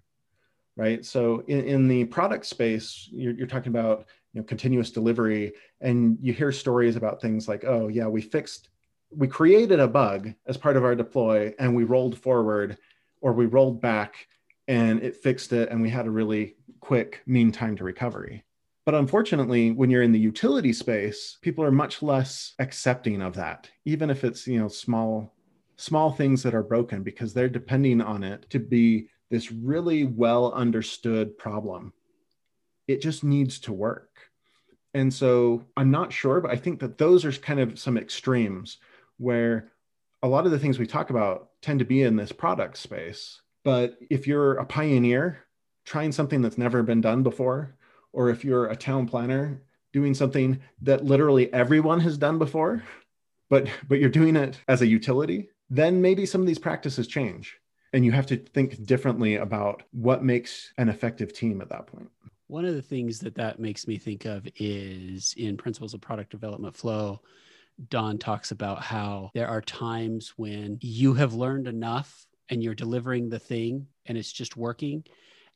right? 0.76 1.06
So 1.06 1.44
in, 1.48 1.64
in 1.66 1.88
the 1.88 2.06
product 2.06 2.46
space 2.46 3.08
you're, 3.12 3.34
you're 3.34 3.48
talking 3.48 3.72
about 3.72 4.06
you 4.34 4.42
know 4.42 4.46
continuous 4.46 4.92
delivery 4.92 5.54
and 5.82 6.18
you 6.22 6.34
hear 6.34 6.52
stories 6.52 6.96
about 6.96 7.22
things 7.22 7.48
like 7.48 7.64
oh 7.66 7.88
yeah 7.88 8.08
we 8.08 8.22
fixed 8.22 8.70
we 9.16 9.28
created 9.28 9.80
a 9.80 9.88
bug 9.88 10.34
as 10.48 10.58
part 10.58 10.76
of 10.76 10.84
our 10.84 10.96
deploy 10.96 11.54
and 11.60 11.76
we 11.76 11.84
rolled 11.84 12.18
forward 12.18 12.78
or 13.22 13.32
we 13.34 13.46
rolled 13.46 13.80
back 13.80 14.28
and 14.68 15.04
it 15.04 15.16
fixed 15.16 15.54
it 15.54 15.70
and 15.70 15.82
we 15.82 15.90
had 15.90 16.08
a 16.08 16.12
really 16.12 16.56
quick 16.80 17.22
mean 17.28 17.52
time 17.52 17.76
to 17.76 17.84
recovery 17.84 18.44
but 18.86 18.96
unfortunately, 18.96 19.72
when 19.72 19.90
you're 19.90 20.04
in 20.04 20.12
the 20.12 20.20
utility 20.20 20.74
space, 20.74 21.38
people 21.42 21.64
are 21.64 21.72
much 21.72 22.02
less 22.02 22.54
accepting 22.60 23.22
of 23.22 23.36
that, 23.36 23.70
even 23.86 24.10
if 24.10 24.24
it's, 24.24 24.46
you 24.48 24.60
know, 24.60 24.68
small 24.68 25.34
small 25.76 26.12
things 26.12 26.44
that 26.44 26.54
are 26.54 26.64
broken 26.64 27.02
because 27.02 27.34
they're 27.34 27.50
depending 27.50 28.00
on 28.00 28.24
it 28.24 28.48
to 28.50 28.60
be 28.60 29.08
this 29.32 29.52
really 29.52 30.06
well 30.06 30.54
understood 30.54 31.38
problem. 31.38 31.92
It 32.88 33.02
just 33.02 33.24
needs 33.24 33.60
to 33.62 33.74
work. 33.74 34.10
And 34.94 35.12
so 35.12 35.66
I'm 35.76 35.90
not 35.90 36.14
sure, 36.14 36.40
but 36.42 36.52
I 36.52 36.56
think 36.56 36.80
that 36.80 36.98
those 36.98 37.26
are 37.26 37.32
kind 37.32 37.60
of 37.60 37.80
some 37.80 37.98
extremes 37.98 38.78
where 39.18 39.72
a 40.22 40.28
lot 40.28 40.46
of 40.46 40.52
the 40.52 40.60
things 40.60 40.78
we 40.78 40.86
talk 40.86 41.10
about 41.10 41.50
tend 41.62 41.80
to 41.80 41.86
be 41.86 42.04
in 42.04 42.16
this 42.16 42.32
product 42.32 42.78
space. 42.78 43.42
But 43.64 43.98
if 44.10 44.28
you're 44.28 44.54
a 44.54 44.66
pioneer 44.66 45.40
trying 45.86 46.12
something 46.12 46.42
that's 46.42 46.58
never 46.58 46.84
been 46.84 47.02
done 47.02 47.24
before, 47.24 47.76
or 48.14 48.30
if 48.30 48.46
you're 48.46 48.68
a 48.68 48.76
town 48.76 49.08
planner 49.08 49.62
doing 49.92 50.14
something 50.14 50.60
that 50.82 51.04
literally 51.04 51.54
everyone 51.54 52.00
has 52.00 52.18
done 52.18 52.40
before 52.40 52.82
but 53.50 53.68
but 53.88 54.00
you're 54.00 54.10
doing 54.10 54.36
it 54.36 54.60
as 54.68 54.82
a 54.82 54.88
utility 54.88 55.50
then 55.74 56.02
maybe 56.02 56.26
some 56.26 56.40
of 56.42 56.48
these 56.48 56.60
practices 56.60 57.08
change. 57.08 57.58
And 57.94 58.06
you 58.06 58.12
have 58.12 58.28
to 58.28 58.38
think 58.38 58.86
differently 58.86 59.36
about 59.36 59.84
what 59.92 60.24
makes 60.24 60.72
an 60.78 60.90
effective 60.90 61.34
team 61.34 61.62
at 61.62 61.70
that 61.70 61.88
point. 61.88 62.10
One 62.48 62.66
of 62.66 62.76
the 62.76 62.82
things 62.82 63.20
that 63.20 63.36
that 63.36 63.60
makes 63.60 63.88
me 63.88 63.98
think 63.98 64.26
of 64.26 64.48
is 64.58 65.34
in 65.38 65.58
principles 65.58 65.94
of 65.94 66.02
product 66.02 66.30
development 66.30 66.76
flow 66.76 67.22
don 67.90 68.20
talks 68.20 68.52
about 68.52 68.84
how 68.84 69.32
there 69.34 69.48
are 69.48 69.62
times 69.62 70.34
when 70.38 70.78
you 70.82 71.16
have 71.16 71.34
learned 71.34 71.68
enough 71.68 72.28
and 72.50 72.62
you're 72.62 72.76
delivering 72.76 73.30
the 73.30 73.40
thing 73.40 73.88
and 74.06 74.16
it's 74.16 74.32
just 74.32 74.56
working. 74.56 75.04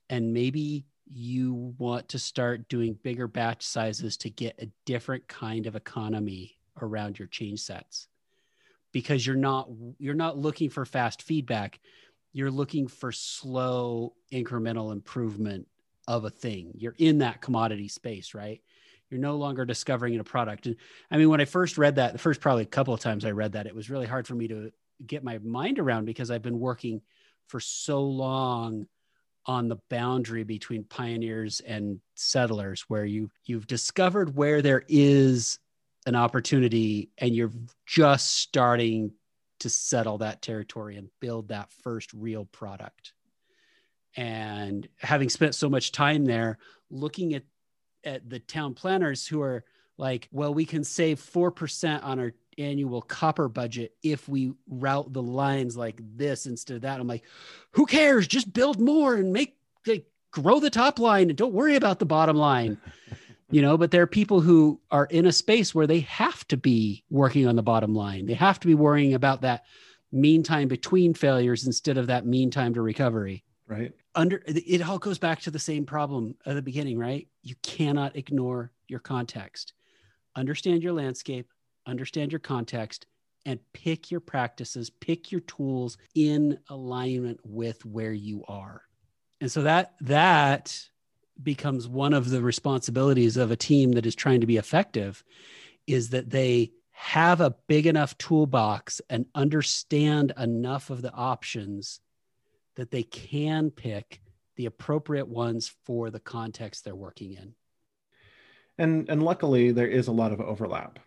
And 0.09 0.33
maybe 0.33 0.85
you 1.11 1.73
want 1.77 2.09
to 2.09 2.19
start 2.19 2.69
doing 2.69 2.97
bigger 3.03 3.27
batch 3.27 3.65
sizes 3.65 4.17
to 4.17 4.29
get 4.29 4.59
a 4.59 4.69
different 4.85 5.27
kind 5.27 5.65
of 5.65 5.75
economy 5.75 6.57
around 6.81 7.17
your 7.17 7.27
change 7.27 7.61
sets. 7.61 8.07
Because 8.91 9.25
you're 9.25 9.35
not 9.35 9.69
you're 9.99 10.15
not 10.15 10.37
looking 10.37 10.69
for 10.69 10.85
fast 10.85 11.21
feedback. 11.21 11.79
You're 12.33 12.51
looking 12.51 12.87
for 12.87 13.11
slow 13.11 14.13
incremental 14.31 14.91
improvement 14.91 15.67
of 16.07 16.25
a 16.25 16.29
thing. 16.29 16.71
You're 16.75 16.95
in 16.97 17.19
that 17.19 17.41
commodity 17.41 17.87
space 17.89 18.33
right? 18.33 18.61
You're 19.09 19.21
no 19.21 19.37
longer 19.37 19.65
discovering 19.65 20.19
a 20.19 20.23
product. 20.23 20.65
And 20.67 20.75
i 21.11 21.17
mean 21.17 21.29
when 21.29 21.41
i 21.41 21.45
first 21.45 21.77
read 21.77 21.95
that 21.95 22.13
the 22.13 22.19
first 22.19 22.41
probably 22.41 22.65
couple 22.65 22.93
of 22.93 22.99
times 22.99 23.25
i 23.25 23.31
read 23.31 23.53
that 23.53 23.67
it 23.67 23.75
was 23.75 23.89
really 23.89 24.07
hard 24.07 24.27
for 24.27 24.35
me 24.35 24.47
to 24.47 24.71
get 25.05 25.23
my 25.23 25.37
mind 25.39 25.79
around 25.79 26.05
because 26.05 26.31
i've 26.31 26.41
been 26.41 26.59
working 26.59 27.01
for 27.47 27.59
so 27.59 28.03
long 28.03 28.87
on 29.47 29.69
the 29.69 29.77
boundary 29.89 30.43
between 30.43 30.83
pioneers 30.83 31.61
and 31.61 31.99
settlers 32.15 32.81
where 32.89 33.05
you 33.05 33.31
you've 33.45 33.67
discovered 33.67 34.35
where 34.35 34.61
there 34.61 34.83
is 34.87 35.59
an 36.05 36.15
opportunity 36.15 37.09
and 37.17 37.33
you're 37.35 37.51
just 37.85 38.31
starting 38.37 39.11
to 39.59 39.69
settle 39.69 40.19
that 40.19 40.41
territory 40.41 40.97
and 40.97 41.09
build 41.19 41.47
that 41.47 41.71
first 41.83 42.13
real 42.13 42.45
product. 42.45 43.13
And 44.15 44.87
having 44.99 45.29
spent 45.29 45.55
so 45.55 45.69
much 45.69 45.91
time 45.91 46.25
there 46.25 46.57
looking 46.89 47.33
at 47.33 47.43
at 48.03 48.29
the 48.29 48.39
town 48.39 48.73
planners 48.73 49.25
who 49.25 49.41
are 49.41 49.63
like 49.97 50.27
well 50.31 50.53
we 50.53 50.65
can 50.65 50.83
save 50.83 51.19
4% 51.19 52.03
on 52.03 52.19
our 52.19 52.33
annual 52.57 53.01
copper 53.01 53.47
budget 53.47 53.93
if 54.03 54.27
we 54.27 54.53
route 54.67 55.11
the 55.13 55.21
lines 55.21 55.77
like 55.77 55.99
this 56.15 56.45
instead 56.45 56.75
of 56.75 56.81
that. 56.81 56.99
I'm 56.99 57.07
like, 57.07 57.23
who 57.71 57.85
cares? 57.85 58.27
Just 58.27 58.53
build 58.53 58.79
more 58.79 59.15
and 59.15 59.33
make 59.33 59.55
like, 59.85 60.05
grow 60.31 60.59
the 60.59 60.69
top 60.69 60.99
line 60.99 61.29
and 61.29 61.37
don't 61.37 61.53
worry 61.53 61.75
about 61.75 61.99
the 61.99 62.05
bottom 62.05 62.37
line. 62.37 62.77
you 63.49 63.61
know, 63.61 63.77
but 63.77 63.91
there 63.91 64.01
are 64.01 64.07
people 64.07 64.41
who 64.41 64.79
are 64.91 65.05
in 65.05 65.25
a 65.25 65.31
space 65.31 65.73
where 65.73 65.87
they 65.87 66.01
have 66.01 66.47
to 66.49 66.57
be 66.57 67.03
working 67.09 67.47
on 67.47 67.55
the 67.55 67.63
bottom 67.63 67.95
line. 67.95 68.25
They 68.25 68.33
have 68.33 68.59
to 68.59 68.67
be 68.67 68.75
worrying 68.75 69.13
about 69.13 69.41
that 69.41 69.65
mean 70.11 70.43
time 70.43 70.67
between 70.67 71.13
failures 71.13 71.65
instead 71.65 71.97
of 71.97 72.07
that 72.07 72.25
mean 72.25 72.51
time 72.51 72.73
to 72.73 72.81
recovery. 72.81 73.43
Right. 73.67 73.93
Under 74.15 74.41
it 74.45 74.87
all 74.87 74.97
goes 74.97 75.19
back 75.19 75.41
to 75.41 75.51
the 75.51 75.59
same 75.59 75.85
problem 75.85 76.35
at 76.45 76.55
the 76.55 76.61
beginning, 76.61 76.97
right? 76.97 77.27
You 77.43 77.55
cannot 77.61 78.15
ignore 78.15 78.71
your 78.87 78.99
context. 78.99 79.73
Understand 80.35 80.83
your 80.83 80.93
landscape, 80.93 81.49
understand 81.87 82.31
your 82.31 82.39
context, 82.39 83.05
and 83.45 83.59
pick 83.73 84.11
your 84.11 84.19
practices, 84.19 84.89
pick 84.89 85.31
your 85.31 85.41
tools 85.41 85.97
in 86.13 86.59
alignment 86.69 87.39
with 87.43 87.85
where 87.85 88.11
you 88.11 88.43
are. 88.47 88.81
And 89.39 89.51
so 89.51 89.61
that 89.63 89.93
that 90.01 90.77
becomes 91.41 91.87
one 91.87 92.13
of 92.13 92.29
the 92.29 92.41
responsibilities 92.41 93.37
of 93.37 93.51
a 93.51 93.55
team 93.55 93.93
that 93.93 94.05
is 94.05 94.15
trying 94.15 94.41
to 94.41 94.47
be 94.47 94.57
effective 94.57 95.23
is 95.85 96.09
that 96.09 96.29
they 96.29 96.71
have 96.91 97.39
a 97.39 97.55
big 97.67 97.85
enough 97.85 98.17
toolbox 98.17 99.01
and 99.09 99.27
understand 99.35 100.33
enough 100.37 100.89
of 100.89 101.01
the 101.01 101.13
options 101.13 102.01
that 102.75 102.91
they 102.91 103.03
can 103.03 103.69
pick 103.69 104.19
the 104.55 104.65
appropriate 104.65 105.27
ones 105.27 105.73
for 105.85 106.09
the 106.09 106.19
context 106.19 106.83
they're 106.83 106.95
working 106.95 107.33
in. 107.33 107.53
And 108.77 109.07
and 109.09 109.23
luckily 109.23 109.71
there 109.71 109.87
is 109.87 110.07
a 110.07 110.11
lot 110.11 110.33
of 110.33 110.41
overlap 110.41 110.99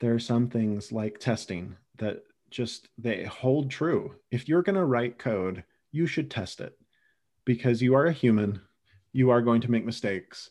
there 0.00 0.14
are 0.14 0.18
some 0.18 0.48
things 0.48 0.92
like 0.92 1.18
testing 1.18 1.76
that 1.98 2.22
just 2.50 2.88
they 2.98 3.24
hold 3.24 3.70
true. 3.70 4.14
If 4.30 4.48
you're 4.48 4.62
going 4.62 4.76
to 4.76 4.84
write 4.84 5.18
code, 5.18 5.64
you 5.92 6.06
should 6.06 6.30
test 6.30 6.60
it 6.60 6.78
because 7.44 7.82
you 7.82 7.94
are 7.94 8.06
a 8.06 8.12
human, 8.12 8.60
you 9.12 9.30
are 9.30 9.40
going 9.40 9.60
to 9.62 9.70
make 9.70 9.84
mistakes 9.84 10.50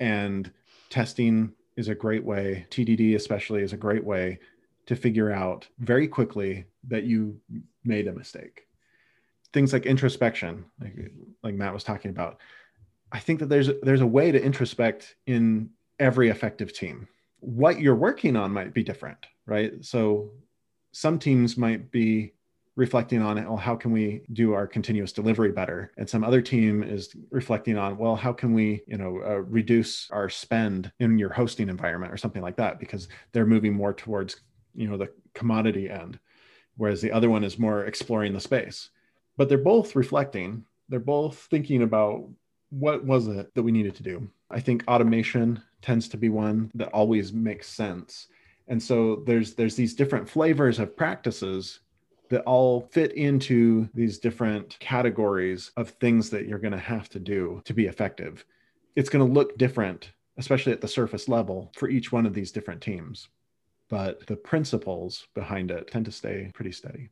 and 0.00 0.50
testing 0.88 1.52
is 1.76 1.88
a 1.88 1.94
great 1.94 2.24
way, 2.24 2.66
TDD 2.70 3.14
especially 3.14 3.62
is 3.62 3.72
a 3.72 3.78
great 3.78 4.04
way 4.04 4.38
to 4.86 4.96
figure 4.96 5.30
out 5.30 5.68
very 5.78 6.08
quickly 6.08 6.64
that 6.88 7.04
you 7.04 7.38
made 7.84 8.08
a 8.08 8.12
mistake. 8.12 8.66
Things 9.52 9.72
like 9.72 9.86
introspection, 9.86 10.64
like, 10.80 11.12
like 11.42 11.54
Matt 11.54 11.74
was 11.74 11.84
talking 11.84 12.10
about. 12.10 12.38
I 13.12 13.18
think 13.18 13.40
that 13.40 13.48
there's 13.48 13.70
there's 13.82 14.00
a 14.00 14.06
way 14.06 14.30
to 14.30 14.40
introspect 14.40 15.14
in 15.26 15.70
every 15.98 16.28
effective 16.28 16.72
team 16.72 17.08
what 17.40 17.80
you're 17.80 17.94
working 17.94 18.36
on 18.36 18.52
might 18.52 18.74
be 18.74 18.82
different, 18.82 19.18
right? 19.46 19.72
So 19.84 20.30
some 20.92 21.18
teams 21.18 21.56
might 21.56 21.90
be 21.90 22.32
reflecting 22.76 23.20
on 23.20 23.36
it, 23.36 23.46
well, 23.46 23.56
how 23.56 23.74
can 23.74 23.92
we 23.92 24.22
do 24.32 24.54
our 24.54 24.66
continuous 24.66 25.12
delivery 25.12 25.52
better? 25.52 25.92
And 25.98 26.08
some 26.08 26.24
other 26.24 26.40
team 26.40 26.82
is 26.82 27.14
reflecting 27.30 27.76
on, 27.76 27.98
well, 27.98 28.16
how 28.16 28.32
can 28.32 28.54
we, 28.54 28.82
you 28.86 28.96
know, 28.96 29.20
uh, 29.22 29.40
reduce 29.40 30.08
our 30.10 30.28
spend 30.30 30.90
in 30.98 31.18
your 31.18 31.30
hosting 31.30 31.68
environment 31.68 32.12
or 32.12 32.16
something 32.16 32.42
like 32.42 32.56
that? 32.56 32.78
Because 32.78 33.08
they're 33.32 33.44
moving 33.44 33.74
more 33.74 33.92
towards, 33.92 34.40
you 34.74 34.88
know, 34.88 34.96
the 34.96 35.10
commodity 35.34 35.90
end, 35.90 36.18
whereas 36.76 37.02
the 37.02 37.12
other 37.12 37.28
one 37.28 37.44
is 37.44 37.58
more 37.58 37.84
exploring 37.84 38.32
the 38.32 38.40
space. 38.40 38.90
But 39.36 39.48
they're 39.48 39.58
both 39.58 39.96
reflecting. 39.96 40.64
They're 40.88 41.00
both 41.00 41.48
thinking 41.50 41.82
about 41.82 42.28
what 42.70 43.04
was 43.04 43.26
it 43.26 43.52
that 43.54 43.62
we 43.62 43.72
needed 43.72 43.96
to 43.96 44.02
do. 44.02 44.30
I 44.50 44.60
think 44.60 44.84
automation 44.88 45.62
tends 45.82 46.08
to 46.08 46.16
be 46.16 46.28
one 46.28 46.70
that 46.74 46.88
always 46.88 47.32
makes 47.32 47.68
sense. 47.68 48.28
And 48.68 48.82
so 48.82 49.22
there's 49.26 49.54
there's 49.54 49.76
these 49.76 49.94
different 49.94 50.28
flavors 50.28 50.78
of 50.78 50.96
practices 50.96 51.80
that 52.28 52.42
all 52.42 52.82
fit 52.92 53.12
into 53.12 53.88
these 53.92 54.18
different 54.18 54.78
categories 54.78 55.72
of 55.76 55.90
things 55.90 56.30
that 56.30 56.46
you're 56.46 56.60
going 56.60 56.72
to 56.72 56.78
have 56.78 57.08
to 57.10 57.18
do 57.18 57.60
to 57.64 57.74
be 57.74 57.86
effective. 57.86 58.44
It's 58.94 59.10
going 59.10 59.26
to 59.26 59.32
look 59.32 59.58
different, 59.58 60.12
especially 60.38 60.72
at 60.72 60.80
the 60.80 60.88
surface 60.88 61.28
level, 61.28 61.72
for 61.76 61.88
each 61.88 62.12
one 62.12 62.26
of 62.26 62.34
these 62.34 62.52
different 62.52 62.80
teams. 62.80 63.28
But 63.88 64.26
the 64.28 64.36
principles 64.36 65.26
behind 65.34 65.72
it 65.72 65.90
tend 65.90 66.04
to 66.04 66.12
stay 66.12 66.52
pretty 66.54 66.70
steady. 66.70 67.10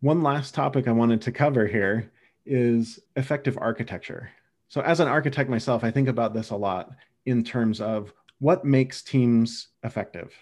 One 0.00 0.22
last 0.22 0.54
topic 0.54 0.88
I 0.88 0.92
wanted 0.92 1.22
to 1.22 1.32
cover 1.32 1.66
here 1.66 2.10
is 2.44 2.98
effective 3.14 3.56
architecture. 3.60 4.30
So, 4.70 4.80
as 4.82 5.00
an 5.00 5.08
architect 5.08 5.50
myself, 5.50 5.82
I 5.82 5.90
think 5.90 6.06
about 6.06 6.32
this 6.32 6.50
a 6.50 6.56
lot 6.56 6.92
in 7.26 7.42
terms 7.42 7.80
of 7.80 8.12
what 8.38 8.64
makes 8.64 9.02
teams 9.02 9.68
effective. 9.82 10.32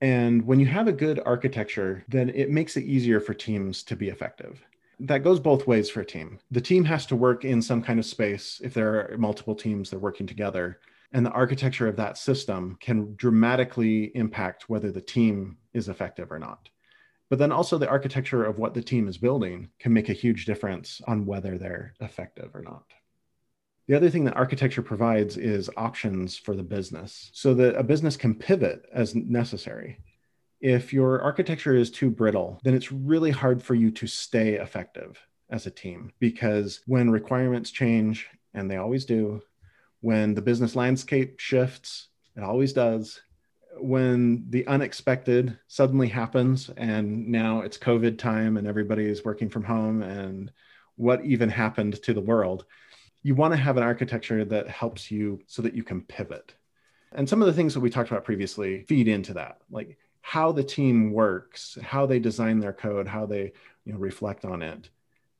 And 0.00 0.44
when 0.44 0.58
you 0.58 0.66
have 0.66 0.88
a 0.88 0.92
good 0.92 1.20
architecture, 1.24 2.04
then 2.08 2.30
it 2.30 2.50
makes 2.50 2.76
it 2.76 2.82
easier 2.82 3.20
for 3.20 3.32
teams 3.32 3.84
to 3.84 3.94
be 3.94 4.08
effective. 4.08 4.60
That 4.98 5.22
goes 5.22 5.38
both 5.38 5.68
ways 5.68 5.88
for 5.88 6.00
a 6.00 6.04
team. 6.04 6.40
The 6.50 6.60
team 6.60 6.84
has 6.84 7.06
to 7.06 7.16
work 7.16 7.44
in 7.44 7.62
some 7.62 7.80
kind 7.80 8.00
of 8.00 8.04
space. 8.04 8.60
If 8.62 8.74
there 8.74 9.12
are 9.12 9.18
multiple 9.18 9.54
teams, 9.54 9.88
they're 9.88 10.00
working 10.00 10.26
together. 10.26 10.80
And 11.12 11.24
the 11.24 11.30
architecture 11.30 11.86
of 11.86 11.94
that 11.96 12.18
system 12.18 12.78
can 12.80 13.14
dramatically 13.14 14.10
impact 14.16 14.68
whether 14.68 14.90
the 14.90 15.00
team 15.00 15.58
is 15.74 15.88
effective 15.88 16.32
or 16.32 16.40
not. 16.40 16.68
But 17.30 17.38
then 17.38 17.52
also, 17.52 17.78
the 17.78 17.88
architecture 17.88 18.44
of 18.44 18.58
what 18.58 18.74
the 18.74 18.82
team 18.82 19.06
is 19.06 19.16
building 19.16 19.70
can 19.78 19.92
make 19.92 20.08
a 20.08 20.12
huge 20.12 20.44
difference 20.44 21.00
on 21.06 21.24
whether 21.24 21.56
they're 21.56 21.94
effective 22.00 22.50
or 22.52 22.62
not. 22.62 22.82
The 23.88 23.94
other 23.94 24.10
thing 24.10 24.24
that 24.24 24.36
architecture 24.36 24.82
provides 24.82 25.36
is 25.36 25.70
options 25.76 26.36
for 26.36 26.56
the 26.56 26.62
business 26.62 27.30
so 27.32 27.54
that 27.54 27.76
a 27.76 27.84
business 27.84 28.16
can 28.16 28.34
pivot 28.34 28.84
as 28.92 29.14
necessary. 29.14 29.98
If 30.60 30.92
your 30.92 31.20
architecture 31.20 31.76
is 31.76 31.90
too 31.90 32.10
brittle, 32.10 32.60
then 32.64 32.74
it's 32.74 32.90
really 32.90 33.30
hard 33.30 33.62
for 33.62 33.74
you 33.74 33.92
to 33.92 34.06
stay 34.06 34.54
effective 34.54 35.20
as 35.50 35.66
a 35.66 35.70
team 35.70 36.12
because 36.18 36.80
when 36.86 37.10
requirements 37.10 37.70
change, 37.70 38.28
and 38.54 38.68
they 38.68 38.76
always 38.76 39.04
do, 39.04 39.42
when 40.00 40.34
the 40.34 40.42
business 40.42 40.74
landscape 40.74 41.38
shifts, 41.38 42.08
it 42.36 42.42
always 42.42 42.72
does, 42.72 43.20
when 43.78 44.46
the 44.50 44.66
unexpected 44.66 45.58
suddenly 45.68 46.08
happens 46.08 46.70
and 46.76 47.28
now 47.28 47.60
it's 47.60 47.78
COVID 47.78 48.18
time 48.18 48.56
and 48.56 48.66
everybody 48.66 49.06
is 49.06 49.24
working 49.24 49.48
from 49.48 49.62
home 49.62 50.02
and 50.02 50.50
what 50.96 51.24
even 51.24 51.50
happened 51.50 52.02
to 52.02 52.14
the 52.14 52.20
world 52.20 52.64
you 53.26 53.34
want 53.34 53.52
to 53.52 53.56
have 53.56 53.76
an 53.76 53.82
architecture 53.82 54.44
that 54.44 54.68
helps 54.68 55.10
you 55.10 55.40
so 55.48 55.60
that 55.60 55.74
you 55.74 55.82
can 55.82 56.00
pivot. 56.00 56.54
And 57.10 57.28
some 57.28 57.42
of 57.42 57.46
the 57.46 57.52
things 57.52 57.74
that 57.74 57.80
we 57.80 57.90
talked 57.90 58.08
about 58.08 58.22
previously 58.22 58.84
feed 58.84 59.08
into 59.08 59.34
that, 59.34 59.58
like 59.68 59.98
how 60.20 60.52
the 60.52 60.62
team 60.62 61.12
works, 61.12 61.76
how 61.82 62.06
they 62.06 62.20
design 62.20 62.60
their 62.60 62.72
code, 62.72 63.08
how 63.08 63.26
they 63.26 63.52
you 63.84 63.92
know, 63.92 63.98
reflect 63.98 64.44
on 64.44 64.62
it, 64.62 64.90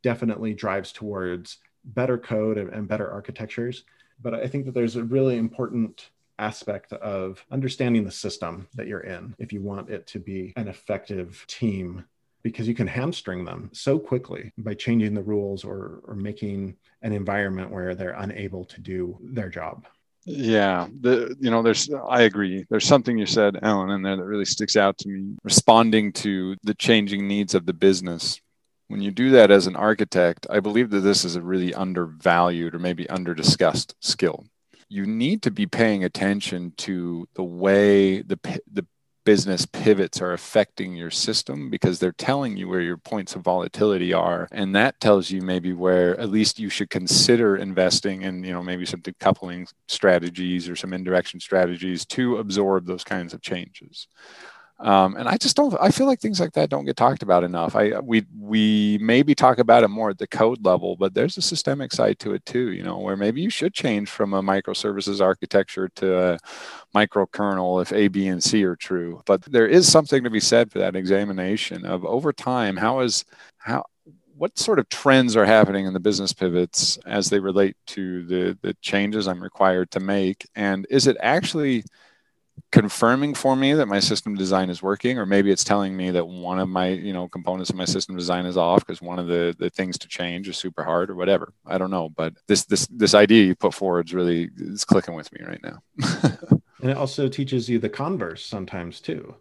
definitely 0.02 0.52
drives 0.52 0.90
towards 0.90 1.58
better 1.84 2.18
code 2.18 2.58
and, 2.58 2.70
and 2.70 2.88
better 2.88 3.08
architectures. 3.08 3.84
But 4.20 4.34
I 4.34 4.48
think 4.48 4.64
that 4.64 4.74
there's 4.74 4.96
a 4.96 5.04
really 5.04 5.36
important 5.36 6.10
aspect 6.40 6.92
of 6.92 7.46
understanding 7.52 8.02
the 8.02 8.10
system 8.10 8.66
that 8.74 8.88
you're 8.88 8.98
in 8.98 9.32
if 9.38 9.52
you 9.52 9.62
want 9.62 9.90
it 9.90 10.08
to 10.08 10.18
be 10.18 10.52
an 10.56 10.66
effective 10.66 11.44
team 11.46 12.04
because 12.46 12.68
you 12.68 12.76
can 12.76 12.86
hamstring 12.86 13.44
them 13.44 13.68
so 13.72 13.98
quickly 13.98 14.52
by 14.56 14.72
changing 14.72 15.14
the 15.14 15.22
rules 15.22 15.64
or, 15.64 16.00
or 16.06 16.14
making 16.14 16.76
an 17.02 17.12
environment 17.12 17.72
where 17.72 17.96
they're 17.96 18.12
unable 18.12 18.64
to 18.64 18.80
do 18.80 19.18
their 19.20 19.48
job. 19.48 19.84
Yeah, 20.24 20.86
the 21.00 21.34
you 21.40 21.50
know, 21.50 21.60
there's 21.60 21.90
I 22.08 22.22
agree. 22.22 22.64
There's 22.70 22.86
something 22.86 23.18
you 23.18 23.26
said, 23.26 23.58
Ellen, 23.62 23.90
in 23.90 24.02
there 24.02 24.14
that 24.14 24.24
really 24.24 24.44
sticks 24.44 24.76
out 24.76 24.96
to 24.98 25.08
me. 25.08 25.34
Responding 25.42 26.12
to 26.24 26.54
the 26.62 26.74
changing 26.74 27.26
needs 27.26 27.52
of 27.52 27.66
the 27.66 27.72
business. 27.72 28.40
When 28.86 29.02
you 29.02 29.10
do 29.10 29.30
that 29.30 29.50
as 29.50 29.66
an 29.66 29.74
architect, 29.74 30.46
I 30.48 30.60
believe 30.60 30.90
that 30.90 31.00
this 31.00 31.24
is 31.24 31.34
a 31.34 31.42
really 31.42 31.74
undervalued 31.74 32.76
or 32.76 32.78
maybe 32.78 33.10
under 33.10 33.34
discussed 33.34 33.96
skill. 34.00 34.44
you 34.88 35.04
need 35.04 35.42
to 35.42 35.50
be 35.50 35.66
paying 35.66 36.04
attention 36.04 36.72
to 36.76 37.26
the 37.34 37.42
way 37.42 38.22
the 38.22 38.38
the 38.72 38.86
business 39.26 39.66
pivots 39.66 40.22
are 40.22 40.32
affecting 40.32 40.94
your 40.94 41.10
system 41.10 41.68
because 41.68 41.98
they're 41.98 42.12
telling 42.12 42.56
you 42.56 42.68
where 42.68 42.80
your 42.80 42.96
points 42.96 43.34
of 43.34 43.42
volatility 43.42 44.12
are. 44.12 44.46
And 44.52 44.74
that 44.76 45.00
tells 45.00 45.32
you 45.32 45.42
maybe 45.42 45.72
where 45.72 46.18
at 46.20 46.30
least 46.30 46.60
you 46.60 46.70
should 46.70 46.90
consider 46.90 47.56
investing 47.56 48.22
in 48.22 48.44
you 48.44 48.52
know 48.52 48.62
maybe 48.62 48.86
some 48.86 49.02
decoupling 49.02 49.70
strategies 49.88 50.68
or 50.68 50.76
some 50.76 50.94
indirection 50.94 51.40
strategies 51.40 52.06
to 52.06 52.36
absorb 52.36 52.86
those 52.86 53.04
kinds 53.04 53.34
of 53.34 53.42
changes 53.42 54.06
um, 54.78 55.16
and 55.16 55.26
I 55.26 55.38
just 55.38 55.56
don't. 55.56 55.74
I 55.80 55.90
feel 55.90 56.06
like 56.06 56.20
things 56.20 56.38
like 56.38 56.52
that 56.52 56.68
don't 56.68 56.84
get 56.84 56.96
talked 56.96 57.22
about 57.22 57.44
enough. 57.44 57.74
I 57.74 57.98
we 58.00 58.26
we 58.38 58.98
maybe 59.00 59.34
talk 59.34 59.58
about 59.58 59.84
it 59.84 59.88
more 59.88 60.10
at 60.10 60.18
the 60.18 60.26
code 60.26 60.64
level, 60.64 60.96
but 60.96 61.14
there's 61.14 61.38
a 61.38 61.42
systemic 61.42 61.92
side 61.92 62.18
to 62.20 62.34
it 62.34 62.44
too. 62.44 62.72
You 62.72 62.82
know, 62.82 62.98
where 62.98 63.16
maybe 63.16 63.40
you 63.40 63.48
should 63.48 63.72
change 63.72 64.10
from 64.10 64.34
a 64.34 64.42
microservices 64.42 65.22
architecture 65.22 65.88
to 65.96 66.18
a 66.18 66.38
microkernel 66.94 67.80
if 67.80 67.92
A, 67.92 68.08
B, 68.08 68.26
and 68.28 68.42
C 68.42 68.64
are 68.64 68.76
true. 68.76 69.22
But 69.24 69.42
there 69.42 69.66
is 69.66 69.90
something 69.90 70.22
to 70.24 70.30
be 70.30 70.40
said 70.40 70.70
for 70.70 70.78
that 70.80 70.94
examination 70.94 71.86
of 71.86 72.04
over 72.04 72.32
time. 72.32 72.76
How 72.76 73.00
is 73.00 73.24
how 73.58 73.84
what 74.36 74.58
sort 74.58 74.78
of 74.78 74.88
trends 74.90 75.36
are 75.36 75.46
happening 75.46 75.86
in 75.86 75.94
the 75.94 76.00
business 76.00 76.34
pivots 76.34 76.98
as 77.06 77.30
they 77.30 77.40
relate 77.40 77.76
to 77.86 78.26
the 78.26 78.58
the 78.60 78.74
changes 78.82 79.26
I'm 79.26 79.42
required 79.42 79.90
to 79.92 80.00
make, 80.00 80.46
and 80.54 80.86
is 80.90 81.06
it 81.06 81.16
actually 81.20 81.84
confirming 82.72 83.34
for 83.34 83.54
me 83.54 83.72
that 83.74 83.86
my 83.86 84.00
system 84.00 84.34
design 84.34 84.70
is 84.70 84.82
working 84.82 85.18
or 85.18 85.26
maybe 85.26 85.50
it's 85.50 85.64
telling 85.64 85.96
me 85.96 86.10
that 86.10 86.26
one 86.26 86.58
of 86.58 86.68
my 86.68 86.88
you 86.88 87.12
know 87.12 87.28
components 87.28 87.70
of 87.70 87.76
my 87.76 87.84
system 87.84 88.16
design 88.16 88.46
is 88.46 88.56
off 88.56 88.80
because 88.80 89.00
one 89.00 89.18
of 89.18 89.26
the 89.26 89.54
the 89.58 89.70
things 89.70 89.98
to 89.98 90.08
change 90.08 90.48
is 90.48 90.56
super 90.56 90.82
hard 90.82 91.10
or 91.10 91.14
whatever. 91.14 91.52
I 91.66 91.78
don't 91.78 91.90
know 91.90 92.08
but 92.08 92.34
this 92.46 92.64
this 92.64 92.86
this 92.88 93.14
idea 93.14 93.44
you 93.44 93.54
put 93.54 93.74
forward 93.74 94.08
is 94.08 94.14
really 94.14 94.50
is 94.56 94.84
clicking 94.84 95.14
with 95.14 95.32
me 95.32 95.40
right 95.46 95.62
now. 95.62 96.58
And 96.82 96.90
it 96.90 96.96
also 96.98 97.26
teaches 97.26 97.70
you 97.70 97.78
the 97.78 97.88
converse 97.88 98.44
sometimes 98.44 99.00
too 99.00 99.34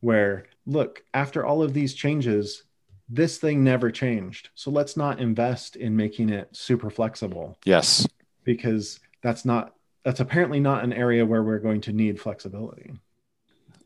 where 0.00 0.46
look 0.66 1.04
after 1.12 1.44
all 1.44 1.62
of 1.62 1.74
these 1.74 1.94
changes 1.94 2.64
this 3.08 3.38
thing 3.38 3.64
never 3.64 3.90
changed. 3.90 4.50
So 4.54 4.70
let's 4.70 4.96
not 4.96 5.18
invest 5.18 5.76
in 5.76 5.96
making 5.96 6.28
it 6.28 6.54
super 6.54 6.90
flexible. 6.90 7.56
Yes. 7.64 8.06
Because 8.44 9.00
that's 9.22 9.44
not 9.44 9.74
that's 10.08 10.20
apparently 10.20 10.58
not 10.58 10.84
an 10.84 10.94
area 10.94 11.26
where 11.26 11.42
we're 11.42 11.58
going 11.58 11.82
to 11.82 11.92
need 11.92 12.18
flexibility. 12.18 12.94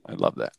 I 0.07 0.12
love 0.12 0.36
that. 0.36 0.53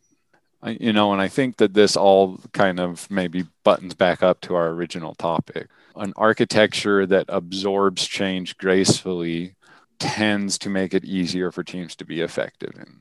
I, 0.61 0.71
you 0.71 0.91
know, 0.91 1.13
and 1.13 1.21
I 1.21 1.29
think 1.29 1.55
that 1.55 1.73
this 1.73 1.95
all 1.95 2.37
kind 2.51 2.81
of 2.81 3.09
maybe 3.09 3.45
buttons 3.63 3.93
back 3.93 4.21
up 4.21 4.41
to 4.41 4.55
our 4.55 4.71
original 4.71 5.15
topic. 5.15 5.69
An 5.95 6.11
architecture 6.17 7.05
that 7.05 7.27
absorbs 7.29 8.05
change 8.05 8.57
gracefully 8.57 9.55
tends 9.99 10.57
to 10.57 10.69
make 10.69 10.93
it 10.93 11.05
easier 11.05 11.49
for 11.49 11.63
teams 11.63 11.95
to 11.95 12.03
be 12.03 12.19
effective. 12.19 12.73
And 12.77 12.99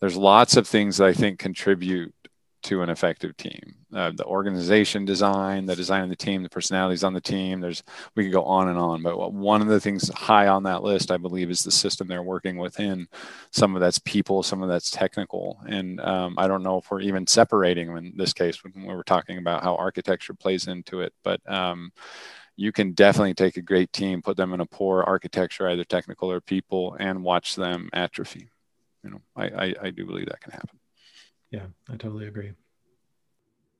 there's 0.00 0.16
lots 0.16 0.56
of 0.56 0.66
things 0.66 0.96
that 0.96 1.08
I 1.08 1.12
think 1.12 1.38
contribute 1.38 2.14
to 2.62 2.82
an 2.82 2.90
effective 2.90 3.36
team. 3.36 3.74
Uh, 3.94 4.10
the 4.14 4.24
organization 4.24 5.04
design, 5.04 5.66
the 5.66 5.76
design 5.76 6.02
of 6.02 6.08
the 6.08 6.16
team, 6.16 6.42
the 6.42 6.48
personalities 6.48 7.04
on 7.04 7.12
the 7.12 7.20
team. 7.20 7.60
There's 7.60 7.82
we 8.14 8.24
could 8.24 8.32
go 8.32 8.44
on 8.44 8.68
and 8.68 8.78
on, 8.78 9.02
but 9.02 9.32
one 9.32 9.60
of 9.60 9.68
the 9.68 9.80
things 9.80 10.08
high 10.10 10.48
on 10.48 10.62
that 10.64 10.82
list, 10.82 11.10
I 11.10 11.16
believe, 11.16 11.50
is 11.50 11.62
the 11.62 11.70
system 11.70 12.08
they're 12.08 12.22
working 12.22 12.56
within. 12.56 13.08
Some 13.50 13.74
of 13.74 13.80
that's 13.80 13.98
people, 13.98 14.42
some 14.42 14.62
of 14.62 14.68
that's 14.68 14.90
technical, 14.90 15.60
and 15.66 16.00
um, 16.00 16.34
I 16.38 16.48
don't 16.48 16.62
know 16.62 16.78
if 16.78 16.90
we're 16.90 17.00
even 17.00 17.26
separating 17.26 17.88
them 17.88 17.96
in 17.96 18.12
this 18.16 18.32
case 18.32 18.62
when 18.62 18.72
we 18.86 18.94
were 18.94 19.04
talking 19.04 19.38
about 19.38 19.62
how 19.62 19.76
architecture 19.76 20.34
plays 20.34 20.68
into 20.68 21.00
it, 21.00 21.12
but. 21.22 21.40
Um, 21.50 21.92
you 22.54 22.70
can 22.70 22.92
definitely 22.92 23.32
take 23.32 23.56
a 23.56 23.62
great 23.62 23.92
team, 23.94 24.20
put 24.20 24.36
them 24.36 24.52
in 24.52 24.60
a 24.60 24.66
poor 24.66 25.02
architecture, 25.02 25.66
either 25.68 25.84
technical 25.84 26.30
or 26.30 26.40
people, 26.40 26.94
and 27.00 27.24
watch 27.24 27.56
them 27.56 27.88
atrophy. 27.94 28.50
You 29.02 29.10
know, 29.10 29.20
I, 29.34 29.44
I, 29.44 29.74
I 29.84 29.90
do 29.90 30.06
believe 30.06 30.26
that 30.26 30.40
can 30.40 30.52
happen. 30.52 30.78
Yeah, 31.52 31.66
I 31.88 31.96
totally 31.96 32.26
agree. 32.26 32.52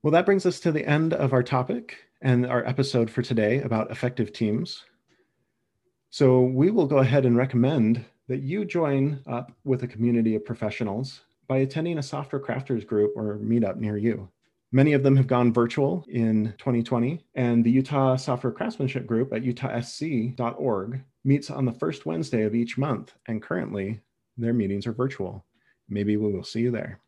Well, 0.02 0.12
that 0.12 0.26
brings 0.26 0.46
us 0.46 0.60
to 0.60 0.72
the 0.72 0.86
end 0.86 1.14
of 1.14 1.32
our 1.32 1.42
topic 1.42 1.96
and 2.20 2.46
our 2.46 2.64
episode 2.66 3.10
for 3.10 3.22
today 3.22 3.62
about 3.62 3.90
effective 3.90 4.32
teams. 4.32 4.84
So 6.10 6.42
we 6.42 6.70
will 6.70 6.86
go 6.86 6.98
ahead 6.98 7.24
and 7.24 7.36
recommend 7.36 8.04
that 8.28 8.42
you 8.42 8.66
join 8.66 9.20
up 9.26 9.52
with 9.64 9.82
a 9.82 9.88
community 9.88 10.34
of 10.34 10.44
professionals 10.44 11.22
by 11.48 11.58
attending 11.58 11.98
a 11.98 12.02
software 12.02 12.42
crafters 12.42 12.86
group 12.86 13.12
or 13.16 13.38
meetup 13.38 13.76
near 13.76 13.96
you. 13.96 14.28
Many 14.70 14.92
of 14.92 15.02
them 15.02 15.16
have 15.16 15.26
gone 15.26 15.52
virtual 15.52 16.04
in 16.08 16.54
2020, 16.58 17.24
and 17.34 17.64
the 17.64 17.70
Utah 17.70 18.16
Software 18.16 18.52
Craftsmanship 18.52 19.06
Group 19.06 19.32
at 19.32 19.42
utahsc.org 19.42 21.02
meets 21.24 21.50
on 21.50 21.64
the 21.64 21.72
first 21.72 22.06
Wednesday 22.06 22.42
of 22.42 22.54
each 22.54 22.78
month, 22.78 23.12
and 23.26 23.42
currently 23.42 24.00
their 24.36 24.54
meetings 24.54 24.86
are 24.86 24.92
virtual. 24.92 25.44
Maybe 25.88 26.16
we 26.16 26.32
will 26.32 26.44
see 26.44 26.60
you 26.60 26.70
there. 26.70 27.00